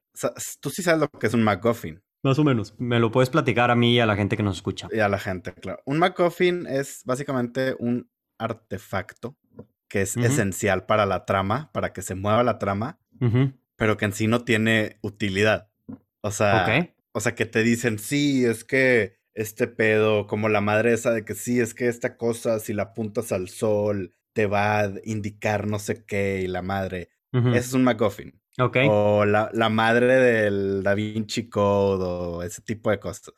tú 0.59 0.69
sí 0.69 0.81
sabes 0.81 0.99
lo 0.99 1.07
que 1.07 1.27
es 1.27 1.33
un 1.33 1.43
MacGuffin. 1.43 2.03
Más 2.23 2.39
o 2.39 2.43
menos. 2.43 2.73
Me 2.79 2.99
lo 2.99 3.11
puedes 3.11 3.29
platicar 3.29 3.69
a 3.69 3.75
mí 3.75 3.93
y 3.93 3.99
a 3.99 4.05
la 4.05 4.15
gente 4.15 4.35
que 4.35 4.43
nos 4.43 4.57
escucha. 4.57 4.87
Y 4.91 4.99
a 4.99 5.07
la 5.07 5.19
gente, 5.19 5.53
claro. 5.53 5.79
Un 5.85 5.99
MacGuffin 5.99 6.65
es 6.65 7.03
básicamente 7.05 7.75
un 7.79 8.09
artefacto 8.37 9.37
que 9.87 10.01
es 10.01 10.17
esencial 10.17 10.85
para 10.85 11.05
la 11.05 11.25
trama, 11.25 11.71
para 11.71 11.93
que 11.93 12.01
se 12.01 12.15
mueva 12.15 12.43
la 12.43 12.59
trama, 12.59 12.99
pero 13.75 13.97
que 13.97 14.05
en 14.05 14.13
sí 14.13 14.27
no 14.27 14.43
tiene 14.43 14.97
utilidad. 15.01 15.69
O 16.21 16.31
sea, 16.31 16.93
o 17.13 17.19
sea, 17.19 17.35
que 17.35 17.45
te 17.45 17.63
dicen, 17.63 17.99
sí, 17.99 18.45
es 18.45 18.63
que 18.63 19.17
este 19.33 19.67
pedo, 19.67 20.27
como 20.27 20.49
la 20.49 20.61
madre 20.61 20.93
esa 20.93 21.11
de 21.11 21.23
que 21.23 21.35
sí, 21.35 21.59
es 21.59 21.73
que 21.73 21.87
esta 21.87 22.17
cosa, 22.17 22.59
si 22.59 22.73
la 22.73 22.83
apuntas 22.83 23.31
al 23.31 23.49
sol, 23.49 24.15
te 24.33 24.45
va 24.45 24.81
a 24.81 24.91
indicar 25.03 25.67
no 25.67 25.79
sé 25.79 26.03
qué, 26.05 26.41
y 26.41 26.47
la 26.47 26.61
madre. 26.61 27.09
Ese 27.31 27.57
es 27.57 27.73
un 27.73 27.83
MacGuffin. 27.83 28.41
Ok. 28.59 28.77
O 28.89 29.25
la, 29.25 29.49
la, 29.53 29.69
madre 29.69 30.15
del 30.15 30.81
Da 30.81 30.95
Vinci 30.95 31.49
Code, 31.49 32.03
o 32.03 32.43
ese 32.43 32.61
tipo 32.61 32.89
de 32.89 32.99
cosas. 32.99 33.33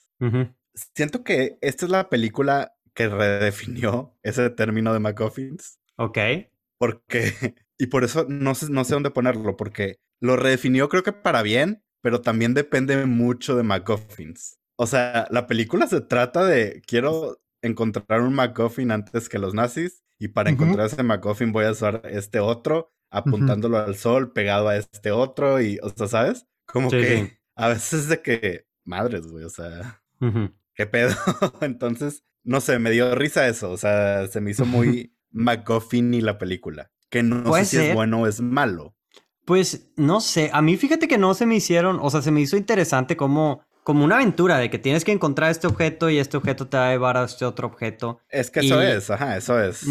Siento 0.96 1.24
que 1.24 1.58
esta 1.62 1.86
es 1.86 1.92
la 1.92 2.10
película 2.10 2.79
que 3.00 3.08
redefinió 3.08 4.14
ese 4.24 4.50
término 4.50 4.92
de 4.92 5.00
MacGuffins. 5.00 5.80
Ok. 5.96 6.18
Porque, 6.78 7.56
y 7.78 7.88
por 7.88 8.04
eso 8.04 8.26
no 8.28 8.56
sé, 8.56 8.70
no 8.70 8.84
sé 8.84 8.94
dónde 8.94 9.10
ponerlo, 9.10 9.56
porque 9.56 10.02
lo 10.20 10.36
redefinió 10.36 10.90
creo 10.90 11.02
que 11.02 11.14
para 11.14 11.42
bien, 11.42 11.82
pero 12.02 12.20
también 12.20 12.54
depende 12.54 13.06
mucho 13.06 13.56
de 13.56 13.64
MacGuffins. 13.64 14.60
O 14.78 14.86
sea, 14.86 15.30
la 15.32 15.48
película 15.48 15.88
se 15.88 16.02
trata 16.02 16.44
de 16.46 16.82
quiero 16.86 17.42
encontrar 17.62 18.20
un 18.20 18.34
MacGuffin 18.34 18.92
antes 18.92 19.30
que 19.30 19.40
los 19.40 19.54
nazis 19.54 20.04
y 20.20 20.28
para 20.28 20.50
encontrar 20.50 20.88
ese 20.88 21.02
MacGuffin 21.02 21.54
voy 21.54 21.66
a 21.66 21.72
usar 21.72 22.02
este 22.04 22.42
otro 22.42 22.92
apuntándolo 23.12 23.78
al 23.78 23.96
sol 23.96 24.34
pegado 24.34 24.68
a 24.68 24.76
este 24.76 25.12
otro 25.12 25.62
y, 25.62 25.80
o 25.82 25.90
sea, 25.90 26.10
¿sabes? 26.10 26.48
Como 26.66 26.90
que 26.90 27.40
a 27.56 27.70
veces 27.70 28.10
de 28.10 28.22
que, 28.22 28.66
madres, 28.84 29.26
güey, 29.28 29.46
o 29.46 29.50
sea, 29.50 30.04
¿qué 30.76 30.86
pedo? 30.86 31.16
Entonces, 31.62 32.24
no 32.44 32.62
sé, 32.62 32.80
me 32.80 32.92
dio 32.92 33.16
risa 33.16 33.48
eso, 33.48 33.72
o 33.72 33.78
sea, 33.78 34.28
se 34.28 34.42
me 34.42 34.52
hizo 34.52 34.66
muy 34.66 35.16
MacGuffin 35.32 36.14
y 36.14 36.22
la 36.22 36.38
película, 36.38 36.92
que 37.10 37.24
no 37.24 37.54
sé 37.54 37.66
si 37.66 37.78
es 37.78 37.94
bueno 37.94 38.22
o 38.22 38.28
es 38.28 38.42
malo. 38.42 38.96
Pues 39.46 39.92
no 39.96 40.22
sé, 40.22 40.52
a 40.54 40.62
mí 40.62 40.78
fíjate 40.78 41.08
que 41.08 41.18
no 41.18 41.34
se 41.34 41.46
me 41.46 41.56
hicieron, 41.56 42.00
o 42.02 42.10
sea, 42.10 42.22
se 42.22 42.32
me 42.32 42.42
hizo 42.42 42.58
interesante 42.58 43.18
cómo 43.18 43.64
como 43.90 44.06
una 44.06 44.18
aventura 44.18 44.60
de 44.60 44.70
que 44.70 44.78
tienes 44.78 45.04
que 45.04 45.12
encontrar 45.12 45.50
este 45.50 45.66
objeto 45.66 46.12
y 46.12 46.20
este 46.20 46.38
objeto 46.38 46.68
te 46.68 46.78
va 46.78 46.90
a 46.90 46.92
llevar 46.92 47.18
a 47.18 47.24
este 47.24 47.44
otro 47.44 47.66
objeto. 47.66 48.20
Es 48.30 48.52
que 48.52 48.60
eso 48.60 48.80
es, 48.80 49.10
ajá, 49.10 49.36
eso 49.36 49.60
es. 49.60 49.84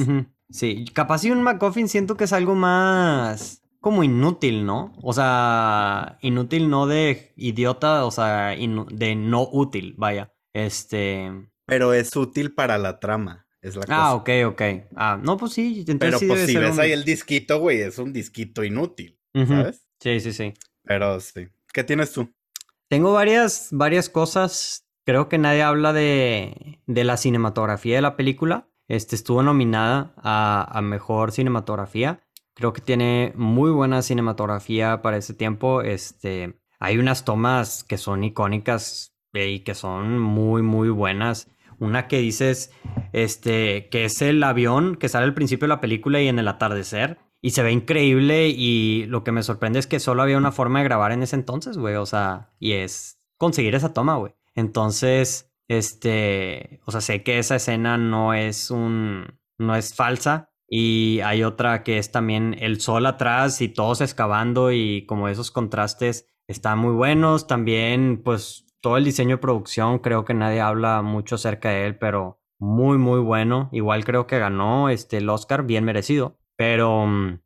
Sí, 0.50 0.84
capaz 0.94 1.18
si 1.18 1.32
un 1.32 1.42
MacGuffin 1.42 1.88
siento 1.88 2.16
que 2.16 2.22
es 2.22 2.32
algo 2.32 2.54
más 2.54 3.62
como 3.80 4.04
inútil, 4.04 4.64
¿no? 4.64 4.92
O 5.02 5.12
sea, 5.12 6.18
inútil 6.20 6.70
no 6.70 6.86
de 6.86 7.32
idiota, 7.36 8.04
o 8.04 8.10
sea, 8.10 8.50
de 8.50 9.14
no 9.16 9.48
útil, 9.50 9.94
vaya. 9.98 10.32
Este. 10.52 11.32
Pero 11.68 11.92
es 11.92 12.16
útil 12.16 12.54
para 12.54 12.78
la 12.78 12.98
trama. 12.98 13.46
Es 13.60 13.76
la 13.76 13.84
ah, 13.88 14.14
ok, 14.14 14.30
ok. 14.46 14.62
Ah, 14.96 15.20
no, 15.22 15.36
pues 15.36 15.52
sí. 15.52 15.84
Pero 16.00 16.18
pues 16.18 16.46
si 16.46 16.56
ves 16.56 16.78
ahí 16.78 16.92
el 16.92 17.04
disquito, 17.04 17.60
güey, 17.60 17.82
es 17.82 17.98
un 17.98 18.10
disquito 18.10 18.64
inútil, 18.64 19.20
¿sabes? 19.34 19.86
Sí, 20.00 20.18
sí, 20.20 20.32
sí. 20.32 20.54
Pero 20.82 21.20
sí. 21.20 21.48
¿Qué 21.74 21.84
tienes 21.84 22.12
tú? 22.12 22.32
Tengo 22.88 23.12
varias, 23.12 23.68
varias 23.70 24.08
cosas. 24.08 24.86
Creo 25.04 25.28
que 25.28 25.36
nadie 25.36 25.62
habla 25.62 25.92
de, 25.92 26.80
de 26.86 27.04
la 27.04 27.18
cinematografía 27.18 27.96
de 27.96 28.02
la 28.02 28.16
película. 28.16 28.70
Este 28.88 29.14
estuvo 29.14 29.42
nominada 29.42 30.14
a, 30.16 30.66
a, 30.70 30.80
mejor 30.80 31.32
cinematografía. 31.32 32.22
Creo 32.54 32.72
que 32.72 32.80
tiene 32.80 33.34
muy 33.36 33.70
buena 33.72 34.00
cinematografía 34.00 35.02
para 35.02 35.18
ese 35.18 35.34
tiempo. 35.34 35.82
Este, 35.82 36.58
hay 36.78 36.96
unas 36.96 37.26
tomas 37.26 37.84
que 37.84 37.98
son 37.98 38.24
icónicas 38.24 39.18
y 39.34 39.60
que 39.60 39.74
son 39.74 40.18
muy, 40.18 40.62
muy 40.62 40.88
buenas. 40.88 41.48
Una 41.78 42.08
que 42.08 42.18
dices, 42.18 42.72
este, 43.12 43.88
que 43.88 44.04
es 44.04 44.20
el 44.22 44.42
avión 44.42 44.96
que 44.96 45.08
sale 45.08 45.24
al 45.24 45.34
principio 45.34 45.66
de 45.66 45.74
la 45.74 45.80
película 45.80 46.20
y 46.20 46.28
en 46.28 46.38
el 46.38 46.48
atardecer 46.48 47.18
y 47.40 47.50
se 47.50 47.62
ve 47.62 47.72
increíble 47.72 48.48
y 48.48 49.06
lo 49.06 49.22
que 49.22 49.32
me 49.32 49.42
sorprende 49.42 49.78
es 49.78 49.86
que 49.86 50.00
solo 50.00 50.22
había 50.22 50.38
una 50.38 50.52
forma 50.52 50.80
de 50.80 50.84
grabar 50.84 51.12
en 51.12 51.22
ese 51.22 51.36
entonces, 51.36 51.78
güey. 51.78 51.94
O 51.94 52.06
sea, 52.06 52.50
y 52.58 52.72
es 52.72 53.20
conseguir 53.36 53.74
esa 53.74 53.92
toma, 53.92 54.16
güey. 54.16 54.34
Entonces, 54.54 55.52
este, 55.68 56.80
o 56.84 56.90
sea, 56.90 57.00
sé 57.00 57.22
que 57.22 57.38
esa 57.38 57.56
escena 57.56 57.96
no 57.96 58.34
es 58.34 58.70
un, 58.70 59.38
no 59.58 59.76
es 59.76 59.94
falsa, 59.94 60.50
Y 60.70 61.20
hay 61.20 61.44
otra 61.44 61.82
que 61.82 61.98
es 61.98 62.12
también 62.12 62.54
el 62.58 62.80
sol 62.80 63.06
atrás 63.06 63.60
y 63.62 63.68
todos 63.68 64.00
excavando 64.02 64.72
y 64.72 65.06
como 65.06 65.28
esos 65.28 65.50
contrastes 65.50 66.26
están 66.46 66.78
muy 66.78 66.92
buenos. 66.92 67.46
También, 67.46 68.22
pues, 68.24 68.66
todo 68.80 68.96
el 68.96 69.04
diseño 69.04 69.36
de 69.36 69.42
producción, 69.42 69.98
creo 69.98 70.24
que 70.24 70.34
nadie 70.34 70.60
habla 70.60 71.02
mucho 71.02 71.34
acerca 71.36 71.70
de 71.70 71.86
él, 71.86 71.98
pero 71.98 72.40
muy, 72.58 72.98
muy 72.98 73.20
bueno. 73.20 73.68
Igual 73.72 74.04
creo 74.04 74.26
que 74.26 74.38
ganó 74.38 74.88
este, 74.88 75.18
el 75.18 75.28
Oscar, 75.28 75.64
bien 75.64 75.84
merecido. 75.84 76.38
Pero, 76.56 77.06
mm, 77.06 77.40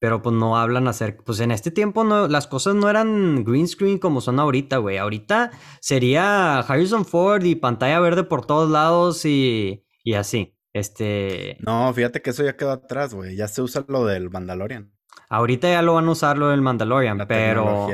pero 0.00 0.22
pues 0.22 0.34
no 0.36 0.56
hablan 0.56 0.86
acerca, 0.86 1.22
pues 1.24 1.40
en 1.40 1.50
este 1.50 1.70
tiempo 1.70 2.04
no, 2.04 2.28
las 2.28 2.46
cosas 2.46 2.74
no 2.74 2.88
eran 2.88 3.44
green 3.44 3.66
screen 3.66 3.98
como 3.98 4.20
son 4.20 4.38
ahorita, 4.38 4.78
güey. 4.78 4.98
Ahorita 4.98 5.50
sería 5.80 6.58
Harrison 6.60 7.04
Ford 7.04 7.44
y 7.44 7.54
pantalla 7.56 8.00
verde 8.00 8.24
por 8.24 8.46
todos 8.46 8.70
lados 8.70 9.24
y, 9.24 9.84
y 10.04 10.14
así. 10.14 10.56
Este. 10.72 11.56
No, 11.60 11.92
fíjate 11.94 12.20
que 12.20 12.30
eso 12.30 12.44
ya 12.44 12.56
quedó 12.56 12.72
atrás, 12.72 13.14
güey. 13.14 13.36
Ya 13.36 13.46
se 13.46 13.62
usa 13.62 13.84
lo 13.88 14.04
del 14.04 14.28
Mandalorian. 14.30 14.92
Ahorita 15.34 15.68
ya 15.68 15.82
lo 15.82 15.94
van 15.94 16.06
a 16.06 16.10
usar 16.12 16.38
lo 16.38 16.50
del 16.50 16.62
Mandalorian, 16.62 17.26
pero 17.26 17.88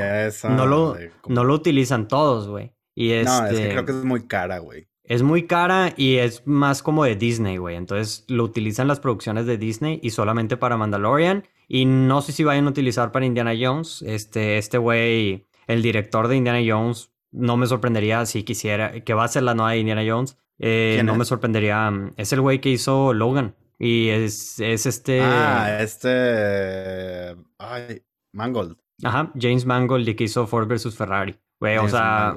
no, 0.49 0.65
lo, 0.67 0.95
no 1.27 1.43
lo 1.43 1.53
utilizan 1.53 2.07
todos, 2.07 2.47
güey. 2.47 2.71
Y 2.93 3.11
este... 3.11 3.31
No, 3.31 3.45
es 3.47 3.51
que 3.51 3.69
creo 3.69 3.79
este 3.79 3.85
que 3.85 3.91
es 3.97 4.05
muy 4.05 4.27
cara, 4.27 4.59
güey. 4.59 4.87
Es 5.03 5.23
muy 5.23 5.47
cara 5.47 5.91
y 5.97 6.17
es 6.17 6.45
más 6.45 6.83
como 6.83 7.03
de 7.03 7.15
Disney, 7.15 7.57
güey. 7.57 7.75
Entonces 7.75 8.25
lo 8.27 8.43
utilizan 8.43 8.87
las 8.87 8.99
producciones 8.99 9.47
de 9.47 9.57
Disney 9.57 9.99
y 10.03 10.11
solamente 10.11 10.55
para 10.55 10.77
Mandalorian. 10.77 11.43
Y 11.67 11.85
no 11.85 12.21
sé 12.21 12.31
si 12.31 12.43
vayan 12.43 12.67
a 12.67 12.69
utilizar 12.69 13.11
para 13.11 13.25
Indiana 13.25 13.53
Jones. 13.59 14.03
Este, 14.03 14.59
este 14.59 14.77
güey, 14.77 15.47
el 15.65 15.81
director 15.81 16.27
de 16.27 16.35
Indiana 16.35 16.61
Jones, 16.65 17.11
no 17.31 17.57
me 17.57 17.65
sorprendería 17.65 18.25
si 18.27 18.43
quisiera, 18.43 19.01
que 19.01 19.13
va 19.13 19.23
a 19.23 19.29
ser 19.29 19.43
la 19.43 19.55
nueva 19.55 19.71
de 19.71 19.79
Indiana 19.79 20.03
Jones. 20.07 20.37
Eh, 20.59 21.01
no 21.03 21.15
me 21.15 21.25
sorprendería. 21.25 21.91
Es 22.17 22.31
el 22.33 22.41
güey 22.41 22.61
que 22.61 22.69
hizo 22.69 23.13
Logan. 23.13 23.55
Y 23.83 24.09
es, 24.09 24.59
es 24.59 24.85
este. 24.85 25.21
Ah, 25.21 25.79
este. 25.81 27.35
Ay, 27.57 28.03
Mangold. 28.31 28.77
Ajá, 29.03 29.31
James 29.39 29.65
Mangold, 29.65 30.07
y 30.07 30.15
que 30.15 30.25
hizo 30.25 30.45
Ford 30.45 30.67
versus 30.67 30.95
Ferrari. 30.95 31.39
Güey, 31.59 31.77
o 31.77 31.89
sea, 31.89 32.35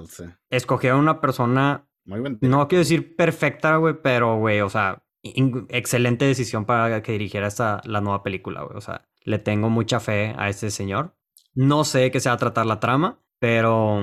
escogió 0.51 0.95
a 0.95 0.97
una 0.97 1.21
persona 1.21 1.87
no 2.07 2.69
quiero 2.69 2.81
decir 2.81 3.17
perfecta, 3.17 3.77
güey, 3.77 3.95
pero, 4.03 4.39
güey, 4.39 4.61
o 4.61 4.69
sea, 4.69 5.05
excelente 5.23 6.27
decisión 6.27 6.67
para 6.67 7.03
que 7.03 7.13
dirigiera 7.13 7.47
esta, 7.47 7.81
la 7.85 8.01
nueva 8.01 8.23
película, 8.23 8.63
güey. 8.63 8.77
O 8.77 8.81
sea, 8.81 9.09
le 9.23 9.39
tengo 9.39 9.71
mucha 9.71 10.01
fe 10.01 10.35
a 10.37 10.49
este 10.49 10.71
señor. 10.71 11.17
No 11.55 11.85
sé 11.85 12.11
qué 12.11 12.21
se 12.21 12.29
va 12.29 12.35
a 12.35 12.39
tratar 12.39 12.67
la 12.67 12.81
trama, 12.81 13.23
pero, 13.39 14.03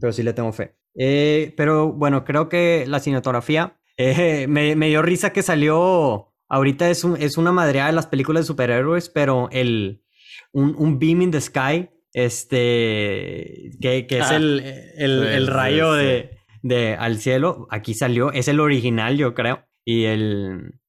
pero 0.00 0.12
sí 0.12 0.22
le 0.22 0.32
tengo 0.32 0.52
fe. 0.52 0.76
Eh, 0.94 1.52
pero 1.56 1.92
bueno, 1.92 2.24
creo 2.24 2.48
que 2.48 2.84
la 2.86 3.00
cinematografía 3.00 3.78
eh, 3.96 4.46
me, 4.48 4.74
dio 4.74 5.02
risa 5.02 5.32
que 5.32 5.42
salió. 5.42 6.31
Ahorita 6.52 6.90
es, 6.90 7.04
es 7.18 7.36
una 7.36 7.50
madreada 7.50 7.88
de 7.88 7.94
las 7.94 8.06
películas 8.06 8.44
de 8.44 8.46
superhéroes, 8.46 9.08
pero 9.08 9.48
el, 9.50 10.02
un, 10.52 10.74
un 10.76 10.98
beam 10.98 11.22
in 11.22 11.30
the 11.30 11.40
sky, 11.40 11.90
este, 12.12 13.70
que, 13.80 14.06
que 14.06 14.18
es 14.18 14.30
ah, 14.30 14.36
el, 14.36 14.60
el, 14.96 15.24
el 15.24 15.46
rayo 15.46 15.94
de 15.94 16.42
de 16.62 16.94
Al 16.94 17.18
Cielo. 17.18 17.66
Aquí 17.70 17.94
salió, 17.94 18.32
es 18.32 18.48
el 18.48 18.60
original, 18.60 19.16
yo 19.16 19.34
creo. 19.34 19.64
Y 19.84 20.04
el, 20.04 20.80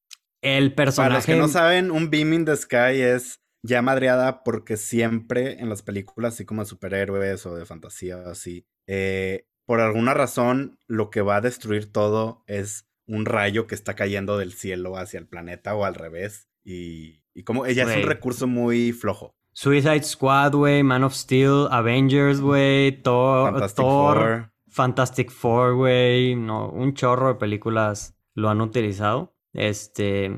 el 0.41 0.73
personaje. 0.73 1.09
Para 1.09 1.17
los 1.17 1.25
que 1.25 1.35
no 1.35 1.47
saben, 1.47 1.91
un 1.91 2.09
Beam 2.09 2.33
in 2.33 2.45
the 2.45 2.55
Sky 2.55 3.01
es 3.01 3.41
ya 3.63 3.81
madreada 3.81 4.43
porque 4.43 4.77
siempre 4.77 5.59
en 5.59 5.69
las 5.69 5.81
películas, 5.81 6.35
así 6.35 6.45
como 6.45 6.61
de 6.61 6.69
superhéroes 6.69 7.45
o 7.45 7.55
de 7.55 7.65
fantasía, 7.65 8.23
así, 8.27 8.67
eh, 8.87 9.47
por 9.65 9.79
alguna 9.79 10.13
razón, 10.13 10.77
lo 10.87 11.09
que 11.09 11.21
va 11.21 11.37
a 11.37 11.41
destruir 11.41 11.91
todo 11.91 12.43
es 12.47 12.89
un 13.07 13.25
rayo 13.25 13.67
que 13.67 13.75
está 13.75 13.95
cayendo 13.95 14.37
del 14.37 14.53
cielo 14.53 14.97
hacia 14.97 15.19
el 15.19 15.27
planeta 15.27 15.75
o 15.75 15.85
al 15.85 15.95
revés. 15.95 16.49
Y, 16.63 17.23
y 17.33 17.43
como 17.43 17.65
ella 17.65 17.83
es 17.83 18.03
un 18.03 18.09
recurso 18.09 18.47
muy 18.47 18.91
flojo. 18.91 19.35
Suicide 19.53 20.03
Squad, 20.03 20.53
güey, 20.53 20.81
Man 20.83 21.03
of 21.03 21.13
Steel, 21.13 21.67
Avengers, 21.69 22.41
güey, 22.41 23.03
Thor, 23.03 23.71
Thor 23.71 24.51
Fantastic 24.67 25.29
Four, 25.29 25.75
güey, 25.75 26.35
no, 26.35 26.69
un 26.69 26.95
chorro 26.95 27.27
de 27.27 27.35
películas 27.35 28.17
lo 28.33 28.49
han 28.49 28.61
utilizado, 28.61 29.35
este, 29.53 30.35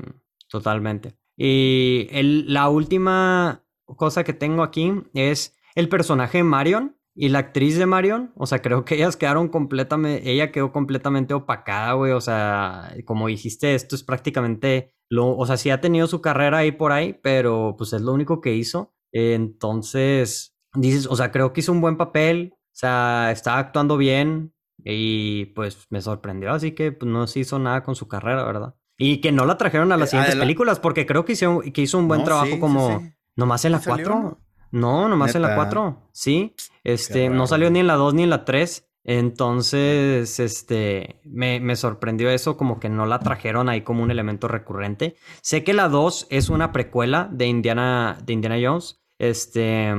totalmente. 0.48 1.16
Y 1.36 2.08
el, 2.10 2.52
la 2.52 2.68
última 2.68 3.64
cosa 3.86 4.24
que 4.24 4.34
tengo 4.34 4.62
aquí 4.62 4.92
es 5.14 5.56
el 5.74 5.88
personaje 5.88 6.38
de 6.38 6.44
Marion 6.44 6.96
y 7.18 7.30
la 7.30 7.38
actriz 7.38 7.78
de 7.78 7.86
Marion, 7.86 8.30
o 8.36 8.46
sea, 8.46 8.60
creo 8.60 8.84
que 8.84 8.96
ellas 8.96 9.16
quedaron 9.16 9.48
completamente, 9.48 10.30
ella 10.30 10.52
quedó 10.52 10.70
completamente 10.70 11.32
opacada, 11.32 11.94
güey, 11.94 12.12
o 12.12 12.20
sea, 12.20 12.94
como 13.06 13.28
dijiste, 13.28 13.74
esto 13.74 13.96
es 13.96 14.04
prácticamente, 14.04 14.94
lo, 15.08 15.34
o 15.34 15.46
sea, 15.46 15.56
sí 15.56 15.70
ha 15.70 15.80
tenido 15.80 16.06
su 16.08 16.20
carrera 16.20 16.58
ahí 16.58 16.72
por 16.72 16.92
ahí, 16.92 17.18
pero 17.22 17.74
pues 17.78 17.94
es 17.94 18.02
lo 18.02 18.12
único 18.12 18.42
que 18.42 18.54
hizo. 18.54 18.94
Entonces, 19.12 20.54
dices, 20.74 21.06
o 21.06 21.16
sea, 21.16 21.32
creo 21.32 21.54
que 21.54 21.60
hizo 21.60 21.72
un 21.72 21.80
buen 21.80 21.96
papel, 21.96 22.52
o 22.54 22.58
sea, 22.74 23.30
estaba 23.32 23.60
actuando 23.60 23.96
bien 23.96 24.52
y 24.84 25.46
pues 25.46 25.86
me 25.88 26.02
sorprendió, 26.02 26.52
así 26.52 26.72
que 26.72 26.92
pues, 26.92 27.10
no 27.10 27.26
se 27.26 27.40
hizo 27.40 27.58
nada 27.58 27.82
con 27.82 27.94
su 27.94 28.08
carrera, 28.08 28.44
¿verdad? 28.44 28.74
Y 28.98 29.22
que 29.22 29.32
no 29.32 29.46
la 29.46 29.56
trajeron 29.56 29.90
a 29.90 29.96
las 29.96 30.08
eh, 30.08 30.10
siguientes 30.10 30.36
películas 30.36 30.80
porque 30.80 31.06
creo 31.06 31.24
que 31.24 31.32
hizo, 31.32 31.62
que 31.72 31.80
hizo 31.80 31.98
un 31.98 32.08
buen 32.08 32.24
trabajo 32.24 32.60
como... 32.60 33.02
¿Nomás 33.36 33.66
en 33.66 33.72
la 33.72 33.80
4? 33.84 34.38
No, 34.70 35.08
nomás 35.08 35.34
en 35.34 35.42
la 35.42 35.54
4. 35.54 36.08
Sí. 36.12 36.54
Este, 36.84 37.28
no 37.28 37.46
salió 37.46 37.70
ni 37.70 37.80
en 37.80 37.86
la 37.86 37.94
2 37.94 38.14
ni 38.14 38.22
en 38.24 38.30
la 38.30 38.44
3. 38.44 38.86
Entonces, 39.08 40.40
este, 40.40 41.20
me, 41.22 41.60
me, 41.60 41.76
sorprendió 41.76 42.28
eso, 42.28 42.56
como 42.56 42.80
que 42.80 42.88
no 42.88 43.06
la 43.06 43.20
trajeron 43.20 43.68
ahí 43.68 43.82
como 43.82 44.02
un 44.02 44.10
elemento 44.10 44.48
recurrente. 44.48 45.14
Sé 45.42 45.62
que 45.62 45.74
la 45.74 45.88
2 45.88 46.26
es 46.30 46.48
una 46.48 46.72
precuela 46.72 47.28
de 47.30 47.46
Indiana, 47.46 48.18
de 48.24 48.32
Indiana 48.32 48.56
Jones. 48.60 49.00
Este, 49.18 49.94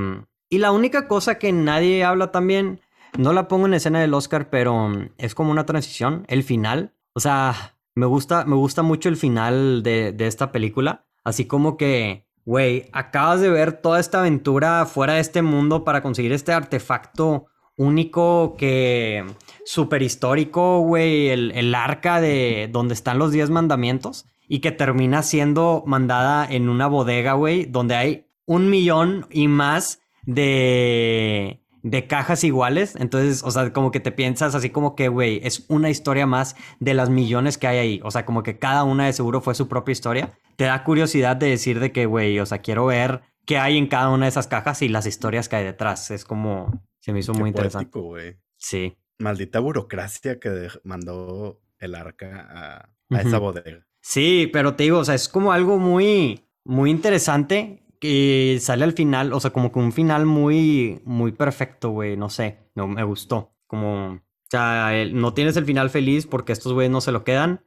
y 0.50 0.58
la 0.58 0.72
única 0.72 1.08
cosa 1.08 1.40
que 1.40 1.54
nadie 1.54 2.04
habla 2.04 2.34
también, 2.34 2.82
no 3.18 3.32
la 3.32 3.48
pongo 3.48 3.66
en 3.68 3.76
escena 3.76 4.02
del 4.02 4.14
Oscar, 4.14 4.50
pero 4.50 4.92
es 5.18 5.34
como 5.34 5.52
una 5.52 5.66
transición, 5.66 6.26
el 6.28 6.44
final. 6.44 6.94
O 7.14 7.22
sea, 7.22 7.78
me 7.96 8.06
gusta, 8.06 8.44
me 8.44 8.58
gusta 8.58 8.84
mucho 8.84 9.08
el 9.08 9.16
final 9.16 9.84
de, 9.84 10.12
de 10.12 10.28
esta 10.28 10.52
película. 10.52 11.06
Así 11.24 11.46
como 11.46 11.78
que, 11.78 12.27
güey, 12.48 12.86
acabas 12.94 13.42
de 13.42 13.50
ver 13.50 13.74
toda 13.74 14.00
esta 14.00 14.22
aventura 14.22 14.86
fuera 14.86 15.16
de 15.16 15.20
este 15.20 15.42
mundo 15.42 15.84
para 15.84 16.02
conseguir 16.02 16.32
este 16.32 16.54
artefacto 16.54 17.48
único 17.76 18.56
que 18.58 19.26
súper 19.66 20.02
histórico, 20.02 20.80
güey, 20.80 21.28
el, 21.28 21.52
el, 21.52 21.76
arca 21.76 22.22
de 22.22 22.70
donde 22.72 22.94
están 22.94 23.20
los 23.20 23.34
10 23.34 23.50
mandamientos 23.50 24.28
y 24.48 24.60
que 24.60 24.72
termina 24.72 25.24
siendo 25.24 25.84
mandada 25.86 26.48
en 26.50 26.70
una 26.70 26.88
bodega, 26.88 27.34
güey, 27.34 27.66
donde 27.66 27.96
hay 27.96 28.28
un 28.46 28.70
millón 28.70 29.28
y 29.30 29.50
más 29.50 30.00
de, 30.26 31.60
de 31.84 32.08
cajas 32.08 32.44
iguales. 32.44 32.96
Entonces, 32.98 33.44
o 33.44 33.52
sea, 33.52 33.72
como 33.74 33.92
que 33.92 34.00
te 34.00 34.12
piensas 34.12 34.56
así 34.56 34.70
como 34.70 34.96
que, 34.96 35.08
güey, 35.08 35.40
es 35.44 35.66
una 35.70 35.90
historia 35.90 36.26
más 36.26 36.56
de 36.80 36.94
las 36.94 37.10
millones 37.10 37.58
que 37.58 37.68
hay 37.68 37.78
ahí. 37.78 38.02
O 38.04 38.12
sea, 38.12 38.26
como 38.26 38.44
que 38.44 38.58
cada 38.58 38.84
una 38.84 39.06
de 39.06 39.14
seguro 39.14 39.42
fue 39.42 39.56
su 39.56 39.68
propia 39.68 39.92
historia. 39.92 40.38
Te 40.56 40.66
da 40.66 40.84
curiosidad 40.84 41.36
de 41.36 41.50
decir 41.50 41.80
de 41.80 41.92
que, 41.92 42.06
güey, 42.06 42.40
o 42.40 42.46
sea, 42.46 42.60
quiero 42.60 42.86
ver 42.86 43.22
qué 43.46 43.58
hay 43.58 43.78
en 43.78 43.88
cada 43.88 44.10
una 44.10 44.26
de 44.26 44.30
esas 44.30 44.48
cajas 44.48 44.82
y 44.82 44.90
las 44.90 45.06
historias 45.06 45.50
que 45.50 45.56
hay 45.56 45.64
detrás. 45.64 46.12
Es 46.12 46.26
como, 46.26 46.84
se 47.00 47.14
me 47.14 47.20
hizo 47.20 47.34
muy 47.34 47.50
interesante. 47.50 48.40
Sí. 48.58 48.98
Maldita 49.20 49.60
burocracia 49.60 50.40
que 50.40 50.70
mandó 50.84 51.62
el 51.80 51.96
arca 51.96 52.90
a, 53.10 53.20
esa 53.20 53.40
bodega. 53.40 53.88
Sí, 54.02 54.50
pero 54.52 54.76
te 54.76 54.84
digo, 54.84 55.00
o 55.00 55.06
sea, 55.06 55.16
es 55.16 55.28
como 55.28 55.52
algo 55.52 55.80
muy, 55.80 56.46
muy 56.64 56.92
interesante 56.92 57.87
que 58.00 58.58
sale 58.62 58.84
al 58.84 58.94
final, 58.94 59.34
o 59.34 59.40
sea, 59.40 59.52
como 59.52 59.72
que 59.72 59.80
un 59.80 59.92
final 59.92 60.26
muy, 60.26 61.02
muy 61.06 61.32
perfecto, 61.32 61.90
güey, 61.92 62.18
no 62.18 62.30
sé, 62.30 62.70
no, 62.76 62.88
me 62.88 63.04
gustó. 63.04 63.56
Como, 63.68 64.14
o 64.14 64.22
sea, 64.50 64.92
no 65.12 65.34
tienes 65.34 65.58
el 65.58 65.66
final 65.66 65.90
feliz 65.90 66.28
porque 66.28 66.54
estos 66.54 66.74
güeyes 66.74 66.92
no 66.92 67.02
se 67.02 67.12
lo 67.12 67.24
quedan. 67.24 67.66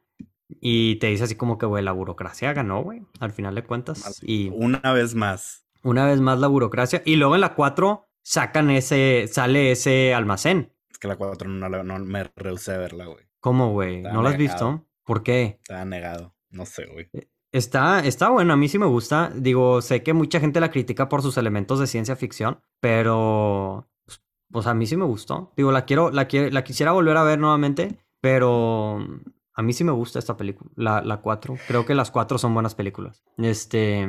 Y 0.59 0.97
te 0.97 1.07
dice 1.07 1.23
así 1.23 1.35
como 1.35 1.57
que, 1.57 1.65
güey, 1.65 1.83
la 1.83 1.93
burocracia 1.93 2.51
ganó, 2.53 2.83
güey, 2.83 3.03
al 3.19 3.31
final 3.31 3.55
de 3.55 3.63
cuentas. 3.63 4.21
Y 4.21 4.49
una 4.49 4.91
vez 4.91 5.15
más. 5.15 5.65
Una 5.83 6.05
vez 6.05 6.19
más 6.19 6.39
la 6.39 6.47
burocracia. 6.47 7.01
Y 7.05 7.15
luego 7.15 7.35
en 7.35 7.41
la 7.41 7.55
4 7.55 8.09
sacan 8.21 8.69
ese, 8.69 9.27
sale 9.31 9.71
ese 9.71 10.13
almacén. 10.13 10.73
Es 10.89 10.97
que 10.97 11.07
la 11.07 11.15
4 11.15 11.49
no, 11.49 11.69
no 11.69 11.99
me 11.99 12.23
rehusé 12.35 12.73
a 12.73 12.77
verla, 12.77 13.05
güey. 13.05 13.25
¿Cómo, 13.39 13.71
güey? 13.71 14.01
¿No 14.01 14.21
la 14.21 14.31
has 14.31 14.37
visto? 14.37 14.85
¿Por 15.03 15.23
qué? 15.23 15.59
Estaba 15.61 15.85
negado. 15.85 16.35
No 16.49 16.65
sé, 16.65 16.85
güey. 16.85 17.09
Está, 17.51 17.99
está 17.99 18.29
bueno, 18.29 18.53
a 18.53 18.57
mí 18.57 18.69
sí 18.69 18.79
me 18.79 18.85
gusta. 18.85 19.31
Digo, 19.35 19.81
sé 19.81 20.03
que 20.03 20.13
mucha 20.13 20.39
gente 20.39 20.59
la 20.59 20.71
critica 20.71 21.09
por 21.09 21.21
sus 21.21 21.37
elementos 21.37 21.79
de 21.79 21.87
ciencia 21.87 22.15
ficción, 22.15 22.61
pero 22.79 23.89
pues, 24.05 24.23
pues 24.49 24.67
a 24.67 24.73
mí 24.73 24.87
sí 24.87 24.95
me 24.95 25.05
gustó. 25.05 25.51
Digo, 25.57 25.71
la 25.71 25.85
quiero, 25.85 26.11
la, 26.11 26.27
la 26.31 26.63
quisiera 26.63 26.93
volver 26.93 27.17
a 27.17 27.23
ver 27.23 27.39
nuevamente, 27.39 27.99
pero 28.21 29.05
a 29.53 29.61
mí 29.61 29.73
sí 29.73 29.83
me 29.83 29.91
gusta 29.91 30.19
esta 30.19 30.37
película, 30.37 30.71
la, 30.75 31.01
la 31.01 31.17
4. 31.17 31.57
Creo 31.67 31.85
que 31.85 31.93
las 31.93 32.09
cuatro 32.09 32.37
son 32.37 32.53
buenas 32.53 32.75
películas. 32.75 33.23
Este. 33.37 34.07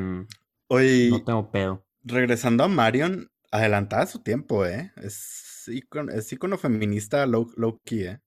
Hoy. 0.68 1.09
No 1.11 1.24
tengo 1.24 1.51
pedo. 1.51 1.84
Regresando 2.05 2.64
a 2.64 2.68
Marion, 2.68 3.30
adelantada 3.51 4.07
su 4.07 4.20
tiempo, 4.20 4.64
¿eh? 4.66 4.93
Es 4.97 5.64
icono, 5.68 6.12
es 6.12 6.32
icono 6.32 6.59
feminista 6.59 7.26
low, 7.26 7.51
low 7.57 7.80
key, 7.84 8.05
¿eh? 8.05 8.20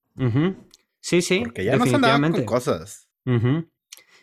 Sí, 1.00 1.22
sí. 1.22 1.42
Porque 1.44 1.64
ya 1.64 1.78
con 1.78 2.46
cosas. 2.46 3.10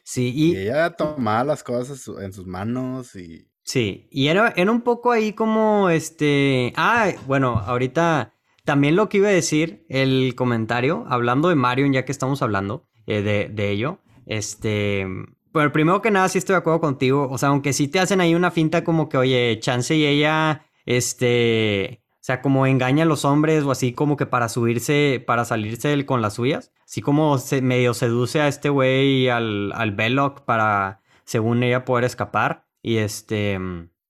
Sí, 0.03 0.33
y, 0.35 0.57
ella 0.57 0.91
tomaba 0.91 1.45
las 1.45 1.63
cosas 1.63 2.09
en 2.21 2.33
sus 2.33 2.47
manos 2.47 3.15
y... 3.15 3.49
Sí, 3.65 4.09
y 4.11 4.27
era, 4.27 4.53
era 4.57 4.73
un 4.73 4.83
poco 4.83 5.13
ahí 5.13 5.33
como 5.33 5.89
este... 5.89 6.73
Ah, 6.77 7.13
bueno, 7.27 7.59
ahorita 7.59 8.35
también 8.65 8.97
lo 8.97 9.09
que 9.09 9.19
iba 9.19 9.29
a 9.29 9.33
decir, 9.33 9.87
el 9.89 10.35
comentario, 10.35 11.05
hablando 11.09 11.49
de 11.49 11.55
Marion, 11.55 11.93
ya 11.93 12.05
que 12.05 12.13
estamos 12.13 12.43
hablando 12.43 12.89
eh, 13.07 13.23
de, 13.23 13.49
de, 13.53 13.71
ello, 13.71 14.01
este... 14.27 15.07
Bueno, 15.53 15.71
primero 15.71 16.01
que 16.03 16.11
nada 16.11 16.29
sí 16.29 16.39
estoy 16.39 16.55
de 16.55 16.59
acuerdo 16.59 16.81
contigo, 16.81 17.29
o 17.31 17.39
sea, 17.39 17.51
aunque 17.51 17.73
sí 17.73 17.87
te 17.89 18.01
hacen 18.01 18.21
ahí 18.21 18.35
una 18.35 18.51
finta 18.51 18.85
como 18.85 19.09
que, 19.09 19.19
oye, 19.19 19.59
Chance 19.61 19.95
y 19.95 20.07
ella, 20.07 20.67
este... 20.87 22.02
O 22.23 22.25
sea, 22.25 22.41
como 22.41 22.69
engaña 22.69 23.03
a 23.03 23.07
los 23.07 23.25
hombres 23.25 23.65
o 23.65 23.73
así 23.73 23.95
como 23.95 24.17
que 24.17 24.27
para 24.27 24.49
subirse, 24.49 25.21
para 25.27 25.45
salirse 25.45 26.07
con 26.07 26.23
las 26.23 26.35
suyas. 26.35 26.73
Así 26.85 27.01
como 27.01 27.37
se 27.39 27.63
medio 27.63 27.95
seduce 27.95 28.41
a 28.41 28.47
este 28.47 28.69
güey 28.69 29.29
al, 29.29 29.73
al 29.73 29.91
Belloc 29.91 30.43
para, 30.43 31.03
según 31.25 31.65
ella, 31.65 31.85
poder 31.85 32.05
escapar. 32.05 32.69
Y 32.81 32.99
este, 32.99 33.59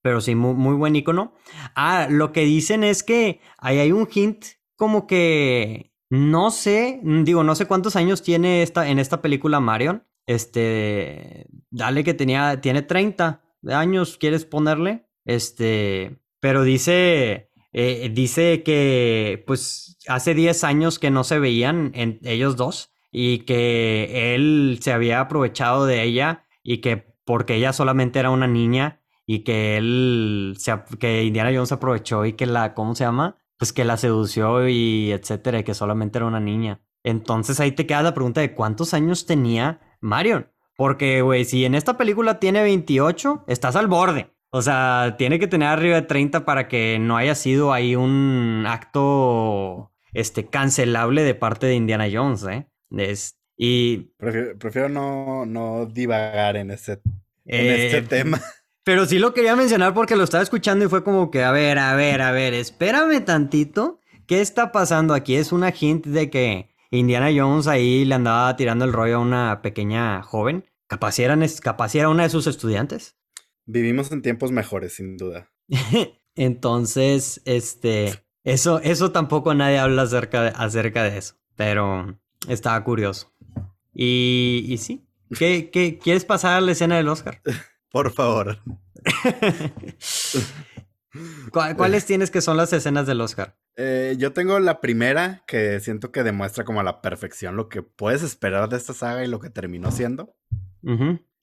pero 0.03 0.21
sí, 0.21 0.35
muy, 0.35 0.53
muy 0.53 0.75
buen 0.75 0.95
icono. 0.95 1.33
Ah, 1.75 2.05
lo 2.07 2.31
que 2.31 2.41
dicen 2.41 2.83
es 2.83 3.01
que 3.01 3.41
ahí 3.57 3.79
hay 3.79 3.91
un 3.91 4.07
hint 4.13 4.45
como 4.75 5.07
que, 5.07 5.91
no 6.11 6.51
sé, 6.51 6.99
digo, 7.01 7.43
no 7.43 7.55
sé 7.55 7.65
cuántos 7.65 7.95
años 7.95 8.21
tiene 8.21 8.61
esta, 8.61 8.87
en 8.89 8.99
esta 8.99 9.23
película 9.23 9.59
Marion. 9.59 10.03
Este, 10.27 11.47
dale 11.71 12.03
que 12.03 12.13
tenía, 12.13 12.61
tiene 12.61 12.83
30 12.83 13.41
años, 13.69 14.19
¿quieres 14.19 14.45
ponerle? 14.45 15.07
Este, 15.25 16.19
pero 16.39 16.61
dice 16.61 17.49
eh, 17.73 18.09
dice 18.13 18.63
que 18.63 19.43
pues 19.47 19.97
hace 20.07 20.33
10 20.33 20.63
años 20.63 20.99
que 20.99 21.11
no 21.11 21.23
se 21.23 21.39
veían 21.39 21.91
en 21.95 22.19
ellos 22.23 22.55
dos 22.55 22.91
y 23.11 23.39
que 23.39 24.35
él 24.35 24.79
se 24.81 24.93
había 24.93 25.19
aprovechado 25.19 25.85
de 25.85 26.03
ella 26.03 26.45
y 26.63 26.79
que 26.79 27.13
porque 27.25 27.55
ella 27.55 27.73
solamente 27.73 28.19
era 28.19 28.29
una 28.29 28.47
niña 28.47 29.01
y 29.25 29.39
que 29.39 29.77
él 29.77 30.55
se, 30.57 30.73
que 30.99 31.23
Indiana 31.23 31.51
Jones 31.53 31.71
aprovechó 31.71 32.25
y 32.25 32.33
que 32.33 32.45
la 32.45 32.73
¿cómo 32.73 32.95
se 32.95 33.05
llama? 33.05 33.37
Pues 33.57 33.73
que 33.73 33.85
la 33.85 33.97
sedució 33.97 34.67
y 34.67 35.11
etcétera, 35.11 35.59
y 35.59 35.63
que 35.63 35.73
solamente 35.73 36.17
era 36.17 36.27
una 36.27 36.39
niña. 36.39 36.81
Entonces 37.03 37.59
ahí 37.59 37.71
te 37.71 37.85
queda 37.85 38.01
la 38.01 38.13
pregunta 38.13 38.41
de 38.41 38.53
cuántos 38.53 38.93
años 38.93 39.25
tenía 39.25 39.79
Marion. 40.01 40.49
Porque, 40.75 41.21
güey, 41.21 41.45
si 41.45 41.65
en 41.65 41.75
esta 41.75 41.97
película 41.97 42.39
tiene 42.39 42.63
28, 42.63 43.45
estás 43.47 43.75
al 43.75 43.87
borde. 43.87 44.32
O 44.55 44.61
sea, 44.61 45.15
tiene 45.17 45.39
que 45.39 45.47
tener 45.47 45.67
arriba 45.67 45.95
de 45.95 46.03
30 46.03 46.45
para 46.45 46.67
que 46.67 46.99
no 46.99 47.17
haya 47.17 47.33
sido 47.33 47.73
ahí 47.73 47.95
un 47.95 48.65
acto 48.67 49.91
este, 50.13 50.45
cancelable 50.45 51.23
de 51.23 51.33
parte 51.33 51.65
de 51.65 51.73
Indiana 51.73 52.05
Jones, 52.13 52.45
¿eh? 52.45 52.67
y... 53.57 54.11
Prefiero, 54.59 54.89
no, 54.89 55.47
no, 55.47 55.87
divagar 55.87 56.55
en 56.55 56.69
este 56.69 57.01
eh, 57.47 58.05
tema. 58.07 58.39
Pero 58.83 59.07
sí 59.07 59.17
lo 59.17 59.33
quería 59.33 59.55
mencionar 59.55 59.95
porque 59.95 60.15
lo 60.15 60.23
estaba 60.23 60.43
escuchando 60.43 60.85
y 60.85 60.87
fue 60.87 61.03
como 61.03 61.31
que, 61.31 61.43
a 61.43 61.51
ver, 61.51 61.79
a 61.79 61.95
ver, 61.95 62.21
a 62.21 62.29
ver, 62.29 62.53
espérame 62.53 63.25
tantito. 63.25 64.01
¿Qué 64.27 64.39
está 64.41 64.71
pasando 64.71 65.15
aquí? 65.15 65.33
Es 65.33 65.51
una 65.51 65.73
hint 65.75 66.05
de 66.05 66.29
que 66.29 66.69
Indiana 66.91 67.31
Jones 67.35 67.65
ahí 67.65 68.05
le 68.05 68.13
andaba 68.13 68.55
tirando 68.55 68.85
el 68.85 68.93
rollo 68.93 69.15
a 69.15 69.21
una 69.21 69.61
pequeña 69.63 70.21
joven. 70.21 70.63
Capaz 70.85 71.17
era, 71.17 71.35
capaz 71.59 71.95
era 71.95 72.09
una 72.09 72.21
de 72.21 72.29
sus 72.29 72.45
estudiantes. 72.45 73.17
Vivimos 73.65 74.11
en 74.11 74.21
tiempos 74.21 74.51
mejores, 74.51 74.93
sin 74.93 75.17
duda. 75.17 75.51
Entonces, 76.35 77.41
este, 77.45 78.13
eso, 78.43 78.79
eso 78.79 79.11
tampoco 79.11 79.53
nadie 79.53 79.77
habla 79.77 80.03
acerca 80.03 80.43
de, 80.43 80.53
acerca 80.55 81.03
de 81.03 81.17
eso, 81.17 81.35
pero 81.55 82.19
estaba 82.47 82.83
curioso. 82.83 83.31
Y, 83.93 84.65
y 84.67 84.77
sí, 84.79 85.05
¿Qué, 85.37 85.69
qué, 85.71 85.97
quieres 85.97 86.25
pasar 86.25 86.57
a 86.57 86.61
la 86.61 86.71
escena 86.71 86.97
del 86.97 87.07
Oscar? 87.07 87.41
Por 87.91 88.11
favor. 88.11 88.59
¿Cuáles 91.51 92.05
tienes 92.05 92.31
que 92.31 92.41
son 92.41 92.57
las 92.57 92.73
escenas 92.73 93.05
del 93.05 93.21
Oscar? 93.21 93.55
Eh, 93.75 94.15
yo 94.17 94.33
tengo 94.33 94.59
la 94.59 94.81
primera 94.81 95.43
que 95.45 95.79
siento 95.79 96.11
que 96.11 96.23
demuestra 96.23 96.63
como 96.63 96.79
a 96.79 96.83
la 96.83 97.01
perfección 97.01 97.55
lo 97.55 97.69
que 97.69 97.83
puedes 97.83 98.23
esperar 98.23 98.69
de 98.69 98.77
esta 98.77 98.93
saga 98.93 99.23
y 99.23 99.27
lo 99.27 99.39
que 99.39 99.51
terminó 99.51 99.91
siendo. 99.91 100.35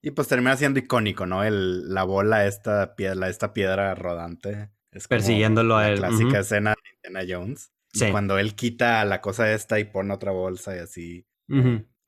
Y 0.03 0.13
pues 0.13 0.29
termina 0.29 0.57
siendo 0.57 0.79
icónico, 0.79 1.27
¿no? 1.27 1.45
El, 1.45 1.93
la 1.93 2.05
bola, 2.05 2.47
esta 2.47 2.95
piedra, 2.95 3.29
esta 3.29 3.53
piedra 3.53 3.95
rodante. 3.95 4.71
Es 4.93 5.07
Persiguiéndolo 5.09 5.77
a 5.77 5.89
él. 5.89 6.01
La 6.01 6.09
clásica 6.09 6.41
escena 6.41 6.71
de 6.71 7.09
Indiana 7.09 7.27
Jones. 7.29 7.73
Sí. 7.93 8.09
cuando 8.13 8.39
él 8.39 8.55
quita 8.55 9.05
la 9.05 9.21
cosa 9.21 9.53
esta 9.53 9.81
y 9.81 9.85
pone 9.85 10.15
otra 10.15 10.31
bolsa 10.31 10.77
y 10.77 10.79
así. 10.79 11.27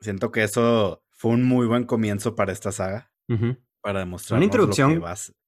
Siento 0.00 0.30
que 0.30 0.44
eso 0.44 1.02
fue 1.10 1.32
un 1.32 1.42
muy 1.42 1.66
buen 1.66 1.84
comienzo 1.84 2.36
para 2.36 2.52
esta 2.52 2.72
saga. 2.72 3.12
Para 3.80 4.00
demostrar 4.00 4.38
una 4.38 4.44
introducción. 4.44 5.02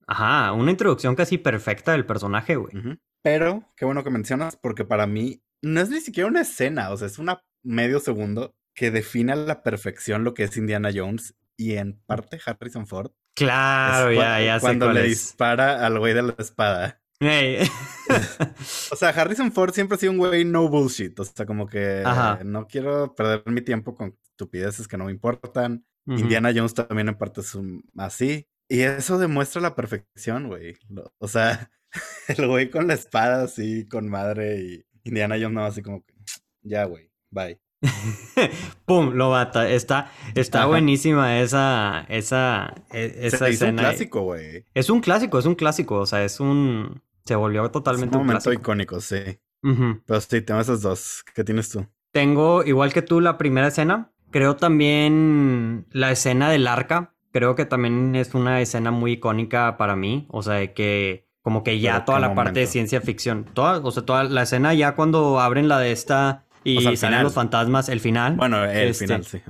Ajá, 0.07 0.53
una 0.53 0.71
introducción 0.71 1.15
casi 1.15 1.39
perfecta 1.39 1.93
del 1.93 2.05
personaje, 2.05 2.57
güey. 2.57 2.75
Pero, 3.23 3.73
qué 3.77 3.85
bueno 3.85 4.05
que 4.05 4.11
mencionas, 4.11 4.57
porque 4.57 4.85
para 4.85 5.07
mí 5.07 5.43
no 5.63 5.81
es 5.81 5.89
ni 5.89 6.01
siquiera 6.01 6.29
una 6.29 6.43
escena, 6.43 6.91
o 6.91 6.97
sea, 6.97 7.07
es 7.07 7.19
una 7.19 7.43
medio 7.63 8.01
segundo 8.01 8.55
que 8.75 8.91
define 8.91 9.33
a 9.33 9.37
la 9.37 9.63
perfección 9.63 10.25
lo 10.25 10.35
que 10.35 10.43
es 10.43 10.57
Indiana 10.57 10.91
Jones 10.95 11.35
y 11.57 11.77
en 11.77 12.01
parte 12.07 12.41
Harrison 12.45 12.87
Ford. 12.87 13.13
Claro, 13.35 14.13
ya, 14.13 14.41
ya 14.41 14.61
sé 14.61 14.67
Cuando 14.67 14.93
le 14.93 15.03
dispara 15.03 15.85
al 15.85 15.99
güey 15.99 16.15
de 16.15 16.23
la 16.23 16.35
espada. 16.39 17.01
o 18.91 18.97
sea, 18.97 19.09
Harrison 19.11 19.53
Ford 19.53 19.73
siempre 19.73 19.97
ha 19.97 19.99
sido 19.99 20.13
un 20.13 20.19
güey 20.19 20.45
no 20.45 20.69
bullshit. 20.69 21.19
O 21.19 21.25
sea, 21.25 21.47
como 21.47 21.67
que 21.67 22.03
no 22.45 22.67
quiero 22.67 23.15
perder 23.15 23.43
mi 23.47 23.61
tiempo 23.61 23.95
con 23.95 24.17
estupideces 24.31 24.89
que 24.89 24.97
no 24.97 25.07
me 25.07 25.13
importan. 25.13 25.85
Indiana 26.07 26.53
Jones 26.55 26.75
también 26.75 27.09
en 27.09 27.17
parte 27.17 27.41
es 27.41 27.57
así. 27.97 28.47
Y 28.69 28.81
eso 28.81 29.19
demuestra 29.19 29.61
la 29.61 29.75
perfección, 29.75 30.49
güey. 30.49 30.77
O 31.19 31.29
sea, 31.29 31.71
el 32.29 32.47
güey 32.47 32.71
con 32.71 32.87
la 32.87 32.95
espada 32.95 33.45
así, 33.45 33.87
con 33.87 34.09
madre 34.09 34.61
y 34.61 34.85
Indiana 35.05 35.37
Jones 35.37 35.53
no, 35.53 35.65
así 35.65 35.83
como 35.83 36.05
que, 36.05 36.15
ya, 36.63 36.85
güey, 36.85 37.11
bye. 37.31 37.61
¡Pum! 38.87 39.15
Lo 39.15 39.31
bata. 39.31 39.69
Está, 39.69 40.11
está 40.35 40.67
buenísima 40.67 41.41
esa, 41.41 42.07
esa, 42.09 42.75
e, 42.91 43.15
esa 43.23 43.49
escena. 43.49 43.51
Es 43.51 43.63
un 43.63 43.77
clásico, 43.77 44.21
güey. 44.23 44.65
Es 44.75 44.91
un 44.91 45.01
clásico, 45.01 45.39
es 45.39 45.47
un 45.47 45.55
clásico. 45.55 45.99
O 45.99 46.07
sea, 46.07 46.25
es 46.25 46.41
un. 46.41 47.03
Se 47.25 47.35
volvió 47.35 47.71
totalmente 47.71 48.17
es 48.17 48.21
un, 48.21 48.27
momento 48.27 48.53
icónico, 48.53 49.01
sí. 49.01 49.39
Pero 49.63 50.21
sí, 50.21 50.43
tengo 50.43 50.61
esas 50.61 50.83
dos. 50.83 51.25
¿Qué 51.35 51.43
tienes 51.43 51.71
tú? 51.71 51.87
Tengo, 52.13 52.65
igual 52.65 52.93
que 52.93 53.03
tú, 53.03 53.21
la 53.21 53.39
primera 53.39 53.69
escena. 53.69 54.11
Creo 54.31 54.57
también 54.57 55.87
la 55.91 56.11
escena 56.11 56.51
del 56.51 56.67
arca. 56.67 57.15
Creo 57.33 57.55
que 57.55 57.65
también 57.65 58.15
es 58.15 58.35
una 58.35 58.61
escena 58.61 58.91
muy 58.91 59.13
icónica 59.13 59.77
para 59.77 59.97
mí. 59.97 60.27
O 60.31 60.43
sea, 60.43 60.55
de 60.55 60.73
que 60.75 61.29
como 61.41 61.63
que 61.63 61.79
ya 61.79 62.05
toda 62.05 62.21
la 62.21 62.35
parte 62.35 62.61
de 62.61 62.67
ciencia 62.67 63.01
ficción. 63.01 63.45
Toda, 63.45 63.79
o 63.79 63.91
sea, 63.91 64.05
toda 64.05 64.25
la 64.25 64.43
escena 64.43 64.73
ya 64.75 64.95
cuando 64.95 65.41
abren 65.41 65.69
la 65.69 65.79
de 65.79 65.93
esta 65.93 66.45
y 66.65 66.97
salen 66.97 67.23
los 67.23 67.35
fantasmas, 67.35 67.89
el 67.89 68.01
final. 68.01 68.37
Bueno, 68.37 68.65
el 68.65 68.89
este, 68.89 69.07
final, 69.07 69.25
sí. 69.25 69.41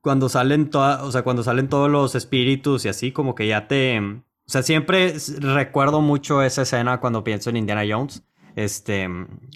Cuando 0.00 0.28
salen 0.28 0.70
toda, 0.70 1.02
o 1.04 1.10
sea, 1.10 1.22
cuando 1.22 1.42
salen 1.42 1.68
todos 1.68 1.90
los 1.90 2.14
espíritus 2.14 2.84
y 2.84 2.88
así, 2.88 3.12
como 3.12 3.34
que 3.34 3.46
ya 3.46 3.66
te. 3.66 3.98
O 4.00 4.50
sea, 4.50 4.62
siempre 4.62 5.14
recuerdo 5.40 6.00
mucho 6.00 6.42
esa 6.42 6.62
escena 6.62 7.00
cuando 7.00 7.24
pienso 7.24 7.50
en 7.50 7.56
Indiana 7.56 7.82
Jones. 7.88 8.22
Este, 8.56 9.08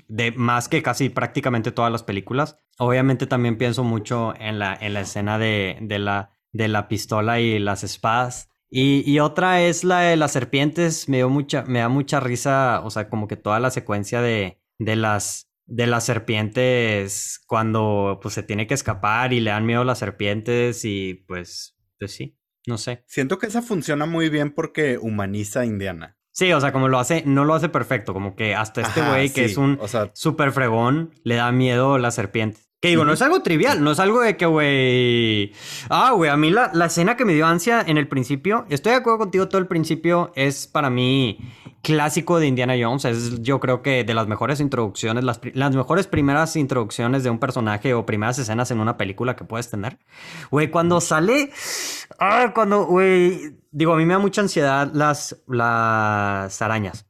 de 0.07 0.31
más 0.33 0.69
que 0.69 0.81
casi 0.81 1.09
prácticamente 1.09 1.73
todas 1.73 1.91
las 1.91 2.03
películas. 2.05 2.57
Obviamente 2.79 3.27
también 3.27 3.59
pienso 3.59 3.83
mucho 3.83 4.33
en 4.39 4.59
la, 4.61 4.79
en 4.81 4.95
la 4.95 5.01
escena 5.01 5.39
de, 5.39 5.77
de, 5.81 5.99
la, 5.99 6.31
de 6.53 6.69
la 6.69 6.87
pistola 6.87 7.41
y 7.41 7.59
las 7.59 7.83
espadas. 7.83 8.49
Y, 8.71 9.03
y, 9.11 9.19
otra 9.19 9.61
es 9.61 9.85
la 9.85 10.01
de 10.01 10.17
las 10.17 10.33
serpientes. 10.33 11.09
Me, 11.09 11.19
dio 11.19 11.29
mucha, 11.29 11.65
me 11.65 11.81
da 11.81 11.89
mucha 11.89 12.21
risa, 12.21 12.81
o 12.85 12.91
sea, 12.91 13.09
como 13.09 13.27
que 13.27 13.37
toda 13.37 13.59
la 13.61 13.71
secuencia 13.71 14.23
de, 14.23 14.61
de 14.79 14.97
las 14.97 15.52
de 15.67 15.87
las 15.87 16.05
serpientes 16.05 17.41
cuando 17.47 18.19
pues 18.21 18.35
se 18.35 18.43
tiene 18.43 18.67
que 18.67 18.75
escapar 18.75 19.33
y 19.33 19.41
le 19.41 19.51
dan 19.51 19.67
miedo 19.67 19.83
a 19.83 19.85
las 19.85 19.99
serpientes 19.99 20.85
y 20.85 21.25
pues, 21.27 21.77
pues 21.99 22.13
sí, 22.13 22.39
no 22.67 22.79
sé. 22.79 23.05
Siento 23.07 23.39
que 23.39 23.47
esa 23.47 23.63
funciona 23.63 24.07
muy 24.07 24.29
bien 24.29 24.53
porque 24.53 24.99
humaniza 24.99 25.61
a 25.61 25.67
Indiana. 25.67 26.19
Sí, 26.31 26.51
o 26.53 26.61
sea, 26.61 26.73
como 26.73 26.89
lo 26.89 26.99
hace, 26.99 27.25
no 27.27 27.45
lo 27.45 27.55
hace 27.55 27.69
perfecto, 27.69 28.15
como 28.15 28.35
que 28.35 28.55
hasta 28.55 28.81
este 28.81 29.03
güey 29.03 29.31
que 29.31 29.45
es 29.45 29.59
un 29.59 29.79
super 30.15 30.51
fregón 30.53 31.13
le 31.25 31.35
da 31.35 31.53
miedo 31.53 31.95
a 31.95 31.99
las 31.99 32.15
serpientes. 32.15 32.72
Que 32.83 32.89
digo, 32.89 33.05
no 33.05 33.13
es 33.13 33.23
algo 33.23 33.43
trivial, 33.43 33.85
no 33.85 33.93
es 33.93 34.01
algo 34.01 34.23
de 34.23 34.37
que, 34.37 34.45
güey. 34.45 35.53
Ah, 35.89 36.11
güey, 36.17 36.29
a 36.29 36.37
mí 36.37 36.51
la, 36.51 36.73
la, 36.75 36.87
escena 36.87 37.17
que 37.17 37.25
me 37.25 37.33
dio 37.33 37.47
ansia 37.47 37.81
en 37.87 37.97
el 37.97 38.09
principio, 38.09 38.67
estoy 38.71 38.91
de 38.91 38.99
acuerdo 38.99 39.21
contigo, 39.21 39.47
todo 39.47 39.61
el 39.61 39.69
principio 39.69 40.33
es 40.35 40.67
para 40.67 40.91
mí 40.91 41.39
clásico 41.81 42.41
de 42.41 42.49
Indiana 42.49 42.75
Jones. 42.77 43.05
Es, 43.05 43.41
yo 43.41 43.61
creo 43.61 43.83
que 43.83 44.03
de 44.03 44.15
las 44.15 44.27
mejores 44.27 44.59
introducciones, 44.59 45.23
las, 45.23 45.41
las 45.55 45.77
mejores 45.77 46.09
primeras 46.09 46.57
introducciones 46.57 47.23
de 47.23 47.31
un 47.31 47.39
personaje 47.39 47.95
o 47.95 48.05
primeras 48.05 48.41
escenas 48.41 48.73
en 48.73 48.81
una 48.81 48.97
película 48.97 49.37
que 49.37 49.45
puedes 49.45 49.71
tener. 49.71 49.99
Güey, 50.51 50.69
cuando 50.69 51.01
sale. 51.01 51.51
Ah, 52.19 52.51
cuando, 52.53 52.87
güey. 52.87 53.59
Digo, 53.71 53.93
a 53.93 53.97
mí 53.97 54.05
me 54.05 54.15
da 54.15 54.19
mucha 54.19 54.41
ansiedad 54.41 54.91
las, 54.93 55.37
las 55.47 56.61
arañas. 56.61 57.07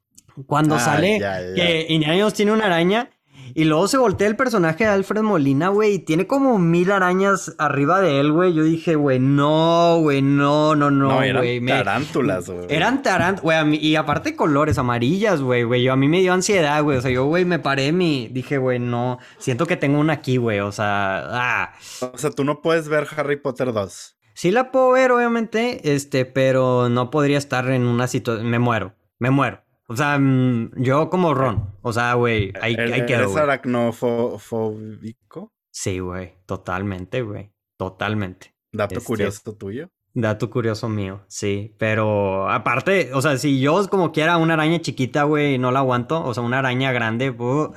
Cuando 0.46 0.74
ah, 0.74 0.80
sale 0.80 1.18
que 1.54 1.86
Indiana 1.88 2.16
Jones 2.18 2.34
tiene 2.34 2.52
una 2.52 2.66
araña 2.66 3.08
Y 3.55 3.64
luego 3.64 3.88
se 3.88 3.98
voltea 3.98 4.26
el 4.28 4.36
personaje 4.36 4.84
de 4.84 4.90
Alfred 4.90 5.22
Molina, 5.22 5.68
güey, 5.68 5.94
y 5.94 5.98
tiene 5.98 6.26
como 6.26 6.59
mil 6.59 6.90
arañas 6.90 7.55
arriba 7.59 8.00
de 8.00 8.20
él, 8.20 8.32
güey. 8.32 8.55
Yo 8.55 8.64
dije, 8.64 8.94
güey, 8.94 9.18
no, 9.18 9.98
güey, 10.00 10.22
no, 10.22 10.74
no, 10.74 10.90
no, 10.90 11.16
güey. 11.16 11.32
No, 11.32 11.42
eran 11.42 11.66
tarántulas, 11.66 12.48
güey. 12.50 12.66
Eran 12.68 13.03
tarántulas, 13.03 13.64
güey, 13.64 13.84
y 13.84 13.96
aparte 13.96 14.36
colores 14.36 14.78
amarillas, 14.78 15.40
güey, 15.40 15.64
güey. 15.64 15.82
Yo 15.82 15.92
a 15.92 15.96
mí 15.96 16.09
me 16.09 16.20
dio 16.20 16.32
ansiedad, 16.32 16.82
güey. 16.82 16.98
O 16.98 17.03
sea, 17.03 17.11
yo, 17.11 17.24
güey, 17.26 17.44
me 17.44 17.59
paré 17.59 17.92
mi... 17.92 18.28
Dije, 18.28 18.59
güey, 18.59 18.78
no, 18.78 19.18
siento 19.38 19.66
que 19.66 19.76
tengo 19.76 19.98
una 19.98 20.14
aquí, 20.14 20.36
güey. 20.36 20.61
O 20.61 20.72
sea, 20.72 21.22
ah. 21.30 21.72
O 22.12 22.18
sea, 22.18 22.30
tú 22.30 22.44
no 22.44 22.62
puedes 22.62 22.88
ver 22.88 23.07
Harry 23.16 23.36
Potter 23.36 23.72
2. 23.72 24.16
Sí 24.34 24.50
la 24.50 24.70
puedo 24.70 24.90
ver, 24.92 25.12
obviamente, 25.12 25.94
este, 25.94 26.24
pero 26.24 26.88
no 26.88 27.11
podría 27.11 27.38
estar 27.38 27.70
en 27.70 27.82
una 27.82 28.09
situación... 28.09 28.48
Me 28.48 28.59
muero, 28.59 28.94
me 29.18 29.30
muero. 29.30 29.62
O 29.93 29.97
sea, 29.97 30.18
mm, 30.18 30.70
yo 30.76 31.11
como 31.11 31.34
Ron. 31.34 31.76
O 31.82 31.93
sea, 31.93 32.14
güey, 32.14 32.55
ahí, 32.62 32.74
ahí 32.76 33.05
quedo, 33.05 33.24
¿Eres 33.24 33.36
aracnofóbico? 33.36 35.53
Sí, 35.70 35.99
güey, 35.99 36.38
totalmente, 36.47 37.20
güey. 37.20 37.53
Totalmente. 37.76 38.55
Dato 38.72 38.95
este, 38.95 39.07
curioso 39.07 39.55
tuyo. 39.55 39.90
Dato 40.14 40.49
curioso 40.49 40.88
mío, 40.88 41.26
sí. 41.28 41.76
Pero 41.78 42.51
aparte, 42.51 43.11
o 43.12 43.20
sea, 43.20 43.36
si 43.36 43.61
yo 43.61 43.86
como 43.90 44.12
quiera 44.12 44.38
una 44.38 44.55
araña 44.55 44.80
chiquita, 44.80 45.24
güey, 45.24 45.59
no 45.59 45.72
la 45.72 45.80
aguanto. 45.80 46.24
O 46.24 46.32
sea, 46.32 46.43
una 46.43 46.61
araña 46.61 46.90
grande, 46.93 47.28
uh, 47.30 47.74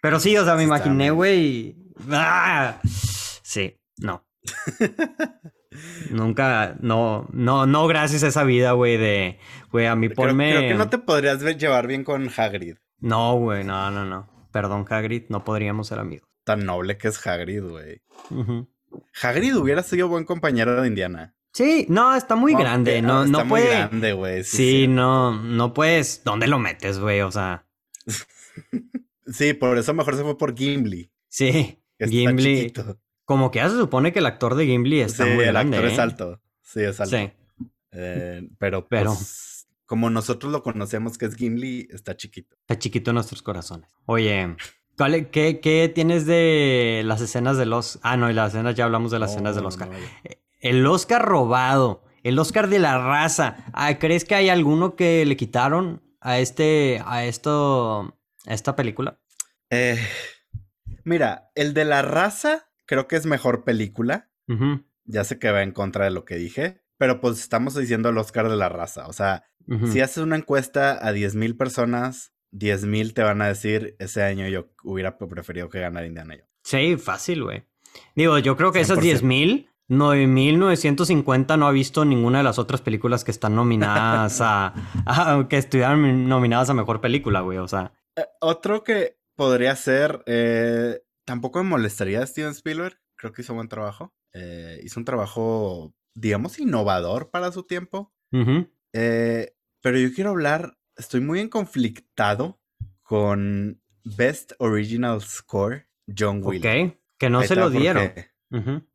pero 0.00 0.20
sí, 0.20 0.38
o 0.38 0.44
sea, 0.44 0.54
me 0.54 0.62
imaginé, 0.62 1.10
güey. 1.10 1.76
¡Ah! 2.10 2.80
Sí, 2.82 3.78
no. 3.98 4.24
Nunca, 6.10 6.76
no, 6.80 7.28
no, 7.32 7.66
no 7.66 7.86
gracias 7.86 8.22
a 8.22 8.28
esa 8.28 8.44
vida, 8.44 8.72
güey, 8.72 8.96
de, 8.96 9.38
güey, 9.70 9.86
a 9.86 9.96
mí 9.96 10.08
ponme... 10.08 10.50
Creo, 10.50 10.68
que 10.68 10.74
no 10.74 10.88
te 10.88 10.98
podrías 10.98 11.42
llevar 11.56 11.86
bien 11.86 12.04
con 12.04 12.30
Hagrid. 12.34 12.76
No, 13.00 13.36
güey, 13.36 13.64
no, 13.64 13.90
no, 13.90 14.04
no. 14.04 14.28
Perdón, 14.52 14.86
Hagrid, 14.88 15.24
no 15.28 15.44
podríamos 15.44 15.88
ser 15.88 15.98
amigos. 15.98 16.28
Tan 16.44 16.64
noble 16.64 16.96
que 16.96 17.08
es 17.08 17.26
Hagrid, 17.26 17.62
güey. 17.62 18.02
Hagrid 19.22 19.56
hubiera 19.56 19.82
sido 19.82 20.08
buen 20.08 20.24
compañero 20.24 20.80
de 20.80 20.88
Indiana. 20.88 21.34
Sí, 21.52 21.86
no, 21.88 22.14
está 22.14 22.34
muy 22.34 22.54
grande, 22.54 23.00
no, 23.00 23.26
no, 23.26 23.46
puede... 23.46 23.66
Muy 23.66 23.76
grande, 23.76 24.12
güey. 24.12 24.44
Sí, 24.44 24.88
no, 24.88 25.40
no 25.40 25.72
puedes... 25.72 26.22
¿Dónde 26.24 26.48
lo 26.48 26.58
metes, 26.58 26.98
güey? 26.98 27.20
O 27.20 27.30
sea... 27.30 27.66
sí, 29.26 29.54
por 29.54 29.78
eso 29.78 29.94
mejor 29.94 30.16
se 30.16 30.22
fue 30.22 30.36
por 30.36 30.56
Gimli. 30.56 31.12
Sí, 31.28 31.80
Gimli... 31.98 32.72
Como 33.24 33.50
que 33.50 33.58
ya 33.58 33.70
se 33.70 33.76
supone 33.76 34.12
que 34.12 34.18
el 34.18 34.26
actor 34.26 34.54
de 34.54 34.66
Gimli 34.66 35.00
está 35.00 35.24
muy 35.24 35.44
grande. 35.44 35.78
El 35.78 35.84
actor 35.84 35.84
es 35.86 35.98
¿eh? 35.98 36.02
alto. 36.02 36.42
Sí, 36.62 36.80
es 36.80 37.00
alto. 37.00 37.16
Sí. 37.16 37.32
Eh, 37.92 38.48
pero, 38.58 38.86
pero 38.88 39.14
pues, 39.14 39.66
como 39.86 40.10
nosotros 40.10 40.52
lo 40.52 40.62
conocemos 40.62 41.18
que 41.18 41.26
es 41.26 41.36
Gimli, 41.36 41.88
está 41.90 42.16
chiquito. 42.16 42.56
Está 42.60 42.78
chiquito 42.78 43.10
en 43.10 43.14
nuestros 43.14 43.42
corazones. 43.42 43.88
Oye, 44.06 44.56
¿qué, 45.30 45.60
qué 45.60 45.92
tienes 45.94 46.26
de 46.26 47.02
las 47.04 47.20
escenas 47.20 47.56
de 47.56 47.66
los... 47.66 47.98
Ah, 48.02 48.16
no, 48.16 48.30
y 48.30 48.34
las 48.34 48.52
escenas, 48.52 48.74
ya 48.74 48.84
hablamos 48.84 49.10
de 49.10 49.18
las 49.18 49.32
escenas 49.32 49.56
del 49.56 49.66
Oscar. 49.66 49.90
el 50.60 50.86
Oscar 50.86 51.22
robado. 51.22 52.04
El 52.22 52.38
Oscar 52.38 52.68
de 52.68 52.78
la 52.78 52.98
raza. 52.98 53.56
Ah, 53.72 53.98
¿Crees 53.98 54.24
que 54.24 54.34
hay 54.34 54.48
alguno 54.48 54.96
que 54.96 55.24
le 55.26 55.36
quitaron 55.36 56.02
a 56.20 56.38
este, 56.38 57.02
a 57.04 57.24
esto, 57.26 58.16
a 58.46 58.54
esta 58.54 58.74
película? 58.74 59.20
Eh, 59.68 59.98
mira, 61.04 61.50
el 61.54 61.74
de 61.74 61.84
la 61.84 62.00
raza 62.02 62.70
creo 62.86 63.08
que 63.08 63.16
es 63.16 63.26
mejor 63.26 63.64
película. 63.64 64.30
Ya 65.04 65.24
sé 65.24 65.38
que 65.38 65.50
va 65.50 65.62
en 65.62 65.72
contra 65.72 66.04
de 66.04 66.10
lo 66.10 66.24
que 66.24 66.36
dije, 66.36 66.82
pero 66.98 67.20
pues 67.20 67.40
estamos 67.40 67.74
diciendo 67.74 68.08
el 68.10 68.18
Oscar 68.18 68.48
de 68.48 68.56
la 68.56 68.68
raza. 68.68 69.06
O 69.06 69.12
sea, 69.12 69.44
si 69.90 70.00
haces 70.00 70.18
una 70.18 70.36
encuesta 70.36 70.92
a 70.92 71.12
10.000 71.12 71.56
personas, 71.56 72.32
10.000 72.52 73.14
te 73.14 73.22
van 73.22 73.42
a 73.42 73.48
decir, 73.48 73.96
ese 73.98 74.22
año 74.22 74.48
yo 74.48 74.68
hubiera 74.82 75.18
preferido 75.18 75.68
que 75.68 75.80
ganara 75.80 76.06
Indiana 76.06 76.34
Jones. 76.34 76.50
Sí, 76.62 76.96
fácil, 76.96 77.44
güey. 77.44 77.64
Digo, 78.14 78.38
yo 78.38 78.56
creo 78.56 78.72
que 78.72 78.80
esas 78.80 78.98
10.000, 78.98 79.68
9.950 79.88 81.58
no 81.58 81.66
ha 81.66 81.72
visto 81.72 82.04
ninguna 82.04 82.38
de 82.38 82.44
las 82.44 82.58
otras 82.58 82.80
películas 82.80 83.24
que 83.24 83.30
están 83.30 83.54
nominadas 83.54 84.38
a, 84.40 85.46
que 85.48 85.58
estuvieran 85.58 86.28
nominadas 86.28 86.70
a 86.70 86.74
mejor 86.74 87.00
película, 87.00 87.40
güey. 87.40 87.58
O 87.58 87.68
sea. 87.68 87.92
Eh, 88.16 88.24
otro 88.40 88.84
que 88.84 89.18
podría 89.36 89.76
ser 89.76 90.22
eh, 90.26 91.02
Tampoco 91.24 91.62
me 91.62 91.70
molestaría 91.70 92.24
Steven 92.26 92.50
Spielberg. 92.50 92.98
Creo 93.16 93.32
que 93.32 93.42
hizo 93.42 93.54
buen 93.54 93.68
trabajo. 93.68 94.14
Eh, 94.32 94.80
hizo 94.82 95.00
un 95.00 95.04
trabajo, 95.04 95.94
digamos, 96.14 96.58
innovador 96.58 97.30
para 97.30 97.52
su 97.52 97.62
tiempo. 97.62 98.12
Eh, 98.92 99.54
pero 99.80 99.98
yo 99.98 100.12
quiero 100.12 100.30
hablar, 100.30 100.76
estoy 100.96 101.20
muy 101.20 101.40
en 101.40 101.48
conflictado 101.48 102.60
con 103.02 103.80
Best 104.04 104.52
Original 104.58 105.20
Score, 105.22 105.88
John 106.06 106.42
Williams. 106.42 106.92
Ok, 106.92 106.98
que 107.18 107.30
no 107.30 107.42
se 107.42 107.54
lo 107.54 107.70
dieron. 107.70 108.12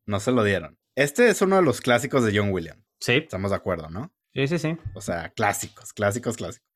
No 0.05 0.19
se 0.19 0.31
lo 0.31 0.43
dieron. 0.43 0.77
Este 0.95 1.29
es 1.29 1.41
uno 1.41 1.55
de 1.55 1.61
los 1.61 1.79
clásicos 1.79 2.25
de 2.25 2.37
John 2.37 2.51
Williams. 2.51 2.83
Sí. 2.99 3.13
Estamos 3.13 3.51
de 3.51 3.57
acuerdo, 3.57 3.89
¿no? 3.89 4.13
Sí, 4.33 4.47
sí, 4.47 4.59
sí. 4.59 4.77
O 4.93 5.01
sea, 5.01 5.29
clásicos, 5.29 5.93
clásicos, 5.93 6.35
clásicos. 6.35 6.67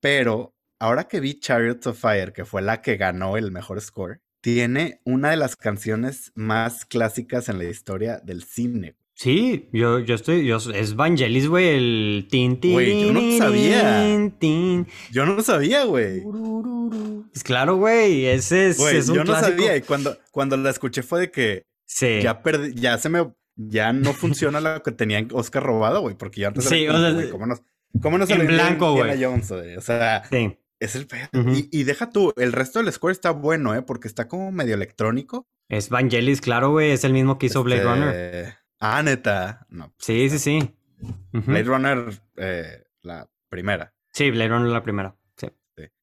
Pero 0.00 0.56
ahora 0.80 1.04
que 1.04 1.20
vi 1.20 1.38
Chariots 1.38 1.86
of 1.86 2.00
Fire, 2.00 2.32
que 2.32 2.44
fue 2.44 2.62
la 2.62 2.82
que 2.82 2.96
ganó 2.96 3.36
el 3.36 3.52
mejor 3.52 3.80
score, 3.80 4.20
tiene 4.42 5.00
una 5.04 5.30
de 5.30 5.36
las 5.36 5.56
canciones 5.56 6.32
más 6.34 6.84
clásicas 6.84 7.48
en 7.48 7.58
la 7.58 7.64
historia 7.64 8.20
del 8.22 8.42
cine. 8.42 8.96
Sí, 9.14 9.68
yo, 9.72 10.00
yo 10.00 10.16
estoy, 10.16 10.44
yo, 10.44 10.56
es 10.56 10.96
Vangelis, 10.96 11.46
güey, 11.46 11.68
el 11.68 12.26
tin, 12.28 12.58
tin, 12.58 12.72
Güey, 12.72 13.02
yo 13.02 13.12
no 13.12 13.38
sabía. 13.38 14.04
Yo 15.12 15.26
no 15.26 15.42
sabía, 15.42 15.84
güey. 15.84 16.24
Es 17.32 17.44
claro, 17.44 17.76
güey, 17.76 18.26
ese 18.26 18.68
es, 18.68 18.80
es 18.80 19.08
un 19.08 19.16
yo 19.16 19.24
no 19.24 19.38
sabía 19.38 19.76
y 19.76 19.82
cuando, 19.82 20.18
cuando 20.32 20.56
la 20.56 20.70
escuché 20.70 21.02
fue 21.04 21.20
de 21.20 21.30
que 21.30 21.66
sí. 21.84 22.20
ya 22.20 22.42
perdí, 22.42 22.74
ya 22.74 22.98
se 22.98 23.10
me, 23.10 23.32
ya 23.54 23.92
no 23.92 24.12
funciona 24.12 24.60
lo 24.60 24.82
que 24.82 24.90
tenía 24.90 25.24
Oscar 25.32 25.62
robado, 25.62 26.00
güey, 26.00 26.16
porque 26.16 26.40
ya 26.40 26.48
antes 26.48 26.64
sí, 26.64 26.82
era 26.82 26.94
o 26.94 27.20
sea, 27.20 27.30
¿cómo 27.30 27.46
no, 27.46 27.54
cómo 28.00 28.18
no 28.18 28.26
se 28.26 28.32
en 28.32 28.46
blanco, 28.48 28.92
güey. 28.92 29.24
O 29.24 29.80
sea, 29.80 30.24
sí. 30.28 30.58
Es 30.82 30.96
el 30.96 31.06
pedo. 31.06 31.28
y, 31.70 31.84
deja 31.84 32.10
tú, 32.10 32.32
el 32.36 32.52
resto 32.52 32.82
del 32.82 32.92
score 32.92 33.12
está 33.12 33.30
bueno, 33.30 33.72
¿eh? 33.72 33.82
Porque 33.82 34.08
está 34.08 34.26
como 34.26 34.50
medio 34.50 34.74
electrónico. 34.74 35.46
Es 35.68 35.90
Vangelis, 35.90 36.40
claro, 36.40 36.70
güey. 36.70 36.90
Es 36.90 37.04
el 37.04 37.12
mismo 37.12 37.38
que 37.38 37.46
hizo 37.46 37.62
Blade 37.62 37.84
Runner. 37.84 38.08
Este, 38.08 38.58
ah, 38.80 39.00
neta. 39.04 39.64
No. 39.68 39.92
Pues, 39.92 40.04
sí, 40.04 40.28
sí, 40.28 40.38
sí. 40.40 40.76
Blade 41.30 41.62
Runner, 41.62 42.20
eh, 42.36 42.82
la 43.02 43.30
primera. 43.48 43.94
Sí, 44.12 44.32
Blade 44.32 44.48
Runner 44.48 44.70
la 44.70 44.82
primera. 44.82 45.16
Sí. 45.36 45.46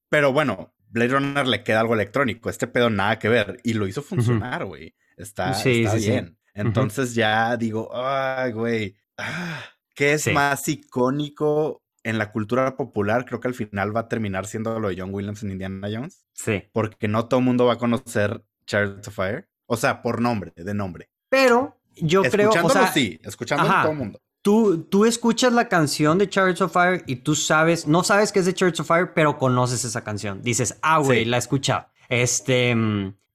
Pero 0.08 0.32
bueno, 0.32 0.74
Blade 0.88 1.10
Runner 1.10 1.46
le 1.46 1.62
queda 1.62 1.82
algo 1.82 1.94
electrónico. 1.94 2.50
Este 2.50 2.68
pedo 2.68 2.90
nada 2.90 3.20
que 3.20 3.28
ver. 3.28 3.60
Y 3.66 3.74
lo 3.74 3.86
hizo 3.86 4.02
funcionar, 4.02 4.64
güey. 4.64 4.96
Está, 5.18 5.52
está 5.52 5.96
bien. 5.96 6.40
Entonces 6.54 7.16
ya 7.16 7.58
digo, 7.58 7.90
ay, 7.94 8.54
güey. 8.54 8.96
Ah, 9.18 9.62
¿Qué 9.94 10.14
es 10.14 10.32
más 10.32 10.66
icónico 10.70 11.84
en 12.04 12.18
la 12.18 12.32
cultura 12.32 12.76
popular, 12.76 13.26
creo 13.26 13.40
que 13.40 13.48
al 13.48 13.54
final 13.54 13.96
va 13.96 14.02
a 14.02 14.08
terminar 14.08 14.46
siendo 14.46 14.80
lo 14.80 14.90
de 14.90 14.96
John 15.00 15.14
Williams 15.14 15.44
en 15.44 15.52
Indiana 15.52 15.88
Jones. 15.92 16.26
Sí. 16.34 16.64
Porque 16.72 17.08
no 17.08 17.26
todo 17.26 17.40
el 17.40 17.46
mundo 17.46 17.66
va 17.66 17.74
a 17.74 17.78
conocer 17.78 18.44
Chariots 18.66 19.08
of 19.08 19.16
Fire. 19.16 19.50
O 19.66 19.78
sea, 19.78 20.02
por 20.02 20.22
nombre, 20.22 20.54
de 20.56 20.74
nombre. 20.74 21.10
Pero 21.30 21.78
yo 21.96 22.24
creo. 22.24 22.52
O 22.64 22.70
sea, 22.70 22.92
sí, 22.92 23.20
escuchándolo 23.24 23.74
todo 23.82 23.92
el 23.92 23.98
mundo. 23.98 24.22
Tú, 24.42 24.84
tú 24.84 25.06
escuchas 25.06 25.52
la 25.52 25.68
canción 25.68 26.18
de 26.18 26.30
Chariots 26.30 26.62
of 26.62 26.72
Fire 26.72 27.04
y 27.08 27.18
tú 27.18 27.36
sabes, 27.36 27.88
no 27.88 28.04
sabes 28.04 28.32
que 28.32 28.40
es 28.40 28.46
de 28.46 28.54
Chariots 28.54 28.80
of 28.80 28.88
Fire, 28.88 29.14
pero 29.14 29.38
conoces 29.38 29.84
esa 29.84 30.04
canción. 30.04 30.42
Dices, 30.42 30.80
ah, 30.82 31.00
güey, 31.00 31.26
la 31.26 31.38
he 31.38 31.40
escuchado. 31.40 31.88
Este. 32.08 32.76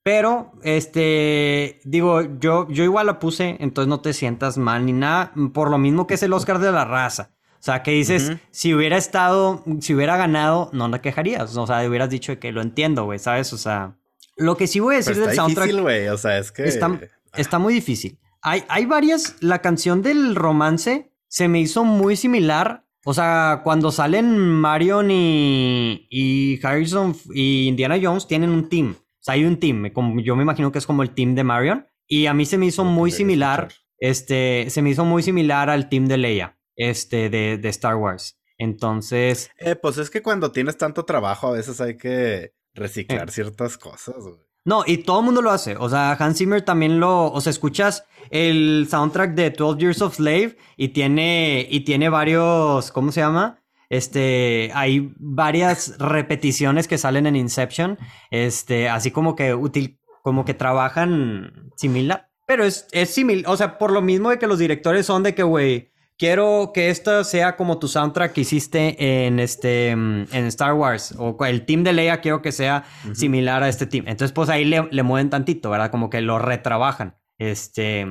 Pero, 0.05 0.53
este, 0.63 1.81
digo, 1.85 2.21
yo, 2.39 2.69
yo 2.69 2.85
igual 2.85 3.07
la 3.07 3.19
puse, 3.19 3.57
entonces 3.61 3.89
no 3.89 4.03
te 4.03 4.13
sientas 4.13 4.59
mal 4.59 4.85
ni 4.85 4.93
nada, 4.93 5.33
por 5.55 5.71
lo 5.71 5.79
mismo 5.79 6.07
que 6.07 6.13
es 6.13 6.23
el 6.23 6.35
Oscar 6.35 6.59
de 6.59 6.71
la 6.71 6.85
raza. 6.85 7.34
O 7.65 7.67
sea, 7.67 7.83
que 7.83 7.93
dices, 7.93 8.31
si 8.51 8.75
hubiera 8.75 8.99
estado, 8.99 9.65
si 9.81 9.95
hubiera 9.95 10.19
ganado, 10.19 10.69
no 10.75 10.87
la 10.89 11.01
quejarías. 11.01 11.57
O 11.57 11.67
sea, 11.67 11.89
hubieras 11.89 12.11
dicho 12.11 12.39
que 12.39 12.53
lo 12.53 12.61
entiendo, 12.61 13.05
güey, 13.05 13.19
¿sabes? 13.19 13.55
O 13.55 13.57
sea, 13.57 13.97
lo 14.37 14.59
que 14.59 14.67
sí 14.67 14.81
voy 14.81 14.97
a 14.97 14.99
decir 14.99 15.17
del 15.17 15.35
soundtrack. 15.35 15.69
Difícil, 15.69 15.81
güey. 15.81 16.09
O 16.09 16.19
sea, 16.19 16.37
es 16.37 16.53
que. 16.53 16.65
Está, 16.65 17.59
muy 17.59 17.73
difícil. 17.73 18.19
Hay, 18.43 18.65
hay 18.69 18.85
varias. 18.85 19.37
La 19.41 19.63
canción 19.63 20.03
del 20.03 20.35
romance 20.35 21.11
se 21.27 21.49
me 21.49 21.59
hizo 21.59 21.85
muy 21.85 22.17
similar. 22.17 22.85
O 23.03 23.15
sea, 23.15 23.63
cuando 23.65 23.91
salen 23.91 24.39
Marion 24.39 25.11
y, 25.11 26.07
y 26.11 26.61
Harrison 26.63 27.17
y 27.33 27.67
Indiana 27.67 27.99
Jones, 27.99 28.27
tienen 28.27 28.51
un 28.51 28.69
team. 28.69 28.95
O 28.99 29.23
sea, 29.23 29.37
hay 29.37 29.47
un 29.47 29.59
team. 29.59 29.91
yo 30.23 30.37
me 30.37 30.43
imagino 30.43 30.71
que 30.71 30.81
es 30.81 30.87
como 30.87 31.03
el 31.03 31.15
team 31.15 31.35
de 31.35 31.45
Marion. 31.45 31.87
Y 32.07 32.27
a 32.27 32.35
mí 32.35 32.45
se 32.45 32.59
me 32.59 32.67
hizo 32.67 32.85
muy 32.85 33.11
similar. 33.11 33.69
Este, 33.97 34.67
se 34.69 34.83
me 34.83 34.91
hizo 34.91 35.07
muy 35.07 35.23
similar 35.23 35.71
al 35.71 35.89
team 35.89 36.09
de 36.09 36.19
Leia 36.19 36.59
este, 36.77 37.31
de, 37.31 37.59
de 37.59 37.69
Star 37.69 37.97
Wars. 37.97 38.39
Entonces. 38.59 39.51
Eh, 39.59 39.77
pues 39.77 39.99
es 39.99 40.11
que 40.11 40.23
cuando 40.23 40.53
tienes 40.53 40.77
tanto 40.77 41.05
trabajo, 41.05 41.49
a 41.49 41.53
veces 41.53 41.81
hay 41.81 41.97
que 41.97 42.53
reciclar 42.75 43.29
eh. 43.29 43.33
ciertas 43.33 43.79
cosas, 43.79 44.17
No, 44.65 44.85
y 44.87 44.99
todo 44.99 45.21
el 45.21 45.25
mundo 45.25 45.43
lo 45.43 45.51
hace. 45.51 45.77
O 45.77 45.89
sea, 45.89 46.13
Hans 46.13 46.39
Zimmer 46.39 46.63
también 46.63 47.01
lo. 47.01 47.33
O 47.33 47.41
sea, 47.41 47.51
escuchas 47.51 48.05
el 48.31 48.87
soundtrack 48.91 49.35
de 49.35 49.51
12 49.51 49.81
Years 49.81 50.03
of 50.03 50.17
Slave 50.17 50.57
y 50.77 50.89
tiene. 50.89 51.67
Y 51.71 51.81
tiene 51.81 52.09
varios. 52.09 52.93
¿Cómo 52.93 53.11
se 53.13 53.21
llama? 53.21 53.65
este, 53.89 54.71
hay 54.75 55.13
varias 55.19 55.97
repeticiones 55.99 56.89
que 56.89 56.99
salen 56.99 57.27
en 57.27 57.37
Inception, 57.37 57.99
este, 58.31 58.89
así 58.89 59.11
como 59.11 59.37
que 59.37 59.55
útil, 59.55 60.01
como 60.23 60.45
que 60.45 60.55
trabajan 60.55 61.71
similar, 61.77 62.29
pero 62.47 62.65
es, 62.65 62.87
es 62.93 63.11
similar, 63.11 63.51
o 63.53 63.57
sea, 63.57 63.79
por 63.79 63.93
lo 63.93 64.03
mismo 64.03 64.31
de 64.31 64.39
que 64.39 64.47
los 64.47 64.59
directores 64.59 65.07
son 65.07 65.23
de 65.23 65.35
que, 65.35 65.43
güey, 65.43 65.93
quiero 66.19 66.73
que 66.73 66.91
esto 66.91 67.25
sea 67.25 67.57
como 67.57 67.79
tu 67.79 67.89
soundtrack 67.89 68.33
que 68.33 68.43
hiciste 68.43 69.27
en 69.27 69.41
este 69.41 69.91
en 69.91 70.29
Star 70.33 70.75
Wars 70.75 71.15
o 71.19 71.37
el 71.45 71.67
team 71.67 71.85
de 71.85 71.93
Leia 71.93 72.21
quiero 72.21 72.43
que 72.43 72.53
sea 72.53 72.85
similar 73.15 73.63
a 73.63 73.69
este 73.69 73.87
team. 73.87 74.05
Entonces 74.07 74.33
pues 74.33 74.49
ahí 74.49 74.65
le, 74.65 74.89
le, 74.91 75.03
mueven 75.03 75.31
tantito, 75.31 75.71
¿verdad? 75.71 75.91
Como 75.91 76.11
que 76.11 76.21
lo 76.21 76.39
retrabajan. 76.39 77.17
Este, 77.39 78.07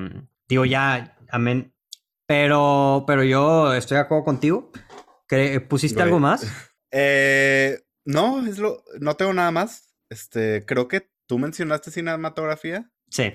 digo 0.47 0.66
ya, 0.66 1.18
amén. 1.30 1.74
Pero 2.26 3.04
pero 3.08 3.24
yo 3.24 3.74
estoy 3.74 3.95
de 3.95 4.01
acuerdo 4.01 4.26
contigo. 4.26 4.72
¿Pusiste 5.68 6.01
algo 6.01 6.20
más? 6.20 6.45
Eh, 6.95 7.80
no, 8.06 8.45
es 8.45 8.60
lo 8.60 8.84
no 8.99 9.16
tengo 9.16 9.34
nada 9.34 9.49
más. 9.49 9.95
Este, 10.12 10.64
creo 10.64 10.88
que 10.88 11.10
tú 11.26 11.39
mencionaste 11.39 11.89
cinematografía. 11.89 12.91
Sí. 13.10 13.34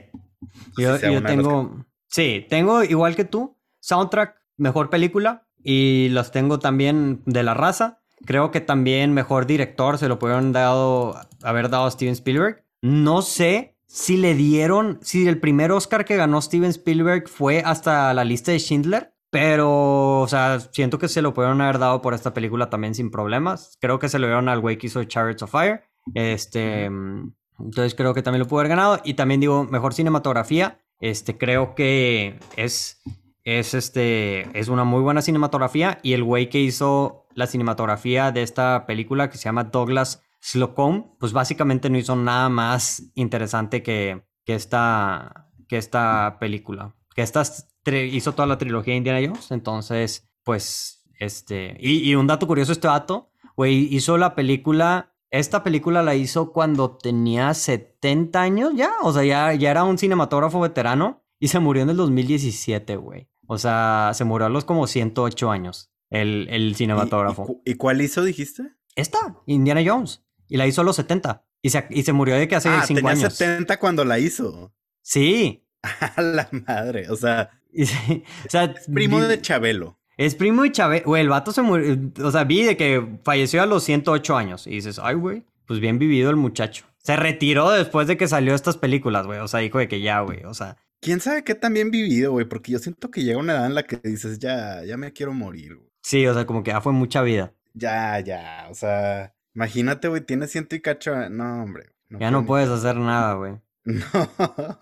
Yo, 0.76 0.96
yo 0.96 1.20
tengo 1.24 1.84
Sí, 2.06 2.46
tengo 2.48 2.84
igual 2.84 3.16
que 3.16 3.24
tú 3.24 3.58
soundtrack 3.80 4.37
mejor 4.58 4.90
película 4.90 5.46
y 5.62 6.08
los 6.10 6.30
tengo 6.30 6.58
también 6.58 7.22
de 7.24 7.42
la 7.42 7.54
raza. 7.54 8.00
Creo 8.26 8.50
que 8.50 8.60
también 8.60 9.14
mejor 9.14 9.46
director 9.46 9.96
se 9.96 10.08
lo 10.08 10.18
pudieron 10.18 10.52
dado, 10.52 11.16
haber 11.42 11.70
dado 11.70 11.86
a 11.86 11.90
Steven 11.90 12.12
Spielberg. 12.12 12.64
No 12.82 13.22
sé 13.22 13.76
si 13.86 14.16
le 14.16 14.34
dieron, 14.34 14.98
si 15.02 15.26
el 15.26 15.40
primer 15.40 15.72
Oscar 15.72 16.04
que 16.04 16.16
ganó 16.16 16.42
Steven 16.42 16.70
Spielberg 16.70 17.28
fue 17.28 17.62
hasta 17.64 18.12
la 18.12 18.24
lista 18.24 18.52
de 18.52 18.58
Schindler, 18.58 19.14
pero, 19.30 20.20
o 20.20 20.28
sea, 20.28 20.58
siento 20.60 20.98
que 20.98 21.08
se 21.08 21.22
lo 21.22 21.34
pudieron 21.34 21.60
haber 21.60 21.78
dado 21.78 22.00
por 22.00 22.14
esta 22.14 22.32
película 22.32 22.70
también 22.70 22.94
sin 22.94 23.10
problemas. 23.10 23.76
Creo 23.80 23.98
que 23.98 24.08
se 24.08 24.18
lo 24.18 24.26
dieron 24.26 24.48
al 24.48 24.60
güey 24.60 24.78
que 24.78 24.86
hizo 24.86 25.04
Chariots 25.04 25.42
of 25.42 25.50
Fire. 25.50 25.82
Este, 26.14 26.84
entonces 26.86 27.94
creo 27.94 28.14
que 28.14 28.22
también 28.22 28.40
lo 28.40 28.48
pudo 28.48 28.60
haber 28.60 28.70
ganado. 28.70 29.00
Y 29.04 29.14
también 29.14 29.40
digo, 29.40 29.64
mejor 29.64 29.92
cinematografía. 29.92 30.78
Este, 31.00 31.36
creo 31.36 31.74
que 31.74 32.40
es 32.56 33.02
es, 33.48 33.72
este, 33.72 34.58
es 34.58 34.68
una 34.68 34.84
muy 34.84 35.00
buena 35.00 35.22
cinematografía 35.22 35.98
y 36.02 36.12
el 36.12 36.22
güey 36.22 36.50
que 36.50 36.60
hizo 36.60 37.26
la 37.34 37.46
cinematografía 37.46 38.30
de 38.30 38.42
esta 38.42 38.84
película 38.84 39.30
que 39.30 39.38
se 39.38 39.44
llama 39.44 39.64
Douglas 39.64 40.22
Slocum, 40.40 41.16
pues 41.18 41.32
básicamente 41.32 41.88
no 41.88 41.96
hizo 41.96 42.14
nada 42.14 42.50
más 42.50 43.10
interesante 43.14 43.82
que, 43.82 44.22
que, 44.44 44.54
esta, 44.54 45.50
que 45.66 45.78
esta 45.78 46.36
película. 46.38 46.94
Que 47.14 47.22
esta 47.22 47.42
hizo 47.86 48.32
toda 48.32 48.46
la 48.46 48.58
trilogía 48.58 48.92
de 48.92 48.98
Indiana 48.98 49.26
Jones, 49.26 49.50
entonces, 49.50 50.30
pues, 50.44 51.02
este... 51.18 51.74
Y, 51.80 52.14
un 52.16 52.26
dato 52.26 52.46
curioso, 52.46 52.72
este 52.72 52.88
dato, 52.88 53.30
güey, 53.56 53.88
hizo 53.94 54.18
la 54.18 54.34
película... 54.34 55.14
Esta 55.30 55.62
película 55.62 56.02
la 56.02 56.14
hizo 56.14 56.52
cuando 56.52 56.98
tenía 56.98 57.54
70 57.54 58.40
años 58.40 58.72
ya, 58.74 58.92
o 59.02 59.12
sea, 59.12 59.24
ya, 59.24 59.54
ya 59.54 59.70
era 59.70 59.84
un 59.84 59.98
cinematógrafo 59.98 60.60
veterano 60.60 61.22
y 61.38 61.48
se 61.48 61.58
murió 61.60 61.82
en 61.82 61.90
el 61.90 61.96
2017, 61.96 62.96
güey. 62.96 63.28
O 63.50 63.56
sea, 63.56 64.10
se 64.12 64.24
murió 64.24 64.46
a 64.46 64.50
los 64.50 64.66
como 64.66 64.86
108 64.86 65.50
años, 65.50 65.90
el, 66.10 66.48
el 66.50 66.76
cinematógrafo. 66.76 67.62
¿Y, 67.64 67.74
cuál 67.74 68.02
hizo, 68.02 68.22
dijiste? 68.22 68.74
Esta, 68.94 69.18
Indiana 69.46 69.82
Jones. 69.84 70.22
Y 70.48 70.58
la 70.58 70.66
hizo 70.66 70.82
a 70.82 70.84
los 70.84 70.96
70. 70.96 71.44
Y 71.62 71.70
se, 71.70 71.86
y 71.88 72.02
se 72.02 72.12
murió 72.12 72.36
de 72.36 72.46
que 72.46 72.56
hace 72.56 72.68
5 72.68 73.00
ah, 73.06 73.10
tenía 73.10 73.30
70 73.30 73.78
cuando 73.78 74.04
la 74.04 74.18
hizo. 74.18 74.74
Sí. 75.00 75.64
A 76.16 76.20
la 76.20 76.48
madre, 76.66 77.08
o 77.08 77.16
sea. 77.16 77.50
o 77.74 78.50
sea 78.50 78.64
es 78.64 78.86
primo 78.92 79.20
de 79.20 79.40
Chabelo. 79.40 79.98
Es 80.18 80.34
primo 80.34 80.62
de 80.62 80.72
Chabelo. 80.72 81.06
Güey, 81.06 81.22
el 81.22 81.30
vato 81.30 81.50
se 81.50 81.62
murió. 81.62 81.96
O 82.22 82.30
sea, 82.30 82.44
vi 82.44 82.64
de 82.64 82.76
que 82.76 83.18
falleció 83.24 83.62
a 83.62 83.66
los 83.66 83.82
108 83.82 84.36
años. 84.36 84.66
Y 84.66 84.72
dices, 84.72 85.00
ay, 85.02 85.14
güey, 85.14 85.44
pues 85.66 85.80
bien 85.80 85.98
vivido 85.98 86.28
el 86.28 86.36
muchacho. 86.36 86.84
Se 87.02 87.16
retiró 87.16 87.70
después 87.70 88.06
de 88.08 88.18
que 88.18 88.28
salió 88.28 88.54
estas 88.54 88.76
películas, 88.76 89.24
güey. 89.24 89.38
O 89.38 89.48
sea, 89.48 89.60
dijo 89.60 89.78
de 89.78 89.88
que 89.88 90.02
ya, 90.02 90.20
güey. 90.20 90.44
O 90.44 90.52
sea, 90.52 90.76
quién 91.00 91.20
sabe 91.20 91.44
qué 91.44 91.54
tan 91.54 91.74
bien 91.74 91.90
vivido, 91.90 92.32
güey, 92.32 92.46
porque 92.46 92.72
yo 92.72 92.78
siento 92.78 93.10
que 93.10 93.22
llega 93.22 93.38
una 93.38 93.54
edad 93.54 93.66
en 93.66 93.74
la 93.74 93.84
que 93.84 93.96
dices, 94.02 94.38
ya, 94.38 94.84
ya 94.84 94.96
me 94.96 95.12
quiero 95.12 95.32
morir, 95.32 95.76
güey. 95.76 95.88
Sí, 96.02 96.26
o 96.26 96.34
sea, 96.34 96.46
como 96.46 96.62
que 96.62 96.70
ya 96.70 96.80
fue 96.80 96.92
mucha 96.92 97.22
vida. 97.22 97.52
Ya, 97.74 98.18
ya, 98.20 98.66
o 98.70 98.74
sea, 98.74 99.34
imagínate, 99.54 100.08
güey, 100.08 100.22
tienes 100.22 100.50
ciento 100.50 100.74
y 100.76 100.80
cacho, 100.80 101.28
no, 101.28 101.62
hombre. 101.62 101.90
ya 102.08 102.30
no 102.30 102.46
puedes 102.46 102.68
hacer 102.68 102.96
nada, 102.96 103.34
güey. 103.34 103.54
No, 103.84 104.78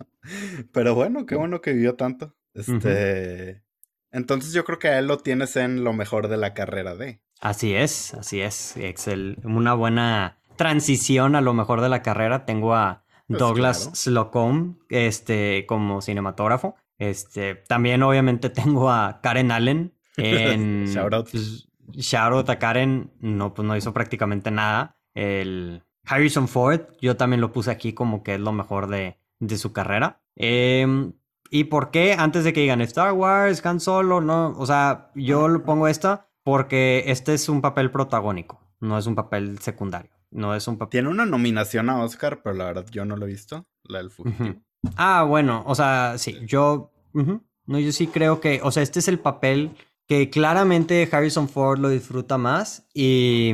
pero 0.73 0.97
bueno, 0.97 1.27
qué 1.27 1.37
bueno 1.37 1.61
que 1.61 1.73
vivió 1.73 1.95
tanto. 1.95 2.35
Este, 2.55 3.63
entonces 4.11 4.53
yo 4.53 4.65
creo 4.65 4.81
que 4.81 4.89
a 4.89 4.99
él 4.99 5.07
lo 5.07 5.19
tienes 5.19 5.55
en 5.57 5.85
lo 5.85 5.93
mejor 5.93 6.27
de 6.27 6.37
la 6.37 6.55
carrera 6.55 6.97
de. 6.97 7.21
Así 7.41 7.75
es, 7.75 8.15
así 8.15 8.41
es, 8.41 8.77
Excel. 8.77 9.39
Una 9.45 9.75
buena 9.75 10.39
transición 10.57 11.37
a 11.37 11.41
lo 11.41 11.55
mejor 11.55 11.83
de 11.83 11.89
la 11.89 12.03
carrera. 12.03 12.47
Tengo 12.47 12.75
a 12.75 13.05
pues 13.27 13.39
Douglas 13.39 13.91
Slocum, 13.95 14.79
este, 14.89 15.67
como 15.67 16.01
cinematógrafo. 16.01 16.77
Este, 16.99 17.55
también 17.55 18.03
obviamente 18.03 18.51
tengo 18.51 18.91
a 18.91 19.21
Karen 19.23 19.51
Allen 19.51 19.95
en... 20.17 20.87
shout 20.93 21.13
out. 21.13 21.29
Pues, 21.31 21.69
shout 21.93 22.33
out 22.33 22.51
a 22.51 22.59
Karen, 22.59 23.13
no, 23.21 23.55
pues 23.55 23.67
no 23.67 23.77
hizo 23.77 23.93
prácticamente 23.93 24.51
nada. 24.51 24.97
El 25.15 25.85
Harrison 26.05 26.49
Ford, 26.49 26.83
yo 27.01 27.17
también 27.17 27.41
lo 27.41 27.53
puse 27.53 27.71
aquí 27.71 27.93
como 27.93 28.23
que 28.23 28.35
es 28.35 28.41
lo 28.41 28.53
mejor 28.53 28.87
de, 28.87 29.19
de 29.41 29.59
su 29.59 29.73
carrera. 29.73 30.21
Em, 30.37 31.13
¿Y 31.51 31.65
por 31.65 31.91
qué? 31.91 32.15
Antes 32.19 32.45
de 32.45 32.53
que 32.53 32.61
digan 32.61 32.81
Star 32.81 33.13
Wars, 33.13 33.65
Han 33.65 33.81
Solo, 33.81 34.21
no, 34.21 34.55
o 34.59 34.67
sea, 34.67 35.11
yo 35.15 35.49
lo 35.49 35.63
pongo 35.65 35.89
esta 35.89 36.29
porque 36.43 37.05
este 37.07 37.35
es 37.35 37.49
un 37.49 37.61
papel 37.61 37.91
protagónico, 37.91 38.61
no 38.81 38.99
es 38.99 39.07
un 39.07 39.15
papel 39.15 39.59
secundario. 39.61 40.16
No 40.37 40.55
es 40.55 40.69
un 40.69 40.77
papel. 40.77 40.91
Tiene 40.91 41.09
una 41.09 41.25
nominación 41.25 41.89
a 41.89 42.05
Oscar, 42.05 42.43
pero 42.43 42.55
la 42.55 42.67
verdad 42.67 42.87
yo 42.91 43.05
no 43.05 43.17
lo 43.17 43.25
he 43.25 43.31
visto. 43.31 43.67
La 43.85 43.99
del 43.99 44.11
fugitivo. 44.11 44.63
Ah, 44.97 45.25
bueno, 45.25 45.65
o 45.67 45.75
sea, 45.75 46.15
sí, 46.19 46.39
yo. 46.45 46.93
No, 47.13 47.79
yo 47.81 47.91
sí 47.91 48.07
creo 48.07 48.41
que. 48.41 48.61
O 48.63 48.71
sea, 48.71 48.83
este 48.83 48.99
es 48.99 49.09
el 49.09 49.19
papel 49.19 49.73
que 50.07 50.31
claramente 50.31 51.09
Harrison 51.11 51.49
Ford 51.49 51.79
lo 51.79 51.89
disfruta 51.89 52.39
más. 52.39 52.87
Y. 52.93 53.53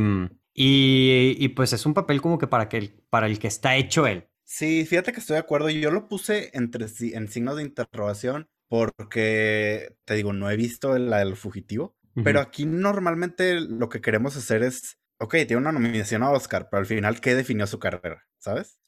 Y, 0.54 1.36
y 1.38 1.48
pues 1.50 1.72
es 1.72 1.86
un 1.86 1.94
papel 1.94 2.20
como 2.20 2.36
que 2.36 2.46
para, 2.46 2.68
que 2.68 2.76
el, 2.76 2.90
para 3.08 3.26
el 3.26 3.38
que 3.38 3.48
está 3.48 3.76
hecho 3.76 4.06
él. 4.06 4.28
Sí, 4.44 4.84
fíjate 4.84 5.12
que 5.12 5.20
estoy 5.20 5.34
de 5.34 5.40
acuerdo. 5.40 5.70
Yo 5.70 5.90
lo 5.90 6.08
puse 6.08 6.50
entre 6.52 6.86
en 7.14 7.28
signos 7.28 7.56
de 7.56 7.62
interrogación 7.62 8.50
porque, 8.68 9.96
te 10.04 10.14
digo, 10.14 10.32
no 10.32 10.50
he 10.50 10.56
visto 10.56 10.98
la 10.98 11.20
del 11.20 11.36
fugitivo. 11.36 11.96
Pero 12.22 12.40
aquí 12.40 12.66
normalmente 12.66 13.58
lo 13.60 13.88
que 13.88 14.02
queremos 14.02 14.36
hacer 14.36 14.62
es 14.62 14.98
ok, 15.22 15.30
tiene 15.46 15.56
una 15.56 15.72
nominación 15.72 16.22
a 16.22 16.30
Oscar, 16.30 16.68
pero 16.70 16.80
al 16.80 16.86
final, 16.86 17.20
¿qué 17.20 17.34
definió 17.34 17.66
su 17.66 17.78
carrera? 17.78 18.26
¿Sabes? 18.38 18.78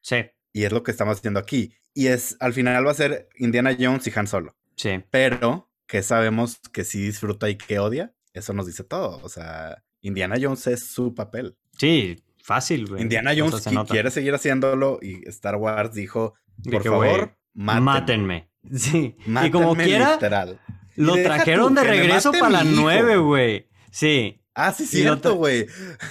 Sí. 0.00 0.16
Y 0.52 0.64
es 0.64 0.72
lo 0.72 0.82
que 0.82 0.92
estamos 0.92 1.18
haciendo 1.18 1.40
aquí. 1.40 1.74
Y 1.92 2.06
es, 2.06 2.36
al 2.40 2.52
final 2.52 2.86
va 2.86 2.92
a 2.92 2.94
ser 2.94 3.28
Indiana 3.36 3.76
Jones 3.78 4.06
y 4.06 4.12
Han 4.14 4.26
Solo. 4.26 4.56
Sí. 4.76 5.02
Pero 5.10 5.70
que 5.86 6.02
sabemos 6.02 6.60
que 6.72 6.84
sí 6.84 7.00
disfruta 7.00 7.48
y 7.50 7.56
que 7.56 7.78
odia, 7.78 8.14
eso 8.32 8.52
nos 8.52 8.66
dice 8.66 8.84
todo. 8.84 9.20
O 9.22 9.28
sea, 9.28 9.82
Indiana 10.02 10.36
Jones 10.40 10.66
es 10.68 10.86
su 10.86 11.14
papel. 11.14 11.56
Sí, 11.78 12.22
fácil, 12.42 12.86
güey. 12.86 13.02
Indiana 13.02 13.32
Jones 13.36 13.66
quiere 13.88 14.10
seguir 14.10 14.34
haciéndolo 14.34 14.98
y 15.02 15.28
Star 15.28 15.56
Wars 15.56 15.92
dijo, 15.94 16.34
por 16.70 16.82
favor, 16.82 17.36
mátenme. 17.54 18.50
Sí. 18.72 19.16
y 19.24 19.50
como 19.52 19.76
quiera, 19.76 20.14
literal. 20.14 20.58
lo 20.96 21.14
trajeron 21.14 21.72
de 21.76 21.84
regreso 21.84 22.32
para 22.32 22.50
la 22.50 22.64
nueve, 22.64 23.16
güey. 23.16 23.68
Sí. 23.92 24.42
Ah, 24.58 24.72
sí, 24.72 24.86
cierto, 24.86 25.34
güey. 25.34 25.66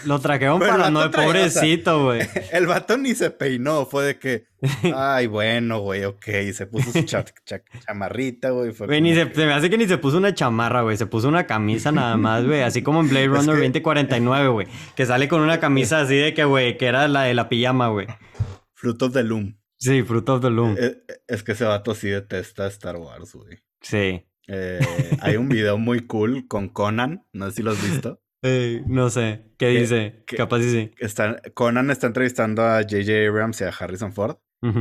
Lo 0.05 0.19
trajeron 0.19 0.59
para 0.59 0.91
no, 0.91 1.09
pobrecito, 1.09 2.03
güey. 2.03 2.21
el 2.51 2.67
vato 2.67 2.95
ni 2.95 3.15
se 3.15 3.31
peinó, 3.31 3.87
fue 3.87 4.05
de 4.05 4.19
que, 4.19 4.45
ay, 4.95 5.25
bueno, 5.25 5.79
güey, 5.79 6.05
ok, 6.05 6.25
se 6.53 6.67
puso 6.67 6.91
su 6.91 7.03
chamarrita, 7.87 8.51
güey. 8.51 8.71
Güey, 8.71 9.01
ni 9.01 9.15
se, 9.15 9.25
me 9.25 9.51
hace 9.51 9.71
que 9.71 9.79
ni 9.79 9.87
se 9.87 9.97
puso 9.97 10.19
una 10.19 10.35
chamarra, 10.35 10.83
güey, 10.83 10.95
se 10.95 11.07
puso 11.07 11.27
una 11.27 11.47
camisa 11.47 11.91
nada 11.91 12.17
más, 12.17 12.45
güey, 12.45 12.61
así 12.61 12.83
como 12.83 12.99
en 12.99 13.09
Blade 13.09 13.25
Runner 13.29 13.55
2049, 13.55 14.47
güey, 14.49 14.67
que 14.95 15.07
sale 15.07 15.27
con 15.27 15.41
una 15.41 15.59
camisa 15.59 16.01
así 16.01 16.15
de 16.15 16.35
que, 16.35 16.43
güey, 16.43 16.77
que 16.77 16.85
era 16.85 17.07
la 17.07 17.23
de 17.23 17.33
la 17.33 17.49
pijama, 17.49 17.87
güey. 17.87 18.05
Fruit 18.75 19.01
of 19.01 19.13
the 19.13 19.23
Loom. 19.23 19.57
Sí, 19.79 20.03
Fruit 20.03 20.29
of 20.29 20.41
the 20.41 20.51
Loom. 20.51 20.75
Es, 20.77 20.97
es 21.27 21.41
que 21.41 21.53
ese 21.53 21.65
vato 21.65 21.95
sí 21.95 22.09
detesta 22.09 22.67
Star 22.67 22.97
Wars, 22.97 23.33
güey. 23.33 23.57
Sí. 23.81 24.23
Eh, 24.47 24.79
hay 25.21 25.35
un 25.37 25.49
video 25.49 25.79
muy 25.79 26.01
cool 26.01 26.47
con 26.47 26.69
Conan, 26.69 27.25
no 27.33 27.49
sé 27.49 27.55
si 27.55 27.63
lo 27.63 27.71
has 27.71 27.81
visto 27.81 28.21
no 28.87 29.09
sé, 29.09 29.51
¿qué 29.57 29.69
dice? 29.69 30.23
Capaz 30.25 30.61
sí. 30.61 30.91
Conan 31.53 31.89
está 31.91 32.07
entrevistando 32.07 32.63
a 32.63 32.81
J.J. 32.81 33.27
Abrams 33.27 33.61
y 33.61 33.63
a 33.63 33.69
Harrison 33.69 34.13
Ford. 34.13 34.37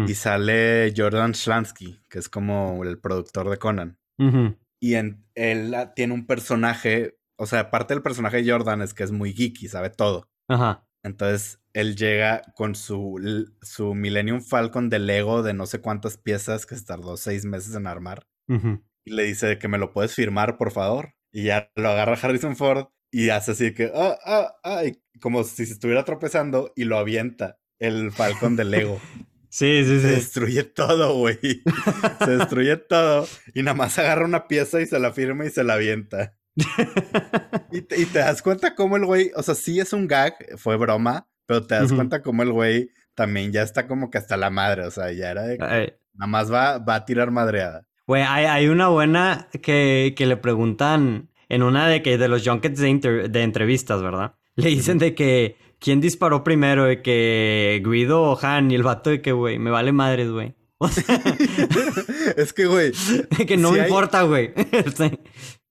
Y 0.06 0.14
sale 0.14 0.94
Jordan 0.96 1.34
Schlansky, 1.34 2.00
que 2.08 2.18
es 2.18 2.30
como 2.30 2.82
el 2.84 2.98
productor 2.98 3.50
de 3.50 3.58
Conan. 3.58 3.98
Y 4.80 4.94
en, 4.94 5.26
él 5.34 5.74
tiene 5.94 6.14
un 6.14 6.26
personaje, 6.26 7.18
o 7.36 7.46
sea, 7.46 7.70
parte 7.70 7.92
del 7.92 8.02
personaje 8.02 8.42
de 8.42 8.50
Jordan 8.50 8.80
es 8.80 8.94
que 8.94 9.02
es 9.02 9.12
muy 9.12 9.34
geeky, 9.34 9.68
sabe 9.68 9.90
todo. 9.90 10.30
Ajá. 10.48 10.86
Entonces 11.02 11.60
él 11.74 11.96
llega 11.96 12.42
con 12.54 12.74
su, 12.74 13.46
su 13.60 13.94
Millennium 13.94 14.40
Falcon 14.40 14.88
de 14.88 14.98
Lego 14.98 15.42
de 15.42 15.52
no 15.52 15.66
sé 15.66 15.80
cuántas 15.80 16.16
piezas 16.16 16.64
que 16.64 16.76
se 16.76 16.84
tardó 16.84 17.16
seis 17.16 17.44
meses 17.44 17.74
en 17.74 17.86
armar. 17.86 18.26
Y 18.48 19.12
le 19.12 19.24
dice 19.24 19.58
que 19.58 19.68
me 19.68 19.78
lo 19.78 19.92
puedes 19.92 20.14
firmar, 20.14 20.56
por 20.56 20.70
favor. 20.70 21.14
Y 21.30 21.44
ya 21.44 21.70
lo 21.76 21.90
agarra 21.90 22.18
Harrison 22.20 22.56
Ford 22.56 22.86
y 23.14 23.30
hace 23.30 23.52
así 23.52 23.72
que, 23.72 23.92
ah, 23.94 24.18
ah, 24.24 24.56
ah, 24.64 24.82
como 25.20 25.44
si 25.44 25.66
se 25.66 25.74
estuviera 25.74 26.04
tropezando 26.04 26.72
y 26.74 26.82
lo 26.82 26.98
avienta 26.98 27.60
el 27.78 28.10
falcón 28.10 28.56
del 28.56 28.72
Lego. 28.72 29.00
Sí, 29.50 29.84
sí, 29.84 30.00
sí. 30.00 30.00
Se 30.00 30.08
destruye 30.08 30.64
todo, 30.64 31.16
güey. 31.18 31.38
Se 32.24 32.36
destruye 32.36 32.76
todo. 32.76 33.28
Y 33.54 33.62
nada 33.62 33.76
más 33.76 33.96
agarra 34.00 34.24
una 34.24 34.48
pieza 34.48 34.80
y 34.80 34.86
se 34.86 34.98
la 34.98 35.12
firma 35.12 35.46
y 35.46 35.50
se 35.50 35.62
la 35.62 35.74
avienta. 35.74 36.34
y, 37.70 37.82
te, 37.82 38.18
das 38.18 38.42
cuenta 38.42 38.74
cómo 38.74 38.96
el 38.96 39.06
güey, 39.06 39.30
o 39.36 39.44
sea, 39.44 39.54
sí 39.54 39.78
es 39.78 39.92
un 39.92 40.08
gag, 40.08 40.34
fue 40.56 40.76
broma, 40.76 41.28
pero 41.46 41.64
te 41.64 41.76
das 41.76 41.92
cuenta 41.92 42.20
cómo 42.20 42.42
el 42.42 42.50
güey 42.50 42.90
también 43.14 43.52
ya 43.52 43.62
está 43.62 43.86
como 43.86 44.10
que 44.10 44.18
hasta 44.18 44.36
la 44.36 44.50
madre, 44.50 44.86
o 44.86 44.90
sea, 44.90 45.12
ya 45.12 45.30
era 45.30 45.42
de... 45.44 45.56
nada 45.58 46.26
más 46.26 46.52
va, 46.52 46.78
va 46.78 46.96
a 46.96 47.04
tirar 47.04 47.30
madreada. 47.30 47.86
Güey, 48.08 48.22
hay, 48.22 48.46
hay, 48.46 48.68
una 48.68 48.88
buena 48.88 49.48
que, 49.62 50.14
que, 50.16 50.26
le 50.26 50.36
preguntan 50.36 51.30
en 51.48 51.62
una 51.62 51.88
de 51.88 52.02
que 52.02 52.18
de 52.18 52.28
los 52.28 52.46
junkets 52.46 52.80
de, 52.80 53.28
de 53.28 53.42
entrevistas, 53.42 54.02
¿verdad? 54.02 54.36
Le 54.56 54.70
dicen 54.70 54.98
de 54.98 55.14
que 55.14 55.56
quién 55.78 56.00
disparó 56.00 56.44
primero, 56.44 56.84
de 56.84 57.02
que 57.02 57.82
Guido 57.84 58.22
o 58.22 58.38
Han, 58.40 58.70
y 58.70 58.74
el 58.74 58.82
vato 58.82 59.10
de 59.10 59.20
que, 59.20 59.32
güey, 59.32 59.58
me 59.58 59.70
vale 59.70 59.92
madres, 59.92 60.30
güey. 60.30 60.54
es 62.36 62.52
que, 62.52 62.66
güey. 62.66 62.92
que 63.46 63.56
no 63.56 63.72
me 63.72 63.80
importa, 63.80 64.22
güey. 64.22 64.52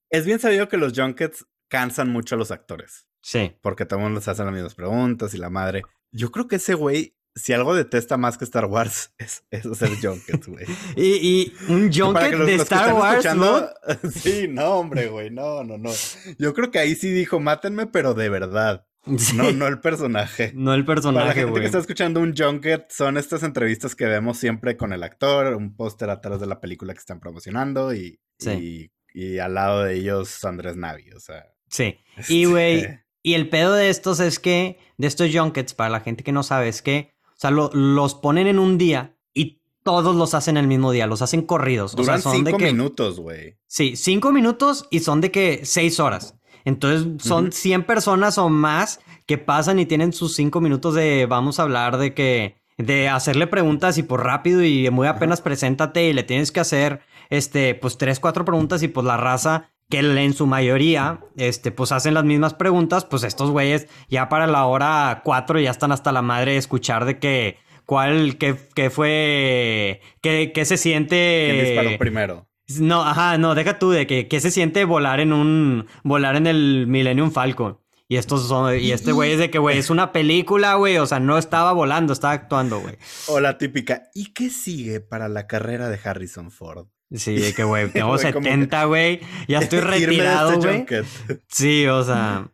Es 0.09 0.27
bien 0.27 0.37
sabido 0.37 0.69
que 0.69 0.77
los 0.77 0.93
junkets 0.95 1.47
cansan 1.67 2.11
mucho 2.11 2.35
a 2.35 2.37
los 2.37 2.51
actores. 2.51 3.07
Sí. 3.23 3.57
Porque 3.63 3.85
todo 3.85 3.97
el 3.97 4.03
mundo 4.03 4.19
les 4.19 4.27
hace 4.27 4.43
las 4.43 4.53
mismas 4.53 4.75
preguntas 4.75 5.33
y 5.33 5.39
la 5.39 5.49
madre. 5.49 5.81
Yo 6.11 6.31
creo 6.31 6.47
que 6.47 6.57
ese 6.57 6.75
güey 6.75 7.17
si 7.35 7.53
algo 7.53 7.73
detesta 7.73 8.17
más 8.17 8.37
que 8.37 8.45
Star 8.45 8.65
Wars, 8.65 9.13
es, 9.17 9.43
es 9.49 9.65
hacer 9.65 9.89
junkets, 10.01 10.47
güey. 10.47 10.65
y, 10.95 11.53
un 11.69 11.91
junket 11.91 12.37
de 12.37 12.55
Star 12.55 12.93
Wars, 12.93 13.35
¿no? 13.35 13.67
Sí, 14.11 14.47
no, 14.49 14.75
hombre, 14.75 15.07
güey, 15.07 15.29
no, 15.29 15.63
no, 15.63 15.77
no. 15.77 15.91
Yo 16.37 16.53
creo 16.53 16.71
que 16.71 16.79
ahí 16.79 16.95
sí 16.95 17.11
dijo, 17.11 17.39
mátenme, 17.39 17.87
pero 17.87 18.13
de 18.13 18.29
verdad. 18.29 18.87
No, 19.35 19.51
no 19.51 19.67
el 19.67 19.81
personaje. 19.81 20.53
No 20.55 20.73
el 20.73 20.85
personaje, 20.85 21.25
Para 21.25 21.35
la 21.35 21.41
gente 21.41 21.59
que 21.59 21.65
está 21.65 21.79
escuchando 21.79 22.21
un 22.21 22.33
junket, 22.33 22.89
son 22.89 23.17
estas 23.17 23.43
entrevistas 23.43 23.95
que 23.95 24.05
vemos 24.05 24.37
siempre 24.37 24.77
con 24.77 24.93
el 24.93 25.03
actor, 25.03 25.55
un 25.55 25.75
póster 25.75 26.09
atrás 26.09 26.39
de 26.39 26.47
la 26.47 26.61
película 26.61 26.93
que 26.93 26.99
están 26.99 27.19
promocionando 27.19 27.93
y, 27.93 28.21
y, 29.13 29.39
al 29.39 29.55
lado 29.55 29.83
de 29.83 29.95
ellos 29.95 30.45
Andrés 30.45 30.77
Navi, 30.77 31.11
o 31.11 31.19
sea. 31.19 31.45
Sí. 31.69 31.99
Y, 32.29 32.45
güey, 32.45 33.03
y 33.21 33.33
el 33.33 33.49
pedo 33.49 33.73
de 33.73 33.89
estos 33.89 34.21
es 34.21 34.39
que, 34.39 34.77
de 34.97 35.07
estos 35.07 35.29
junkets, 35.33 35.73
para 35.73 35.89
la 35.89 35.99
gente 35.99 36.23
que 36.23 36.31
no 36.31 36.43
sabe, 36.43 36.69
es 36.69 36.81
que 36.81 37.12
sea, 37.43 37.51
los 37.51 38.15
ponen 38.15 38.47
en 38.47 38.59
un 38.59 38.77
día 38.77 39.15
y 39.33 39.61
todos 39.83 40.15
los 40.15 40.33
hacen 40.33 40.57
el 40.57 40.67
mismo 40.67 40.91
día, 40.91 41.07
los 41.07 41.21
hacen 41.21 41.43
corridos. 41.43 41.95
Duran 41.95 42.19
o 42.19 42.21
sea, 42.21 42.31
son 42.31 42.45
cinco 42.45 42.59
minutos, 42.59 43.19
güey. 43.19 43.57
Sí, 43.67 43.95
cinco 43.95 44.31
minutos 44.31 44.87
y 44.91 44.99
son 44.99 45.21
de 45.21 45.31
que 45.31 45.61
seis 45.63 45.99
horas. 45.99 46.35
Entonces 46.65 47.25
son 47.25 47.51
100 47.51 47.83
personas 47.85 48.37
o 48.37 48.49
más 48.49 49.01
que 49.25 49.37
pasan 49.37 49.79
y 49.79 49.85
tienen 49.85 50.13
sus 50.13 50.35
cinco 50.35 50.61
minutos 50.61 50.95
de 50.95 51.25
vamos 51.25 51.59
a 51.59 51.63
hablar 51.63 51.97
de 51.97 52.13
que 52.13 52.55
de 52.77 53.09
hacerle 53.09 53.47
preguntas 53.47 53.97
y 53.97 54.03
por 54.03 54.23
rápido 54.23 54.63
y 54.63 54.89
muy 54.89 55.07
apenas 55.07 55.41
preséntate 55.41 56.07
y 56.07 56.13
le 56.13 56.23
tienes 56.23 56.51
que 56.51 56.59
hacer 56.59 57.01
este 57.29 57.75
pues 57.75 57.97
tres 57.97 58.19
cuatro 58.19 58.45
preguntas 58.45 58.81
y 58.83 58.87
pues 58.87 59.05
la 59.05 59.17
raza 59.17 59.72
que 59.93 59.99
en 59.99 60.33
su 60.33 60.47
mayoría, 60.47 61.19
este, 61.37 61.71
pues 61.71 61.91
hacen 61.91 62.15
las 62.15 62.23
mismas 62.23 62.55
preguntas, 62.55 63.05
pues 63.05 63.23
estos 63.23 63.51
güeyes 63.51 63.87
ya 64.09 64.27
para 64.27 64.47
la 64.47 64.65
hora 64.65 65.21
cuatro 65.23 65.59
ya 65.59 65.69
están 65.69 65.91
hasta 65.91 66.11
la 66.11 66.23
madre 66.23 66.53
de 66.53 66.57
escuchar 66.57 67.05
de 67.05 67.19
que, 67.19 67.59
cuál, 67.85 68.39
qué, 68.39 68.55
qué 68.73 68.89
fue, 68.89 70.01
qué, 70.21 70.51
qué 70.51 70.65
se 70.65 70.77
siente... 70.77 71.47
¿Quién 71.51 71.65
disparó 71.65 71.97
primero? 71.99 72.47
No, 72.79 73.03
ajá, 73.03 73.37
no, 73.37 73.53
deja 73.53 73.77
tú 73.77 73.91
de 73.91 74.07
que, 74.07 74.27
qué 74.27 74.39
se 74.39 74.49
siente 74.49 74.83
volar 74.83 75.19
en 75.19 75.31
un, 75.31 75.85
volar 76.03 76.37
en 76.37 76.47
el 76.47 76.87
Millennium 76.87 77.29
Falcon. 77.29 77.77
Y 78.07 78.17
estos 78.17 78.47
son, 78.47 78.75
y 78.79 78.93
este 78.93 79.11
güey 79.11 79.33
es 79.33 79.37
de 79.37 79.51
que, 79.51 79.59
güey, 79.59 79.77
es 79.77 79.91
una 79.91 80.11
película, 80.11 80.73
güey, 80.73 80.97
o 80.97 81.05
sea, 81.05 81.19
no 81.19 81.37
estaba 81.37 81.71
volando, 81.71 82.13
estaba 82.13 82.33
actuando, 82.33 82.79
güey. 82.79 82.97
O 83.27 83.39
la 83.39 83.59
típica, 83.59 84.09
¿y 84.15 84.33
qué 84.33 84.49
sigue 84.49 85.01
para 85.01 85.29
la 85.29 85.45
carrera 85.45 85.89
de 85.89 85.99
Harrison 86.03 86.49
Ford? 86.49 86.87
Sí, 87.13 87.35
de 87.35 87.53
que, 87.53 87.63
güey, 87.63 87.89
tengo 87.93 88.17
70, 88.17 88.85
güey. 88.85 89.21
Ya 89.47 89.59
estoy 89.59 89.79
retirado, 89.81 90.59
güey. 90.59 90.85
Sí, 91.47 91.85
o 91.87 92.03
sea. 92.03 92.49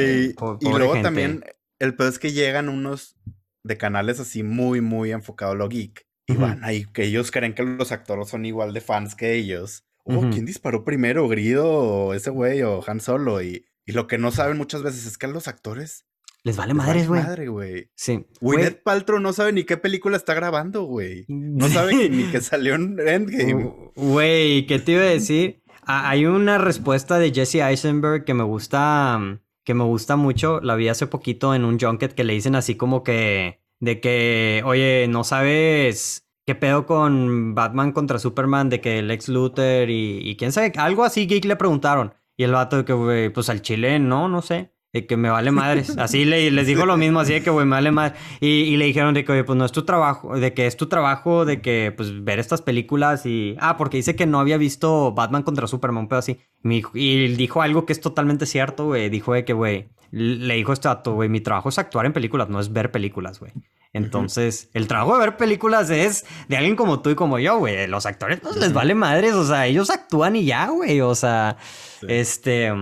y 0.00 0.34
luego 0.68 1.00
también, 1.02 1.44
el 1.78 1.94
peor 1.94 2.10
es 2.10 2.18
que 2.18 2.32
llegan 2.32 2.68
unos 2.68 3.16
de 3.62 3.76
canales 3.76 4.20
así 4.20 4.42
muy, 4.42 4.80
muy 4.80 5.12
enfocados 5.12 5.54
a 5.54 5.58
lo 5.58 5.68
geek. 5.68 6.06
Y 6.26 6.36
van 6.36 6.62
ahí, 6.62 6.84
que 6.92 7.04
ellos 7.04 7.32
creen 7.32 7.54
que 7.54 7.64
los 7.64 7.90
actores 7.90 8.28
son 8.28 8.44
igual 8.44 8.72
de 8.72 8.80
fans 8.80 9.16
que 9.16 9.34
ellos. 9.34 9.84
Oh, 10.04 10.28
¿quién 10.30 10.46
disparó 10.46 10.84
primero? 10.84 11.28
¿Grido 11.28 11.68
o 11.68 12.14
ese 12.14 12.30
güey 12.30 12.62
o 12.62 12.82
Han 12.86 13.00
Solo? 13.00 13.42
Y, 13.42 13.66
y 13.84 13.92
lo 13.92 14.06
que 14.06 14.16
no 14.16 14.30
saben 14.30 14.56
muchas 14.56 14.82
veces 14.82 15.06
es 15.06 15.18
que 15.18 15.26
los 15.26 15.48
actores 15.48 16.06
les 16.42 16.56
vale 16.56 16.72
madres, 16.72 17.06
güey. 17.06 17.22
madre, 17.22 17.48
güey. 17.48 17.90
Sí. 17.94 18.24
Gwyneth 18.40 18.82
Paltrow 18.82 19.20
no 19.20 19.32
sabe 19.32 19.52
ni 19.52 19.64
qué 19.64 19.76
película 19.76 20.16
está 20.16 20.32
grabando, 20.32 20.84
güey. 20.84 21.26
No 21.28 21.68
sabe 21.68 22.08
ni 22.08 22.24
que 22.24 22.40
salió 22.40 22.74
en 22.76 22.98
Endgame. 22.98 23.70
Güey, 23.94 24.66
¿qué 24.66 24.78
te 24.78 24.92
iba 24.92 25.02
a 25.02 25.06
decir? 25.06 25.62
hay 25.92 26.24
una 26.24 26.58
respuesta 26.58 27.18
de 27.18 27.32
Jesse 27.32 27.56
Eisenberg 27.56 28.24
que 28.24 28.32
me 28.32 28.44
gusta, 28.44 29.40
que 29.64 29.74
me 29.74 29.84
gusta 29.84 30.16
mucho. 30.16 30.60
La 30.60 30.76
vi 30.76 30.88
hace 30.88 31.06
poquito 31.06 31.54
en 31.54 31.64
un 31.64 31.80
junket 31.80 32.14
que 32.14 32.22
le 32.22 32.34
dicen 32.34 32.54
así 32.54 32.76
como 32.76 33.02
que, 33.02 33.60
de 33.80 34.00
que, 34.00 34.62
oye, 34.64 35.08
no 35.08 35.24
sabes 35.24 36.28
qué 36.46 36.54
pedo 36.54 36.86
con 36.86 37.54
Batman 37.54 37.92
contra 37.92 38.18
Superman, 38.18 38.68
de 38.68 38.80
que 38.80 39.02
Lex 39.02 39.28
Luthor 39.28 39.90
y, 39.90 40.20
y 40.22 40.36
quién 40.36 40.52
sabe, 40.52 40.72
algo 40.76 41.02
así 41.04 41.26
geek 41.26 41.44
le 41.44 41.56
preguntaron. 41.56 42.14
Y 42.36 42.44
el 42.44 42.52
vato 42.52 42.76
de 42.78 42.84
que, 42.84 42.92
güey, 42.92 43.30
pues 43.30 43.48
al 43.50 43.60
chile, 43.60 43.98
no, 43.98 44.28
no 44.28 44.42
sé 44.42 44.72
de 44.92 45.06
que 45.06 45.16
me 45.16 45.30
vale 45.30 45.50
madres. 45.50 45.90
Así 45.98 46.24
le, 46.24 46.50
les 46.50 46.66
dijo 46.66 46.86
lo 46.86 46.96
mismo, 46.96 47.20
así 47.20 47.32
de 47.32 47.42
que, 47.42 47.50
güey, 47.50 47.66
me 47.66 47.76
vale 47.76 47.92
madres. 47.92 48.18
Y, 48.40 48.76
le 48.76 48.86
dijeron 48.86 49.14
de 49.14 49.24
que, 49.24 49.32
oye, 49.32 49.44
pues 49.44 49.56
no 49.56 49.64
es 49.64 49.72
tu 49.72 49.84
trabajo, 49.84 50.38
de 50.38 50.52
que 50.52 50.66
es 50.66 50.76
tu 50.76 50.88
trabajo 50.88 51.44
de 51.44 51.60
que, 51.60 51.92
pues, 51.96 52.24
ver 52.24 52.38
estas 52.38 52.62
películas 52.62 53.26
y... 53.26 53.56
Ah, 53.60 53.76
porque 53.76 53.98
dice 53.98 54.16
que 54.16 54.26
no 54.26 54.40
había 54.40 54.56
visto 54.56 55.12
Batman 55.12 55.42
contra 55.42 55.66
Superman, 55.66 56.08
pero 56.08 56.18
así. 56.18 56.38
Y 56.94 57.28
dijo 57.34 57.62
algo 57.62 57.86
que 57.86 57.92
es 57.92 58.00
totalmente 58.00 58.46
cierto, 58.46 58.86
güey. 58.86 59.08
Dijo 59.10 59.32
de 59.32 59.44
que, 59.44 59.52
güey, 59.52 59.90
le 60.10 60.54
dijo 60.54 60.72
esto 60.72 60.90
a 60.90 61.02
tu, 61.02 61.12
güey, 61.12 61.28
mi 61.28 61.40
trabajo 61.40 61.68
es 61.68 61.78
actuar 61.78 62.06
en 62.06 62.12
películas, 62.12 62.48
no 62.48 62.60
es 62.60 62.72
ver 62.72 62.90
películas, 62.90 63.38
güey. 63.38 63.52
Entonces, 63.92 64.70
el 64.72 64.86
trabajo 64.86 65.14
de 65.14 65.20
ver 65.20 65.36
películas 65.36 65.90
es 65.90 66.24
de 66.48 66.56
alguien 66.56 66.76
como 66.76 67.00
tú 67.00 67.10
y 67.10 67.16
como 67.16 67.38
yo, 67.38 67.58
güey. 67.58 67.86
Los 67.88 68.06
actores 68.06 68.42
no 68.42 68.52
les 68.52 68.72
vale 68.72 68.94
madres, 68.94 69.34
o 69.34 69.44
sea, 69.44 69.66
ellos 69.66 69.90
actúan 69.90 70.36
y 70.36 70.44
ya, 70.44 70.68
güey. 70.68 71.00
O 71.00 71.14
sea, 71.14 71.56
este... 72.06 72.72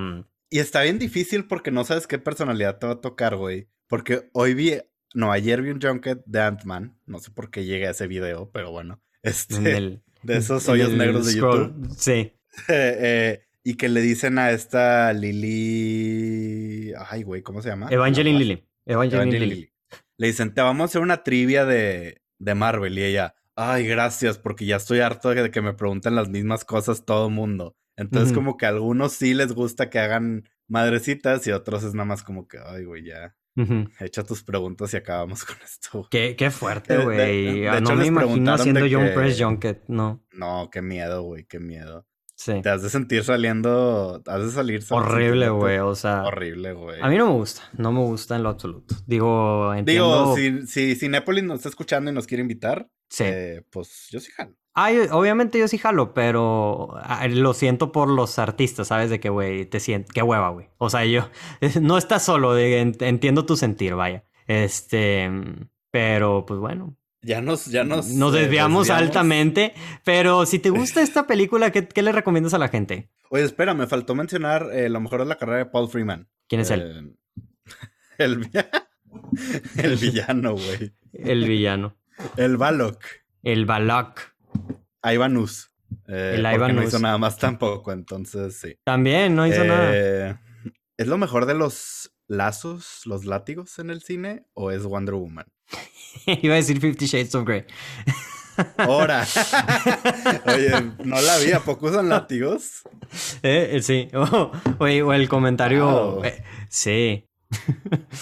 Y 0.51 0.61
está 0.61 0.83
bien 0.83 0.99
difícil 0.99 1.47
porque 1.47 1.71
no 1.71 1.85
sabes 1.85 2.07
qué 2.07 2.19
personalidad 2.19 2.79
te 2.79 2.87
va 2.87 2.95
a 2.95 3.01
tocar, 3.01 3.37
güey. 3.37 3.69
Porque 3.87 4.29
hoy 4.33 4.55
vi, 4.55 4.79
no, 5.15 5.31
ayer 5.31 5.63
vi 5.63 5.71
un 5.71 5.81
junket 5.81 6.23
de 6.25 6.41
Ant-Man. 6.41 6.99
No 7.07 7.19
sé 7.19 7.31
por 7.31 7.51
qué 7.51 7.65
llegué 7.65 7.87
a 7.87 7.91
ese 7.91 8.07
video, 8.07 8.51
pero 8.51 8.71
bueno. 8.71 9.03
Este, 9.23 10.01
de 10.23 10.37
esos 10.37 10.69
hoyos 10.69 10.91
negros 10.93 11.27
de 11.27 11.35
YouTube. 11.35 11.95
Sí. 11.97 12.33
Eh, 12.69 13.41
y 13.63 13.75
que 13.75 13.89
le 13.89 14.01
dicen 14.01 14.37
a 14.39 14.51
esta 14.51 15.13
Lily. 15.13 16.93
Ay, 17.09 17.23
güey, 17.23 17.43
¿cómo 17.43 17.63
se 17.63 17.69
llama? 17.69 17.87
Evangeline 17.89 18.37
Lily. 18.37 18.67
Evangeline, 18.85 19.39
Lily. 19.39 19.73
Le 20.17 20.27
dicen, 20.27 20.55
te 20.55 20.61
vamos 20.61 20.83
a 20.83 20.85
hacer 20.87 21.03
una 21.03 21.23
trivia 21.23 21.65
de, 21.65 22.23
de 22.39 22.55
Marvel. 22.57 22.99
Y 22.99 23.05
ella, 23.05 23.37
ay, 23.55 23.87
gracias, 23.87 24.39
porque 24.39 24.67
ya 24.67 24.77
estoy 24.77 25.01
harto 25.01 25.29
de 25.29 25.53
que 25.53 25.61
me 25.61 25.75
pregunten 25.75 26.17
las 26.17 26.29
mismas 26.29 26.65
cosas 26.65 27.05
todo 27.05 27.31
mundo. 27.31 27.77
Entonces, 27.99 28.33
como 28.33 28.57
que 28.57 28.67
a 28.67 28.71
algunos 28.71 29.13
sí 29.13 29.35
les 29.35 29.53
gusta 29.53 29.91
que 29.91 29.99
hagan 29.99 30.49
madrecitas 30.69 31.45
y 31.47 31.51
a 31.51 31.57
otros 31.57 31.83
es 31.83 31.95
nada 31.95 32.07
más 32.07 32.23
como 32.23 32.47
que, 32.47 32.59
ay, 32.65 32.85
güey, 32.85 33.05
ya. 33.05 33.35
Echa 33.99 34.23
tus 34.23 34.45
preguntas 34.45 34.95
y 34.95 34.99
acabamos 34.99 35.45
con 35.45 35.57
esto. 35.65 36.07
Qué, 36.11 36.37
qué 36.39 36.51
fuerte, 36.53 36.97
güey. 36.99 37.67
Ah, 37.67 37.81
no 37.81 37.97
me 37.97 38.07
imagino 38.07 38.55
haciendo 38.55 38.87
John 38.91 39.11
Press 39.15 39.43
Junket, 39.43 39.83
no. 39.89 40.25
No, 40.31 40.71
qué 40.71 40.81
miedo, 40.81 41.23
güey, 41.23 41.45
qué 41.45 41.59
miedo. 41.59 42.07
Sí. 42.37 42.63
Te 42.63 42.69
has 42.69 42.83
de 42.83 42.89
sentir 42.89 43.25
saliendo, 43.25 44.23
has 44.25 44.45
de 44.45 44.51
salir. 44.53 44.85
Horrible, 44.91 45.49
güey, 45.49 45.79
o 45.81 45.97
sea. 45.97 46.23
Horrible, 46.23 46.73
güey. 46.73 47.01
A 47.03 47.09
mí 47.09 47.17
no 47.17 47.27
me 47.27 47.33
gusta, 47.33 47.63
no 47.77 47.91
me 47.91 47.99
gusta 47.99 48.37
en 48.37 48.45
lo 48.45 48.51
absoluto. 48.51 48.95
Digo, 49.09 49.75
entiendo. 49.75 50.37
Digo, 50.37 50.67
si, 50.67 50.95
si, 50.95 51.09
Népolis 51.09 51.43
nos 51.43 51.57
está 51.57 51.69
escuchando 51.69 52.13
y 52.13 52.15
nos 52.15 52.29
quiere 52.29 52.43
invitar, 52.43 52.89
sí. 53.09 53.25
Eh, 53.27 53.65
pues 53.71 54.07
yo 54.13 54.21
sí 54.21 54.31
jalo. 54.31 54.55
Ay, 54.81 55.09
obviamente 55.11 55.59
yo 55.59 55.67
sí 55.67 55.77
jalo, 55.77 56.15
pero 56.15 57.01
lo 57.31 57.53
siento 57.53 57.91
por 57.91 58.09
los 58.09 58.39
artistas, 58.39 58.87
¿sabes? 58.87 59.11
De 59.11 59.19
que, 59.19 59.29
güey, 59.29 59.65
te 59.67 59.81
siento, 59.81 60.13
qué 60.15 60.23
hueva, 60.23 60.51
güey. 60.51 60.69
O 60.79 60.89
sea, 60.89 61.05
yo, 61.05 61.29
no 61.81 61.99
estás 61.99 62.25
solo, 62.25 62.57
entiendo 62.57 63.45
tu 63.45 63.57
sentir, 63.57 63.97
vaya. 63.97 64.23
Este, 64.47 65.29
pero 65.91 66.47
pues 66.47 66.61
bueno. 66.61 66.97
Ya 67.23 67.41
nos, 67.41 67.67
ya 67.67 67.83
nos. 67.83 68.07
Nos 68.11 68.33
eh, 68.37 68.43
desviamos, 68.43 68.89
altamente, 68.91 69.75
pero 70.05 70.47
si 70.47 70.61
te 70.61 70.71
gusta 70.71 71.03
esta 71.03 71.27
película, 71.27 71.73
¿qué, 71.73 71.89
le 72.01 72.13
recomiendas 72.13 72.55
a 72.55 72.59
la 72.59 72.69
gente? 72.69 73.11
Oye, 73.31 73.43
espera, 73.43 73.75
me 73.75 73.89
faltó 73.89 74.15
mencionar 74.15 74.69
eh, 74.73 74.89
lo 74.89 75.01
mejor 75.01 75.19
de 75.19 75.27
la 75.27 75.39
carrera 75.39 75.59
de 75.59 75.67
Paul 75.67 75.89
Freeman. 75.89 76.29
¿Quién 76.47 76.61
es 76.61 76.71
él? 76.71 77.17
Eh, 78.17 78.19
el, 78.19 78.49
el 79.77 79.97
villano, 79.97 80.53
güey. 80.53 80.93
El 81.15 81.49
villano. 81.49 81.97
El 82.37 82.57
Balok. 82.57 83.03
El 83.43 83.67
Balok. 83.67 84.38
Ivanus. 85.05 85.71
Eh, 86.07 86.35
el 86.37 86.41
Ivanus. 86.41 86.77
No 86.77 86.83
hizo 86.83 86.99
nada 86.99 87.19
más 87.19 87.39
tampoco, 87.39 87.93
entonces 87.93 88.57
sí. 88.57 88.77
También, 88.85 89.35
no 89.35 89.47
hizo 89.47 89.65
nada. 89.65 89.91
Eh, 89.93 90.37
¿Es 90.97 91.07
lo 91.07 91.19
mejor 91.19 91.47
de 91.47 91.55
los 91.55 92.13
lazos, 92.27 93.03
los 93.05 93.25
látigos 93.25 93.79
en 93.79 93.91
el 93.91 94.03
cine 94.03 94.47
o 94.55 94.71
es 94.71 94.85
Wonder 94.85 95.15
Woman? 95.15 95.47
Iba 96.27 96.55
a 96.55 96.57
decir 96.57 96.81
Fifty 96.81 97.07
Shades 97.07 97.35
of 97.35 97.47
Grey. 97.47 97.65
Ahora. 98.77 99.27
Oye, 100.47 100.71
no 101.05 101.21
la 101.21 101.39
vi, 101.39 101.53
¿a 101.53 101.61
poco 101.61 101.87
usan 101.87 102.09
látigos? 102.09 102.83
Eh, 103.43 103.71
eh 103.73 103.83
sí. 103.83 104.09
oye, 104.79 105.03
o 105.03 105.13
el 105.13 105.29
comentario. 105.29 106.25
Eh, 106.25 106.43
sí. 106.69 107.25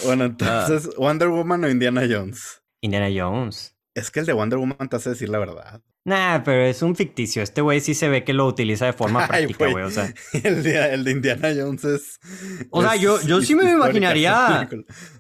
Bueno, 0.05 0.25
entonces, 0.25 0.95
¿Wonder 0.97 1.29
Woman 1.29 1.65
o 1.65 1.71
Indiana 1.71 2.03
Jones? 2.09 2.63
Indiana 2.81 3.09
Jones. 3.15 3.77
Es 3.95 4.11
que 4.11 4.21
el 4.21 4.27
de 4.27 4.35
Wonder 4.35 4.59
Woman 4.59 4.89
te 4.89 4.97
hace 4.97 5.11
decir 5.11 5.29
la 5.29 5.39
verdad. 5.39 5.83
Nah, 6.07 6.45
pero 6.45 6.63
es 6.63 6.83
un 6.83 6.95
ficticio. 6.95 7.43
Este 7.43 7.61
güey 7.61 7.81
sí 7.81 7.93
se 7.93 8.09
ve 8.09 8.23
que 8.23 8.33
lo 8.33 8.47
utiliza 8.47 8.87
de 8.87 8.93
forma 8.93 9.27
práctica, 9.29 9.69
güey. 9.69 9.83
O 9.83 9.91
sea. 9.91 10.15
El 10.33 10.63
de, 10.63 10.95
el 10.95 11.03
de, 11.03 11.11
Indiana 11.11 11.49
Jones 11.49 11.85
es. 11.85 12.21
O 12.71 12.81
sea, 12.81 12.95
yo, 12.95 13.21
yo 13.23 13.43
sí 13.43 13.57
me 13.57 13.69
imaginaría. 13.73 14.69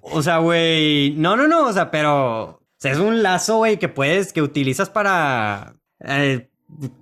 O 0.00 0.22
sea, 0.22 0.38
güey. 0.38 1.10
No, 1.16 1.36
no, 1.36 1.48
no. 1.48 1.66
O 1.66 1.72
sea, 1.72 1.90
pero. 1.90 2.44
O 2.44 2.60
sea, 2.78 2.92
es 2.92 2.98
un 2.98 3.24
lazo, 3.24 3.56
güey, 3.56 3.80
que 3.80 3.88
puedes, 3.88 4.32
que 4.32 4.42
utilizas 4.42 4.88
para. 4.88 5.74
Eh, 6.04 6.50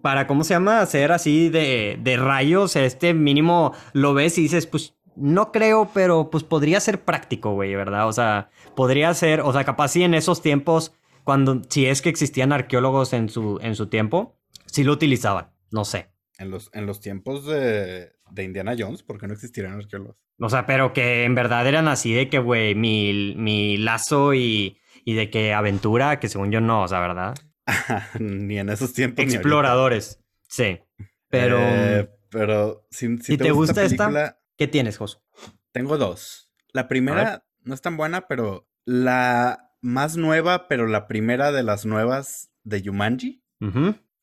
para, 0.01 0.27
¿cómo 0.27 0.45
se 0.45 0.55
llama? 0.55 0.81
Hacer 0.81 1.13
así 1.13 1.51
de, 1.51 1.99
de 2.01 2.17
rayos. 2.17 2.77
Este 2.77 3.13
mínimo 3.13 3.75
lo 3.93 4.15
ves 4.15 4.39
y 4.39 4.43
dices, 4.43 4.67
pues 4.67 4.95
no 5.15 5.53
creo, 5.53 5.91
pero 5.93 6.31
pues 6.31 6.43
podría 6.43 6.81
ser 6.81 7.03
práctico, 7.05 7.53
güey, 7.53 7.75
¿verdad? 7.75 8.09
O 8.09 8.13
sea, 8.15 8.49
podría 8.75 9.13
ser, 9.13 9.43
o 9.43 9.53
sea, 9.53 9.65
capaz 9.65 9.89
sí 9.89 10.03
en 10.03 10.15
esos 10.15 10.41
tiempos 10.41 10.95
cuando, 11.25 11.63
si 11.69 11.87
es 11.87 12.03
que 12.03 12.11
existían 12.11 12.53
arqueólogos 12.53 13.13
en 13.13 13.29
su, 13.29 13.59
en 13.63 13.75
su 13.75 13.89
tiempo, 13.89 14.39
sí 14.67 14.85
lo 14.85 14.93
utilizaban, 14.93 15.51
no 15.71 15.85
sé. 15.85 16.11
En 16.39 16.51
los, 16.51 16.71
en 16.73 16.87
los 16.87 17.01
tiempos 17.01 17.47
de, 17.47 18.13
de 18.31 18.45
Indiana 18.45 18.75
Jones, 18.79 19.03
¿por 19.03 19.19
qué 19.19 19.27
no 19.27 19.35
existieran 19.35 19.75
arqueólogos? 19.75 20.17
O 20.39 20.49
sea, 20.49 20.67
pero 20.67 20.93
que 20.93 21.25
en 21.25 21.35
verdad 21.35 21.67
eran 21.67 21.89
así 21.89 22.13
de 22.13 22.29
que, 22.29 22.39
güey, 22.39 22.75
mi, 22.75 23.35
mi 23.37 23.77
lazo 23.77 24.35
y, 24.35 24.79
y 25.05 25.15
de 25.15 25.31
que 25.31 25.55
aventura, 25.55 26.21
que 26.21 26.29
según 26.29 26.51
yo 26.51 26.61
no, 26.61 26.83
o 26.83 26.89
sea, 26.89 27.01
¿verdad? 27.01 27.35
ni 28.19 28.59
en 28.59 28.69
esos 28.69 28.93
tiempos. 28.93 29.25
Exploradores, 29.25 30.21
sí. 30.49 30.81
Pero... 31.29 31.59
Eh, 31.61 32.11
pero 32.31 32.85
si, 32.91 33.17
si, 33.19 33.39
te, 33.39 33.53
gusta, 33.53 33.85
esta, 33.85 34.41
¿qué 34.57 34.67
tienes, 34.67 34.99
Josu? 34.99 35.21
Tengo 35.71 35.99
dos. 35.99 36.53
La 36.73 36.89
primera 36.89 37.47
no 37.63 37.75
es 37.75 37.81
tan 37.81 37.97
buena, 37.97 38.27
pero 38.27 38.69
la 38.85 39.64
más 39.85 40.17
nueva, 40.17 40.67
pero 40.67 40.87
la 40.87 41.07
primera 41.07 41.53
de 41.53 41.63
las 41.63 41.85
nuevas 41.85 42.51
de 42.65 42.83
Yumanji. 42.83 43.43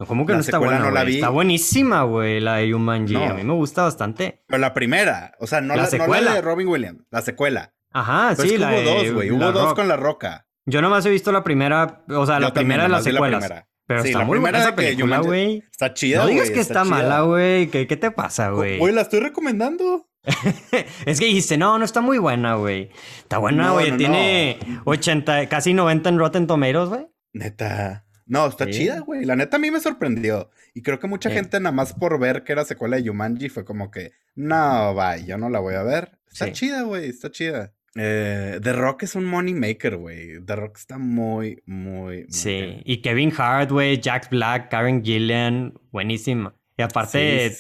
¿Cómo 0.07 0.25
que 0.25 0.33
no 0.33 0.39
está 0.39 0.57
buena? 0.57 0.79
No 0.79 0.91
la 0.91 1.03
vi. 1.03 1.15
Está 1.15 1.29
buenísima, 1.29 2.03
güey, 2.03 2.39
la 2.39 2.55
de 2.55 2.69
Yumanji. 2.69 3.15
A 3.15 3.33
mí 3.33 3.43
me 3.43 3.53
gusta 3.53 3.83
bastante. 3.83 4.43
Pero 4.47 4.59
la 4.59 4.73
primera, 4.73 5.35
o 5.39 5.47
sea, 5.47 5.61
no 5.61 5.75
la, 5.75 5.85
secuela. 5.85 6.33
de 6.33 6.41
Robin 6.41 6.67
Williams, 6.67 7.05
la 7.11 7.21
secuela. 7.21 7.73
Ajá, 7.91 8.35
sí, 8.35 8.57
la 8.57 8.71
hubo 8.71 8.81
dos, 8.81 9.13
güey. 9.13 9.31
Hubo 9.31 9.51
dos 9.51 9.73
con 9.75 9.87
La 9.87 9.97
Roca. 9.97 10.47
Yo 10.65 10.81
nomás 10.81 11.05
he 11.05 11.09
visto 11.09 11.31
la 11.31 11.43
primera, 11.43 12.03
o 12.07 12.25
sea, 12.25 12.39
la 12.39 12.53
primera 12.53 12.83
de 12.83 12.89
las 12.89 13.03
secuelas. 13.03 13.65
Pero 13.85 14.03
está 14.03 14.23
muy 14.23 14.39
buena 14.39 14.59
esa 14.59 14.75
película, 14.75 15.19
güey. 15.19 15.63
Está 15.69 15.93
chida, 15.93 16.19
No 16.19 16.27
digas 16.27 16.49
que 16.49 16.59
está, 16.59 16.83
mala, 16.83 17.21
güey. 17.21 17.67
¿Qué, 17.67 17.87
¿Qué, 17.87 17.97
te 17.97 18.09
pasa, 18.09 18.49
güey? 18.49 18.79
Güey, 18.79 18.93
la 18.93 19.01
estoy 19.01 19.19
recomendando. 19.19 20.09
es 21.05 21.19
que 21.19 21.25
dijiste, 21.25 21.57
no, 21.57 21.77
no 21.77 21.85
está 21.85 22.01
muy 22.01 22.17
buena, 22.17 22.55
güey. 22.55 22.89
Está 23.19 23.37
buena, 23.37 23.71
güey. 23.71 23.95
Tiene 23.97 24.59
80, 24.85 25.49
casi 25.49 25.73
90 25.73 26.09
en 26.09 26.19
Rotten 26.19 26.47
Tomatoes, 26.47 26.89
güey. 26.89 27.07
Neta. 27.33 28.05
No, 28.27 28.47
está 28.47 28.69
chida, 28.69 28.99
güey. 28.99 29.25
La 29.25 29.35
neta 29.35 29.57
a 29.57 29.59
mí 29.59 29.71
me 29.71 29.79
sorprendió. 29.79 30.49
Y 30.73 30.83
creo 30.83 30.99
que 30.99 31.07
mucha 31.07 31.29
gente, 31.29 31.59
nada 31.59 31.73
más 31.73 31.93
por 31.93 32.17
ver 32.19 32.43
que 32.43 32.53
era 32.53 32.63
secuela 32.63 32.95
de 32.95 33.03
Yumanji, 33.03 33.49
fue 33.49 33.65
como 33.65 33.91
que, 33.91 34.11
no, 34.35 34.93
vaya, 34.93 35.25
yo 35.25 35.37
no 35.37 35.49
la 35.49 35.59
voy 35.59 35.75
a 35.75 35.83
ver. 35.83 36.17
Está 36.31 36.51
chida, 36.51 36.83
güey. 36.83 37.09
Está 37.09 37.29
chida. 37.29 37.73
Eh, 37.95 38.59
The 38.63 38.73
Rock 38.73 39.03
es 39.03 39.15
un 39.15 39.25
money 39.25 39.53
maker, 39.53 39.97
güey. 39.97 40.43
The 40.45 40.55
Rock 40.55 40.77
está 40.77 40.97
muy, 40.97 41.61
muy. 41.65 42.25
sí, 42.29 42.81
y 42.85 43.01
Kevin 43.01 43.33
Hart, 43.37 43.69
güey, 43.69 43.99
Jack 43.99 44.29
Black, 44.29 44.69
Karen 44.69 45.03
Gillian, 45.03 45.73
buenísimo. 45.91 46.53
Y 46.77 46.83
aparte, 46.83 47.53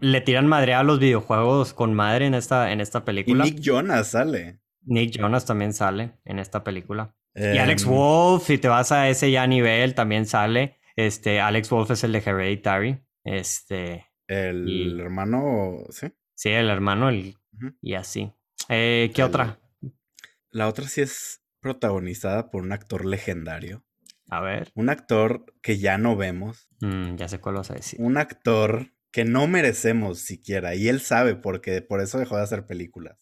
le 0.00 0.20
tiran 0.20 0.46
madre 0.46 0.74
a 0.74 0.82
los 0.82 0.98
videojuegos 0.98 1.74
con 1.74 1.94
madre 1.94 2.26
en 2.26 2.34
esta, 2.34 2.72
en 2.72 2.80
esta 2.80 3.04
película. 3.04 3.46
Y 3.46 3.50
Nick 3.50 3.60
Jonas 3.60 4.08
sale. 4.08 4.60
Nick 4.82 5.18
Jonas 5.18 5.44
también 5.44 5.72
sale 5.72 6.18
en 6.24 6.38
esta 6.38 6.64
película. 6.64 7.14
y 7.34 7.58
Alex 7.58 7.84
em, 7.84 7.90
Wolf, 7.90 8.44
si 8.46 8.58
te 8.58 8.68
vas 8.68 8.92
a 8.92 9.08
ese 9.08 9.30
ya 9.30 9.46
nivel, 9.46 9.94
también 9.94 10.26
sale. 10.26 10.78
Este, 10.96 11.40
Alex 11.40 11.70
Wolf 11.70 11.90
es 11.90 12.04
el 12.04 12.12
de 12.12 12.18
Hereditary. 12.18 13.04
Este. 13.24 14.06
El 14.26 15.00
hermano, 15.00 15.84
¿sí? 15.90 16.08
Sí, 16.34 16.50
el 16.50 16.70
hermano, 16.70 17.08
el, 17.08 17.36
y 17.80 17.94
así. 17.94 18.32
Eh, 18.68 19.10
¿Qué 19.14 19.22
otra? 19.22 19.58
La 20.50 20.68
otra 20.68 20.86
sí 20.86 21.00
es 21.00 21.42
protagonizada 21.60 22.50
por 22.50 22.62
un 22.62 22.72
actor 22.72 23.04
legendario. 23.04 23.84
A 24.28 24.40
ver. 24.40 24.70
Un 24.74 24.90
actor 24.90 25.46
que 25.62 25.78
ya 25.78 25.98
no 25.98 26.16
vemos. 26.16 26.68
Mm, 26.80 27.16
ya 27.16 27.28
sé 27.28 27.40
cuál 27.40 27.56
vas 27.56 27.70
a 27.70 27.74
decir. 27.74 27.98
Un 28.00 28.18
actor 28.18 28.92
que 29.10 29.24
no 29.24 29.46
merecemos 29.46 30.20
siquiera. 30.20 30.74
Y 30.74 30.88
él 30.88 31.00
sabe 31.00 31.34
porque 31.34 31.80
por 31.82 32.00
eso 32.00 32.18
dejó 32.18 32.36
de 32.36 32.42
hacer 32.42 32.66
películas. 32.66 33.16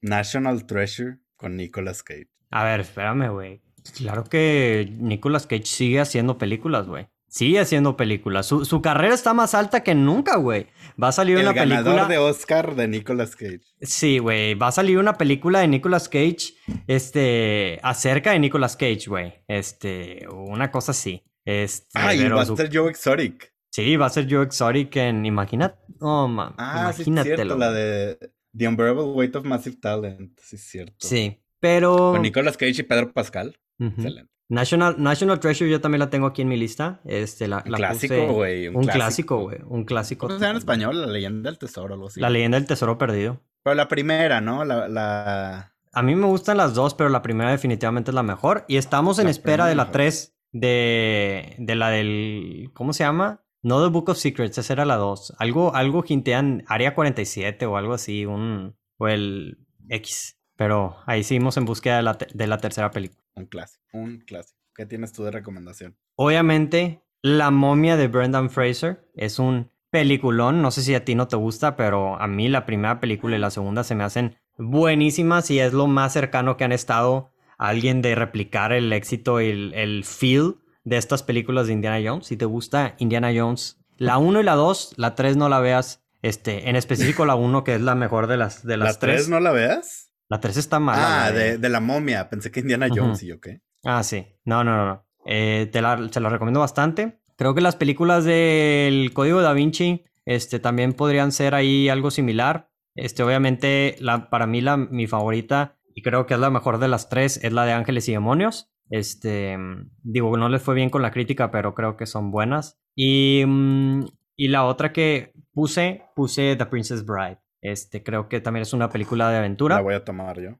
National 0.00 0.66
Treasure 0.66 1.18
con 1.36 1.56
Nicolas 1.56 2.02
Cage. 2.02 2.28
A 2.50 2.64
ver, 2.64 2.80
espérame, 2.80 3.30
güey. 3.30 3.62
Claro 3.96 4.24
que 4.24 4.92
Nicolas 4.98 5.46
Cage 5.46 5.66
sigue 5.66 6.00
haciendo 6.00 6.38
películas, 6.38 6.86
güey. 6.86 7.08
Sigue 7.28 7.60
haciendo 7.60 7.96
películas. 7.96 8.46
Su, 8.46 8.80
carrera 8.82 9.14
está 9.14 9.34
más 9.34 9.54
alta 9.54 9.82
que 9.82 9.94
nunca, 9.94 10.36
güey. 10.36 10.68
Va 11.00 11.08
a 11.08 11.12
salir 11.12 11.36
una 11.36 11.52
película. 11.52 11.80
El 11.80 11.84
ganador 11.84 12.08
de 12.08 12.18
Oscar 12.18 12.74
de 12.74 12.88
Nicolas 12.88 13.36
Cage. 13.36 13.60
Sí, 13.82 14.18
güey. 14.18 14.54
Va 14.54 14.68
a 14.68 14.72
salir 14.72 14.96
una 14.98 15.18
película 15.18 15.60
de 15.60 15.68
Nicolas 15.68 16.08
Cage. 16.08 16.54
Este. 16.86 17.78
acerca 17.82 18.30
de 18.30 18.38
Nicolas 18.38 18.76
Cage, 18.76 19.04
güey. 19.08 19.34
Este. 19.48 20.26
Una 20.30 20.70
cosa 20.70 20.92
así. 20.92 21.24
Este. 21.44 21.86
Ay, 21.94 22.26
va 22.28 22.42
a 22.42 22.46
ser 22.46 22.70
Joe 22.72 22.90
Exotic. 22.90 23.52
Sí, 23.76 23.94
va 23.98 24.06
a 24.06 24.08
ser 24.08 24.26
Joe 24.26 24.42
Exotic 24.42 24.96
en. 24.96 25.26
Imagínate. 25.26 25.76
Oh, 26.00 26.26
man. 26.26 26.54
Ah, 26.56 26.94
sí, 26.96 27.02
es 27.02 27.22
cierto. 27.22 27.58
La 27.58 27.70
de 27.70 28.32
The 28.56 28.68
Unbearable 28.68 29.02
Weight 29.02 29.36
of 29.36 29.44
Massive 29.44 29.76
Talent. 29.76 30.40
Sí, 30.40 30.56
es 30.56 30.62
cierto. 30.62 31.06
Sí, 31.06 31.42
pero. 31.60 31.94
Con 32.12 32.22
Nicolas 32.22 32.56
Cage 32.56 32.80
y 32.80 32.82
Pedro 32.84 33.12
Pascal. 33.12 33.60
Excelente. 33.78 34.32
National, 34.48 34.94
National 34.96 35.40
Treasure 35.40 35.68
yo 35.68 35.82
también 35.82 35.98
la 35.98 36.08
tengo 36.08 36.26
aquí 36.26 36.40
en 36.40 36.48
mi 36.48 36.56
lista. 36.56 37.02
Este, 37.04 37.48
la, 37.48 37.58
un 37.66 37.72
clásico, 37.74 38.32
güey. 38.32 38.68
Un, 38.68 38.86
clásico, 38.86 39.40
güey. 39.40 39.58
Un 39.66 39.84
clásico. 39.84 40.26
¿Cómo 40.26 40.38
se 40.38 40.44
llama 40.46 40.52
en 40.52 40.56
español? 40.56 40.98
La 40.98 41.08
leyenda 41.08 41.50
del 41.50 41.58
tesoro, 41.58 41.92
algo 41.92 42.06
así. 42.06 42.18
La 42.18 42.30
leyenda 42.30 42.56
del 42.56 42.66
tesoro 42.66 42.96
perdido. 42.96 43.42
Pero 43.62 43.74
la 43.74 43.88
primera, 43.88 44.40
¿no? 44.40 44.64
La, 44.64 44.88
la... 44.88 45.74
A 45.92 46.02
mí 46.02 46.14
me 46.14 46.26
gustan 46.26 46.56
las 46.56 46.72
dos, 46.72 46.94
pero 46.94 47.10
la 47.10 47.20
primera 47.20 47.50
definitivamente 47.50 48.10
es 48.10 48.14
la 48.14 48.22
mejor. 48.22 48.64
Y 48.68 48.78
estamos 48.78 49.18
en 49.18 49.28
espera 49.28 49.66
de 49.66 49.74
la 49.74 49.90
3 49.90 50.34
de, 50.52 51.56
de 51.58 51.74
la 51.74 51.90
del... 51.90 52.70
¿Cómo 52.72 52.94
se 52.94 53.04
llama? 53.04 53.42
No 53.66 53.82
The 53.82 53.90
Book 53.90 54.10
of 54.10 54.16
Secrets, 54.16 54.58
esa 54.58 54.74
era 54.74 54.84
la 54.84 54.94
2. 54.94 55.34
Algo, 55.38 55.74
algo 55.74 56.04
hintean 56.06 56.62
Área 56.68 56.94
47 56.94 57.66
o 57.66 57.76
algo 57.76 57.94
así, 57.94 58.24
un... 58.24 58.76
o 58.96 59.08
el 59.08 59.58
X. 59.88 60.38
Pero 60.54 60.94
ahí 61.04 61.24
seguimos 61.24 61.56
en 61.56 61.64
búsqueda 61.64 61.96
de 61.96 62.02
la, 62.04 62.16
de 62.32 62.46
la 62.46 62.58
tercera 62.58 62.92
película. 62.92 63.20
Un 63.34 63.46
clásico, 63.46 63.82
un 63.92 64.18
clásico. 64.20 64.56
¿Qué 64.72 64.86
tienes 64.86 65.12
tú 65.12 65.24
de 65.24 65.32
recomendación? 65.32 65.96
Obviamente, 66.14 67.02
La 67.22 67.50
momia 67.50 67.96
de 67.96 68.06
Brendan 68.06 68.50
Fraser 68.50 69.10
es 69.16 69.40
un 69.40 69.72
peliculón. 69.90 70.62
No 70.62 70.70
sé 70.70 70.82
si 70.82 70.94
a 70.94 71.04
ti 71.04 71.16
no 71.16 71.26
te 71.26 71.34
gusta, 71.34 71.74
pero 71.74 72.20
a 72.20 72.28
mí 72.28 72.48
la 72.48 72.66
primera 72.66 73.00
película 73.00 73.34
y 73.34 73.40
la 73.40 73.50
segunda 73.50 73.82
se 73.82 73.96
me 73.96 74.04
hacen 74.04 74.36
buenísimas 74.58 75.50
y 75.50 75.58
es 75.58 75.72
lo 75.72 75.88
más 75.88 76.12
cercano 76.12 76.56
que 76.56 76.62
han 76.62 76.70
estado 76.70 77.32
a 77.58 77.66
alguien 77.66 78.00
de 78.00 78.14
replicar 78.14 78.72
el 78.72 78.92
éxito 78.92 79.40
y 79.40 79.48
el, 79.48 79.74
el 79.74 80.04
feel 80.04 80.54
de 80.86 80.96
estas 80.96 81.24
películas 81.24 81.66
de 81.66 81.74
Indiana 81.74 82.00
Jones. 82.02 82.28
Si 82.28 82.36
te 82.36 82.44
gusta 82.44 82.94
Indiana 82.98 83.32
Jones, 83.34 83.78
la 83.98 84.18
1 84.18 84.40
y 84.40 84.44
la 84.44 84.54
2, 84.54 84.94
la 84.96 85.14
3 85.14 85.36
no 85.36 85.48
la 85.48 85.60
veas. 85.60 86.04
Este, 86.22 86.70
en 86.70 86.76
específico 86.76 87.26
la 87.26 87.34
1, 87.34 87.64
que 87.64 87.74
es 87.74 87.80
la 87.80 87.94
mejor 87.94 88.28
de 88.28 88.36
las, 88.36 88.64
de 88.64 88.76
las 88.76 88.94
¿La 88.94 88.98
3 89.00 89.28
no 89.28 89.40
la 89.40 89.50
veas? 89.50 90.12
La 90.28 90.40
3 90.40 90.56
está 90.56 90.78
mala. 90.78 91.26
Ah, 91.26 91.32
de, 91.32 91.58
de, 91.58 91.68
la 91.68 91.80
momia. 91.80 92.30
Pensé 92.30 92.50
que 92.50 92.60
Indiana 92.60 92.88
Jones 92.92 93.22
y 93.24 93.26
yo, 93.26 93.40
¿qué? 93.40 93.60
Ah, 93.84 94.02
sí. 94.02 94.26
No, 94.44 94.64
no, 94.64 94.76
no. 94.76 94.86
no. 94.86 95.06
Eh, 95.26 95.68
te 95.72 95.82
la, 95.82 95.96
la 95.96 96.28
recomiendo 96.28 96.60
bastante. 96.60 97.20
Creo 97.36 97.54
que 97.54 97.60
las 97.60 97.76
películas 97.76 98.24
del 98.24 99.10
Código 99.12 99.42
Da 99.42 99.52
Vinci 99.52 100.04
este, 100.24 100.60
también 100.60 100.92
podrían 100.92 101.32
ser 101.32 101.54
ahí 101.54 101.88
algo 101.88 102.12
similar. 102.12 102.70
Este, 102.94 103.24
obviamente, 103.24 103.96
la, 103.98 104.30
para 104.30 104.46
mí 104.46 104.60
la, 104.60 104.76
mi 104.76 105.08
favorita, 105.08 105.78
y 105.94 106.02
creo 106.02 106.26
que 106.26 106.34
es 106.34 106.40
la 106.40 106.50
mejor 106.50 106.78
de 106.78 106.88
las 106.88 107.08
tres, 107.08 107.40
es 107.42 107.52
la 107.52 107.64
de 107.64 107.72
Ángeles 107.72 108.08
y 108.08 108.12
Demonios. 108.12 108.70
Este, 108.90 109.56
digo, 110.02 110.36
no 110.36 110.48
les 110.48 110.62
fue 110.62 110.74
bien 110.74 110.90
con 110.90 111.02
la 111.02 111.10
crítica, 111.10 111.50
pero 111.50 111.74
creo 111.74 111.96
que 111.96 112.06
son 112.06 112.30
buenas. 112.30 112.78
Y, 112.94 113.44
mm, 113.46 114.04
y 114.36 114.48
la 114.48 114.64
otra 114.64 114.92
que 114.92 115.32
puse, 115.52 116.04
puse 116.14 116.56
The 116.56 116.66
Princess 116.66 117.04
Bride. 117.04 117.38
Este, 117.62 118.02
creo 118.02 118.28
que 118.28 118.40
también 118.40 118.62
es 118.62 118.72
una 118.72 118.90
película 118.90 119.30
de 119.30 119.38
aventura. 119.38 119.76
La 119.76 119.82
voy 119.82 119.94
a 119.94 120.04
tomar 120.04 120.40
yo. 120.40 120.50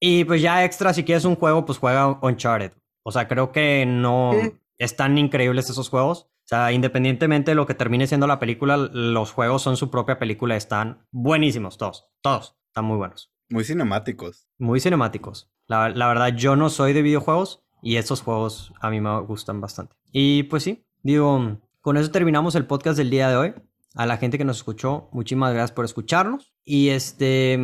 Y 0.00 0.24
pues 0.24 0.42
ya 0.42 0.64
extra, 0.64 0.92
si 0.92 1.04
quieres 1.04 1.24
un 1.24 1.36
juego, 1.36 1.64
pues 1.64 1.78
juega 1.78 2.18
Uncharted. 2.20 2.72
O 3.04 3.12
sea, 3.12 3.26
creo 3.26 3.52
que 3.52 3.86
no 3.86 4.32
están 4.78 5.16
increíbles 5.16 5.70
esos 5.70 5.88
juegos. 5.88 6.30
O 6.44 6.46
sea, 6.46 6.72
independientemente 6.72 7.52
de 7.52 7.54
lo 7.54 7.66
que 7.66 7.72
termine 7.72 8.06
siendo 8.06 8.26
la 8.26 8.38
película, 8.38 8.76
los 8.76 9.32
juegos 9.32 9.62
son 9.62 9.78
su 9.78 9.90
propia 9.90 10.18
película, 10.18 10.56
están 10.56 11.06
buenísimos 11.10 11.78
todos. 11.78 12.06
Todos. 12.20 12.58
Están 12.66 12.84
muy 12.84 12.98
buenos. 12.98 13.33
Muy 13.50 13.64
cinemáticos. 13.64 14.48
Muy 14.58 14.80
cinemáticos. 14.80 15.50
La, 15.66 15.88
la 15.88 16.08
verdad, 16.08 16.34
yo 16.36 16.56
no 16.56 16.70
soy 16.70 16.92
de 16.92 17.02
videojuegos 17.02 17.64
y 17.82 17.96
estos 17.96 18.22
juegos 18.22 18.72
a 18.80 18.90
mí 18.90 19.00
me 19.00 19.20
gustan 19.20 19.60
bastante. 19.60 19.96
Y 20.12 20.44
pues 20.44 20.62
sí, 20.62 20.84
digo, 21.02 21.60
con 21.80 21.96
eso 21.96 22.10
terminamos 22.10 22.54
el 22.54 22.66
podcast 22.66 22.96
del 22.96 23.10
día 23.10 23.28
de 23.28 23.36
hoy. 23.36 23.54
A 23.94 24.06
la 24.06 24.16
gente 24.16 24.38
que 24.38 24.44
nos 24.44 24.56
escuchó, 24.56 25.08
muchísimas 25.12 25.52
gracias 25.52 25.72
por 25.72 25.84
escucharnos. 25.84 26.52
Y 26.64 26.88
este, 26.88 27.58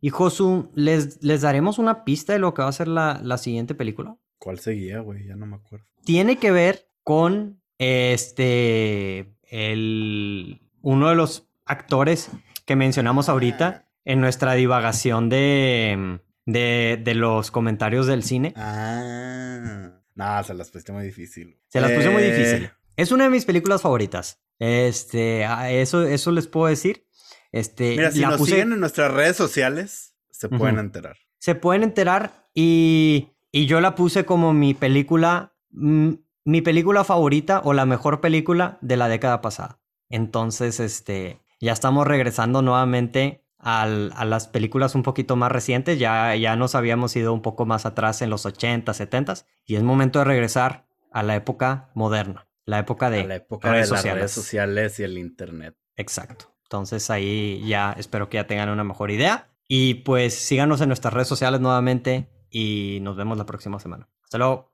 y 0.00 0.10
Josu, 0.10 0.70
¿les, 0.74 1.22
les 1.22 1.40
daremos 1.40 1.78
una 1.78 2.04
pista 2.04 2.34
de 2.34 2.38
lo 2.38 2.52
que 2.52 2.62
va 2.62 2.68
a 2.68 2.72
ser 2.72 2.88
la, 2.88 3.20
la 3.22 3.38
siguiente 3.38 3.74
película? 3.74 4.16
¿Cuál 4.38 4.58
seguía, 4.58 5.00
güey? 5.00 5.26
Ya 5.26 5.34
no 5.34 5.46
me 5.46 5.56
acuerdo. 5.56 5.86
Tiene 6.04 6.38
que 6.38 6.50
ver 6.50 6.90
con 7.02 7.62
este, 7.78 9.34
el, 9.44 10.60
uno 10.82 11.08
de 11.08 11.14
los 11.14 11.48
actores 11.64 12.30
que 12.66 12.76
mencionamos 12.76 13.30
ahorita 13.30 13.83
en 14.04 14.20
nuestra 14.20 14.54
divagación 14.54 15.28
de, 15.28 16.20
de, 16.46 17.00
de 17.02 17.14
los 17.14 17.50
comentarios 17.50 18.06
del 18.06 18.22
cine. 18.22 18.52
Ah. 18.56 20.00
No, 20.14 20.44
se 20.44 20.54
las 20.54 20.70
puse 20.70 20.92
muy 20.92 21.04
difícil. 21.04 21.58
Se 21.68 21.80
las 21.80 21.90
puse 21.90 22.10
muy 22.10 22.22
eh, 22.22 22.32
difícil. 22.32 22.70
Es 22.96 23.10
una 23.10 23.24
de 23.24 23.30
mis 23.30 23.44
películas 23.44 23.82
favoritas. 23.82 24.40
Este, 24.58 25.44
eso, 25.80 26.04
eso 26.04 26.30
les 26.30 26.46
puedo 26.46 26.66
decir. 26.66 27.06
Este, 27.50 27.90
Mira, 27.96 28.10
si 28.10 28.20
nos 28.20 28.44
siguen 28.44 28.72
en 28.72 28.80
nuestras 28.80 29.12
redes 29.12 29.36
sociales, 29.36 30.16
se 30.30 30.48
pueden 30.48 30.78
enterar. 30.78 31.16
Se 31.38 31.54
pueden 31.54 31.82
enterar 31.82 32.48
y, 32.54 33.30
y 33.50 33.66
yo 33.66 33.80
la 33.80 33.94
puse 33.94 34.24
como 34.24 34.52
mi 34.52 34.74
película, 34.74 35.54
mm, 35.70 36.12
mi 36.44 36.62
película 36.62 37.04
favorita 37.04 37.60
o 37.64 37.72
la 37.72 37.86
mejor 37.86 38.20
película 38.20 38.78
de 38.80 38.96
la 38.96 39.08
década 39.08 39.40
pasada. 39.40 39.80
Entonces, 40.08 40.78
este, 40.80 41.40
ya 41.60 41.72
estamos 41.72 42.06
regresando 42.06 42.62
nuevamente 42.62 43.43
a 43.64 44.24
las 44.24 44.46
películas 44.46 44.94
un 44.94 45.02
poquito 45.02 45.36
más 45.36 45.50
recientes. 45.50 45.98
Ya, 45.98 46.36
ya 46.36 46.54
nos 46.54 46.74
habíamos 46.74 47.16
ido 47.16 47.32
un 47.32 47.42
poco 47.42 47.64
más 47.64 47.86
atrás 47.86 48.20
en 48.22 48.30
los 48.30 48.44
80, 48.44 48.92
70 48.92 49.34
y 49.64 49.76
es 49.76 49.82
momento 49.82 50.18
de 50.18 50.26
regresar 50.26 50.86
a 51.10 51.22
la 51.22 51.34
época 51.34 51.90
moderna, 51.94 52.46
la 52.66 52.78
época 52.78 53.08
de, 53.08 53.24
la 53.24 53.36
época 53.36 53.70
redes, 53.70 53.88
de 53.88 53.96
sociales. 53.96 54.18
redes 54.18 54.32
sociales 54.32 55.00
y 55.00 55.04
el 55.04 55.18
internet. 55.18 55.76
Exacto. 55.96 56.54
Entonces 56.64 57.08
ahí 57.08 57.64
ya 57.66 57.94
espero 57.96 58.28
que 58.28 58.36
ya 58.36 58.46
tengan 58.46 58.68
una 58.68 58.84
mejor 58.84 59.10
idea. 59.10 59.50
Y 59.66 59.94
pues 59.94 60.34
síganos 60.34 60.80
en 60.82 60.88
nuestras 60.88 61.14
redes 61.14 61.28
sociales 61.28 61.60
nuevamente 61.60 62.28
y 62.50 62.98
nos 63.00 63.16
vemos 63.16 63.38
la 63.38 63.46
próxima 63.46 63.80
semana. 63.80 64.08
Hasta 64.22 64.38
luego. 64.38 64.73